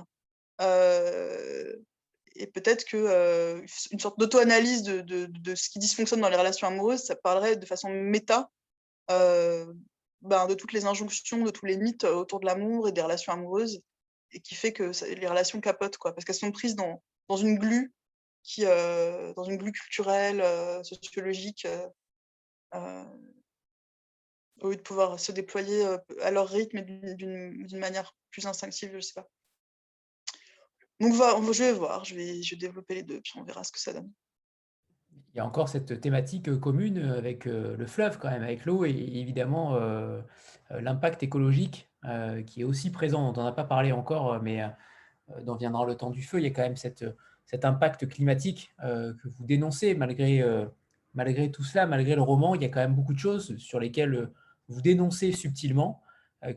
[0.61, 1.75] Euh,
[2.35, 3.61] et peut-être que euh,
[3.91, 7.55] une sorte d'auto-analyse de, de, de, ce qui dysfonctionne dans les relations amoureuses, ça parlerait
[7.55, 8.49] de façon méta
[10.25, 13.31] ben, de toutes les injonctions, de tous les mythes autour de l'amour et des relations
[13.31, 13.81] amoureuses,
[14.35, 17.57] et qui fait que les relations capotent, quoi, parce qu'elles sont prises dans, dans une
[17.57, 17.93] glu,
[18.43, 20.43] qui, dans une glu culturelle,
[20.85, 21.67] sociologique,
[22.73, 25.83] au lieu de pouvoir se déployer
[26.21, 26.83] à leur rythme et
[27.15, 29.27] d'une manière plus instinctive, je sais pas.
[30.99, 33.71] Donc je vais voir, je vais, je vais développer les deux, puis on verra ce
[33.71, 34.11] que ça donne
[35.35, 38.65] il y a encore cette thématique euh, commune avec euh, le fleuve, quand même, avec
[38.65, 40.21] l'eau et évidemment euh,
[40.69, 41.89] l'impact écologique
[42.45, 44.61] qui est aussi présent, on n'a pas parlé encore, mais
[45.43, 46.39] dont viendra le temps du feu.
[46.39, 47.05] Il y a quand même cette,
[47.45, 50.43] cet impact climatique que vous dénoncez malgré
[51.15, 53.79] malgré tout cela, malgré le roman, il y a quand même beaucoup de choses sur
[53.79, 54.29] lesquelles
[54.67, 56.01] vous dénoncez subtilement,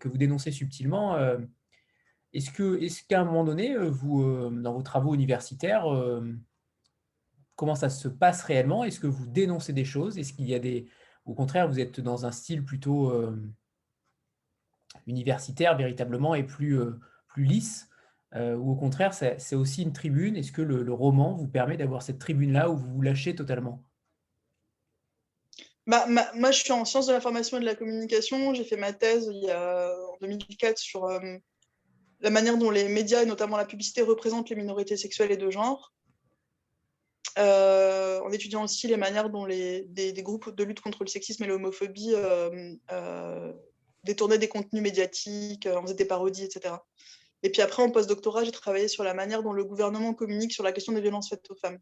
[0.01, 1.16] que vous dénoncez subtilement.
[2.35, 5.87] Est-ce que, est qu'à un moment donné, vous, dans vos travaux universitaires,
[7.55, 8.85] comment ça se passe réellement?
[8.85, 10.19] Est-ce que vous dénoncez des choses?
[10.19, 10.89] Est-ce qu'il y a des,
[11.25, 13.12] au contraire, vous êtes dans un style plutôt
[15.06, 16.78] universitaire véritablement et plus,
[17.28, 17.89] plus lisse
[18.35, 22.19] Ou au contraire, c'est aussi une tribune Est-ce que le, roman vous permet d'avoir cette
[22.19, 23.85] tribune-là où vous vous lâchez totalement?
[25.86, 28.52] Bah, moi, je suis en sciences de l'information et de la communication.
[28.52, 31.09] J'ai fait ma thèse il y a, en 2004 sur
[32.20, 35.51] la manière dont les médias et notamment la publicité représentent les minorités sexuelles et de
[35.51, 35.93] genre.
[37.39, 41.44] Euh, en étudiant aussi les manières dont les, des, groupes de lutte contre le sexisme
[41.44, 43.52] et l'homophobie euh,
[44.09, 46.74] euh, détournaient des contenus médiatiques, en faisaient des parodies, etc.
[47.43, 50.64] Et puis après, en post-doctorat, j'ai travaillé sur la manière dont le gouvernement communique sur
[50.64, 51.78] la question des violences faites aux femmes.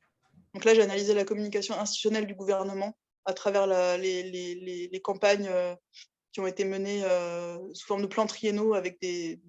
[0.54, 5.50] Donc là, j'ai analysé la communication institutionnelle du gouvernement à travers les, campagnes
[6.32, 7.02] qui ont été menées
[7.72, 9.40] sous forme de plans triennaux avec des,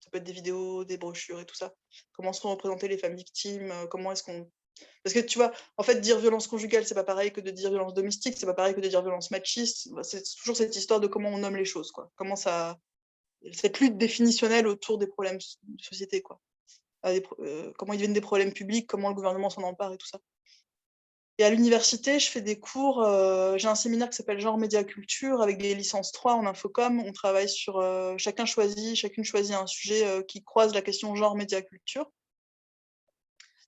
[0.00, 1.74] ça peut être des vidéos, des brochures et tout ça.
[2.12, 4.48] Comment sont représentées les femmes victimes Comment est-ce qu'on
[5.04, 7.70] parce que tu vois, en fait, dire violence conjugale, c'est pas pareil que de dire
[7.70, 9.88] violence domestique, c'est pas pareil que de dire violence machiste.
[9.92, 12.10] Bah, c'est toujours cette histoire de comment on nomme les choses, quoi.
[12.16, 12.78] Comment ça,
[13.52, 16.40] cette lutte définitionnelle autour des problèmes de société, quoi.
[17.04, 20.18] Euh, comment ils deviennent des problèmes publics, comment le gouvernement s'en empare et tout ça.
[21.38, 24.82] Et à l'université, je fais des cours, euh, j'ai un séminaire qui s'appelle Genre Média
[24.84, 26.98] Culture avec des licences 3 en infocom.
[27.00, 31.36] On travaille sur, euh, chacun choisit, chacune choisit un sujet qui croise la question genre
[31.36, 32.10] média culture.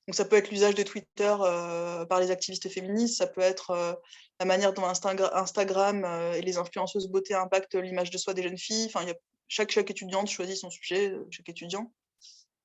[0.09, 3.72] Donc ça peut être l'usage de Twitter euh, par les activistes féministes, ça peut être
[3.72, 3.93] euh,
[4.40, 8.56] la manière dont Instagram euh, et les influenceuses beauté impactent l'image de soi des jeunes
[8.56, 8.86] filles.
[8.86, 9.05] Enfin,
[9.48, 11.93] chaque, chaque étudiante choisit son sujet, chaque étudiant.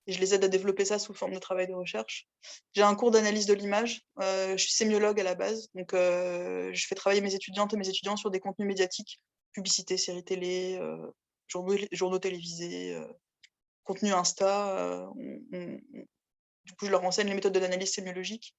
[0.08, 2.30] Et je les aide à développer ça sous forme de travail de recherche.
[2.76, 4.04] J'ai un cours d'analyse de l'image.
[4.22, 5.68] je suis sémiologue à la base.
[5.76, 9.22] Donc, je fais travailler mes étudiantes et mes étudiants sur des contenus médiatiques,
[9.54, 10.78] publicité, séries télé,
[11.48, 12.98] journaux, télévisés,
[13.86, 15.10] contenu Insta.
[16.66, 18.56] Du coup, je leur enseigne les méthodes de l'analyse sémiologique.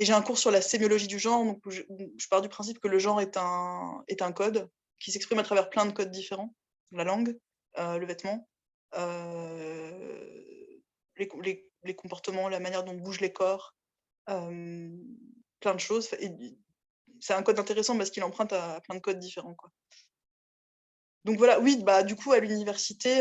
[0.00, 1.82] Et j'ai un cours sur la sémiologie du genre, donc je,
[2.30, 5.68] pars du principe que le genre est un, est un code qui s'exprime à travers
[5.68, 6.54] plein de codes différents.
[6.92, 7.38] La langue,
[7.78, 8.48] euh, le vêtement,
[8.94, 10.66] euh,
[11.16, 13.76] les, comportements, la manière dont bougent les corps,
[14.30, 14.88] euh,
[15.60, 16.08] plein de choses.
[17.20, 19.54] C'est un code intéressant parce qu'il emprunte à, plein de codes différents.
[21.26, 23.20] Donc voilà, oui, bah, du coup, à l'université,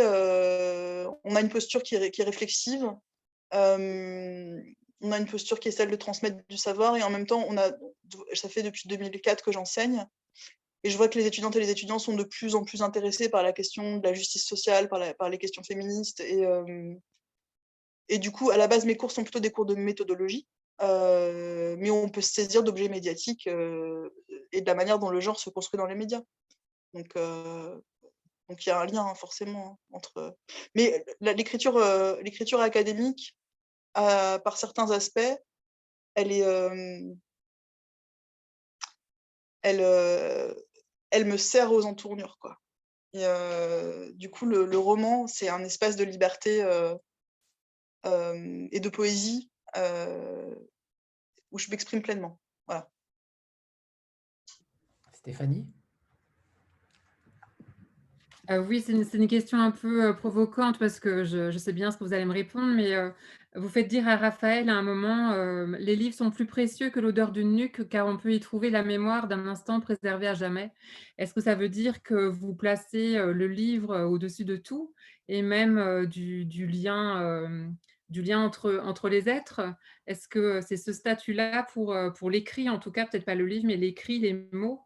[1.26, 2.90] on a une posture qui est réflexive,
[3.52, 7.46] on a une posture qui est celle de transmettre du savoir et en même temps,
[7.48, 7.72] on a,
[8.34, 10.06] ça fait depuis 2004 que j'enseigne
[10.84, 13.30] et je vois que les étudiantes et les étudiants sont de plus en plus intéressés
[13.30, 16.22] par la question de la justice sociale, par, par les questions féministes.
[16.22, 16.46] Et,
[18.08, 20.48] et du coup, à la base, mes cours sont plutôt des cours de méthodologie,
[20.82, 25.50] mais on peut se saisir d'objets médiatiques et de la manière dont le genre se
[25.50, 26.22] construit dans les médias.
[26.94, 30.38] Donc, donc il y a un lien hein, forcément hein, entre.
[30.76, 31.78] Mais l'écriture,
[32.24, 33.36] l'écriture académique,
[34.40, 35.20] par certains aspects,
[36.16, 36.46] elle est,
[39.62, 42.38] elle, me sert aux entournures,
[43.14, 46.60] du coup, le, roman, c'est un espace de liberté
[48.06, 49.52] et de poésie
[51.52, 52.40] où je m'exprime pleinement.
[55.14, 55.68] Stéphanie?
[58.58, 62.14] Oui, c'est une, question un peu provocante parce que je, sais bien ce que vous
[62.14, 62.96] allez me répondre, mais
[63.54, 65.36] vous faites dire à Raphaël à un moment,
[65.78, 68.82] les livres sont plus précieux que l'odeur d'une nuque car on peut y trouver la
[68.82, 70.72] mémoire d'un instant préservé à jamais.
[71.20, 74.96] Est-ce que ça veut dire que vous placez le livre au-dessus de tout
[75.28, 77.46] et même du, lien,
[78.42, 79.62] entre les êtres?
[80.08, 83.68] Est-ce que c'est ce statut-là pour, pour l'écrit, en tout cas, peut-être pas le livre,
[83.68, 84.82] mais l'écrit, les mots?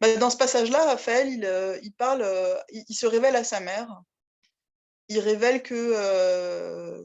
[0.00, 4.02] Bah, dans ce passage-là, Raphaël, il, euh, parle, euh, il, se révèle à sa mère.
[5.08, 7.02] Il révèle que euh,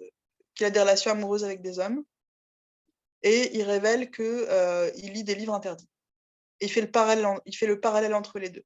[0.53, 2.03] qu'il a des relations amoureuses avec des hommes.
[3.23, 4.47] Et il révèle qu'il
[4.97, 5.89] il lit des livres interdits.
[6.61, 8.65] Et il fait le parallèle, il fait le parallèle entre les deux.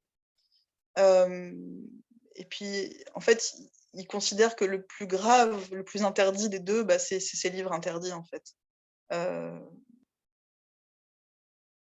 [2.36, 3.54] et puis, en fait,
[3.94, 7.72] il considère que le plus grave, le plus interdit des deux, bah, c'est ces livres
[7.72, 8.54] interdits, en fait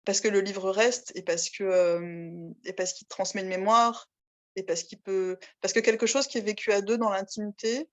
[0.05, 4.09] parce que le livre reste et parce que et parce qu'il transmet une mémoire
[4.55, 7.89] et parce qu'il peut parce que quelque chose qui est vécu à deux dans l'intimité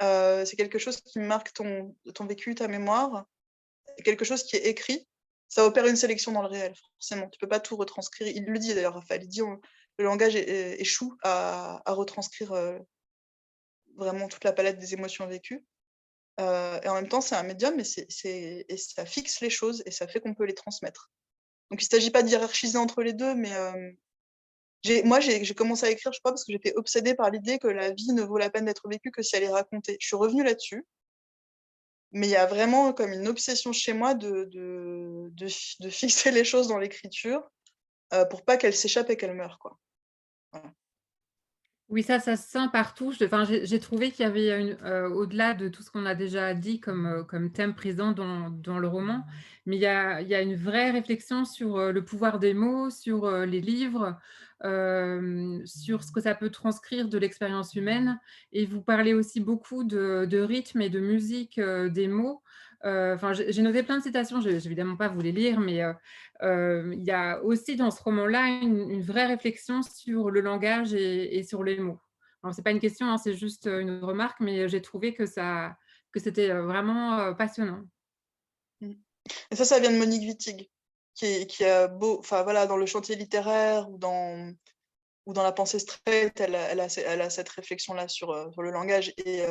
[0.00, 3.26] c'est quelque chose qui marque ton ton vécu ta mémoire
[4.04, 5.06] quelque chose qui est écrit
[5.48, 8.58] ça opère une sélection dans le réel forcément tu peux pas tout retranscrire il le
[8.58, 9.42] dit d'ailleurs Raphaël il dit
[9.98, 12.54] le langage échoue à, retranscrire
[13.96, 15.64] vraiment toute la palette des émotions vécues
[16.38, 20.08] et en même temps, c'est un médium et, et ça fixe les choses et ça
[20.08, 21.10] fait qu'on peut les transmettre.
[21.70, 23.52] Donc, il ne s'agit pas de hiérarchiser entre les deux, mais
[25.04, 27.90] moi, j'ai commencé à écrire, je crois, parce que j'étais obsédée par l'idée que la
[27.90, 29.96] vie ne vaut la peine d'être vécue que si elle est racontée.
[30.00, 30.86] Je suis revenue là-dessus.
[32.12, 34.50] Mais il y a vraiment comme une obsession chez moi de,
[35.90, 37.42] fixer les choses dans l'écriture
[38.12, 39.58] euh, pour pas qu'elles s'échappent et qu'elles meurent.
[39.58, 39.78] Quoi.
[41.90, 43.12] Oui, ça, ça se sent partout.
[43.12, 46.78] J'ai trouvé qu'il y avait, une, euh, au-delà de tout ce qu'on a déjà dit
[46.78, 49.26] comme, euh, thème présent dans, le roman,
[49.66, 53.60] mais il y, a, une vraie réflexion sur euh, le pouvoir des mots, sur les
[53.60, 54.16] livres,
[55.64, 58.20] sur ce que ça peut transcrire de l'expérience humaine.
[58.52, 62.40] Et vous parlez aussi beaucoup de rythme et de musique des mots.
[62.82, 65.82] Enfin, j'ai noté plein de citations, je ne vais évidemment pas vous les lire, mais
[66.42, 71.62] il y a aussi dans ce roman-là une, vraie réflexion sur le langage et, sur
[71.62, 72.00] les mots.
[72.42, 75.76] Ce n'est pas une question, hein, c'est juste une remarque, mais j'ai trouvé que, ça,
[76.10, 77.82] que c'était vraiment passionnant.
[78.80, 78.92] Mmh.
[79.50, 80.70] Et ça, ça vient de Monique Wittig,
[81.14, 84.54] qui, qui a beau, enfin voilà, dans le chantier littéraire ou dans,
[85.26, 89.12] ou dans la pensée straight, elle, elle, a, elle a, cette réflexion-là sur, le langage
[89.18, 89.44] et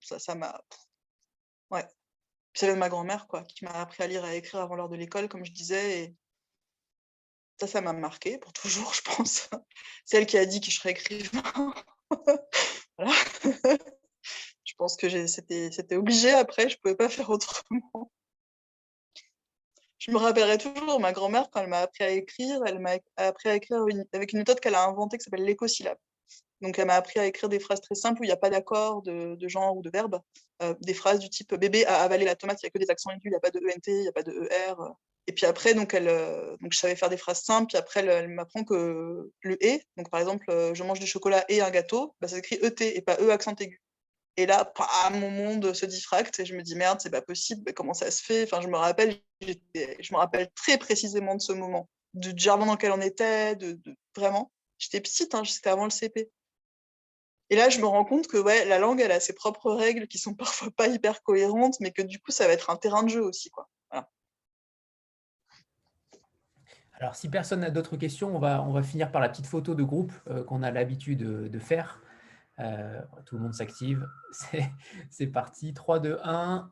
[0.00, 0.60] ça m'a.
[1.70, 1.86] ouais,
[2.54, 4.96] c'est ma grand-mère, quoi, qui m'a appris à lire et à écrire avant l'heure de
[4.96, 6.00] l'école, comme je disais.
[6.00, 6.14] Et
[7.60, 9.50] ça, ça m'a marqué pour toujours, je pense.
[10.04, 11.74] C'est elle qui a dit que je serais écrivain.
[12.98, 13.12] voilà.
[14.64, 18.10] je pense que c'était obligé après, je ne pouvais pas faire autrement.
[19.98, 23.48] Je me rappellerai toujours, ma grand-mère, quand elle m'a appris à écrire, elle m'a appris
[23.48, 25.98] à écrire avec une méthode qu'elle a inventée qui s'appelle l'écosyllabe.
[26.62, 28.50] Donc, elle m'a appris à écrire des phrases très simples où il n'y a pas
[28.50, 30.20] d'accord de, genre ou de verbe.
[30.62, 32.90] Euh, des phrases du type bébé a avalé la tomate, il n'y a que des
[32.90, 34.74] accents aigus, il n'y a pas de ENT, il n'y a pas de ER.
[35.26, 37.68] Et puis après, donc, elle, euh, donc je savais faire des phrases simples.
[37.68, 41.44] Puis après, elle, m'apprend que le et, donc par exemple, euh, je mange du chocolat
[41.48, 43.80] et un gâteau, bah, ça s'écrit ET et pas E accent aigu.
[44.36, 44.72] Et là,
[45.12, 48.22] mon monde se diffracte et je me dis merde, c'est pas possible, comment ça se
[48.22, 48.44] fait?
[48.44, 52.72] Enfin, je me rappelle, je me rappelle très précisément de ce moment, du jardin dans
[52.72, 53.78] lequel on était, de,
[54.16, 54.50] vraiment.
[54.78, 56.30] J'étais petite, hein, c'était avant le CP.
[57.52, 60.08] Et là, je me rends compte que ouais, la langue, elle a ses propres règles
[60.08, 63.02] qui sont parfois pas hyper cohérentes, mais que du coup, ça va être un terrain
[63.02, 63.50] de jeu aussi.
[63.50, 63.68] Quoi.
[66.94, 69.74] Alors, si personne n'a d'autres questions, on va, on va finir par la petite photo
[69.74, 72.00] de groupe euh, qu'on a l'habitude de, faire.
[72.58, 74.08] Euh, tout le monde s'active.
[75.10, 75.74] C'est parti.
[75.74, 76.70] 3, 2, 1.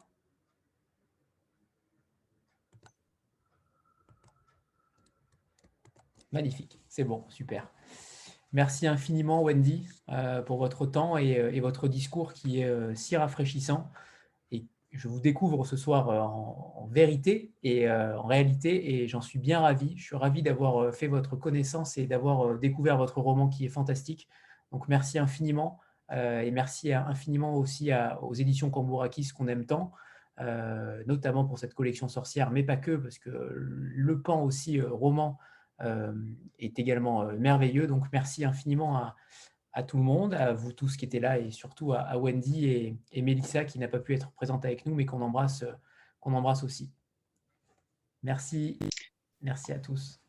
[6.32, 6.80] Magnifique.
[6.88, 7.68] C'est bon, super.
[8.52, 13.16] Merci infiniment, Wendy, euh, pour votre temps et, euh, votre discours qui est euh, si
[13.16, 13.92] rafraîchissant.
[14.50, 19.60] Et je vous découvre ce soir en, vérité et en réalité, et j'en suis bien
[19.60, 19.96] ravi.
[19.96, 24.28] Je suis ravi d'avoir fait votre connaissance et d'avoir découvert votre roman qui est fantastique.
[24.72, 25.78] Donc, merci infiniment.
[26.10, 27.90] et merci infiniment aussi
[28.22, 29.92] aux éditions Cambourakis qu'on aime tant,
[31.06, 35.38] notamment pour cette collection sorcière, mais pas que, parce que le pan aussi roman
[36.58, 37.86] est également euh, merveilleux.
[37.86, 39.14] Donc, merci infiniment
[39.72, 42.96] à, tout le monde, à vous tous qui étaient là et surtout à, Wendy et,
[43.12, 45.64] et, Mélissa qui n'a pas pu être présente avec nous, mais qu'on embrasse,
[46.18, 46.90] qu'on embrasse aussi.
[48.22, 48.78] Merci.
[49.40, 50.20] Merci à tous.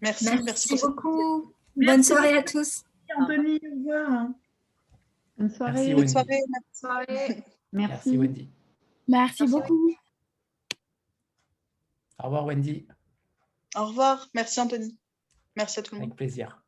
[0.00, 1.52] Merci, merci, beaucoup.
[1.76, 2.84] Bonne soirée à tous.
[3.16, 4.28] Anthony, au revoir.
[5.36, 5.94] Bonne soirée.
[5.94, 6.40] Bonne soirée.
[6.52, 7.42] Merci.
[7.72, 8.48] Merci Wendy.
[9.08, 9.94] Merci beaucoup.
[12.18, 12.86] Au revoir Wendy.
[13.76, 14.28] Au revoir.
[14.34, 14.98] Merci Anthony.
[15.56, 16.10] Merci à tout le monde.
[16.10, 16.59] Avec plaisir.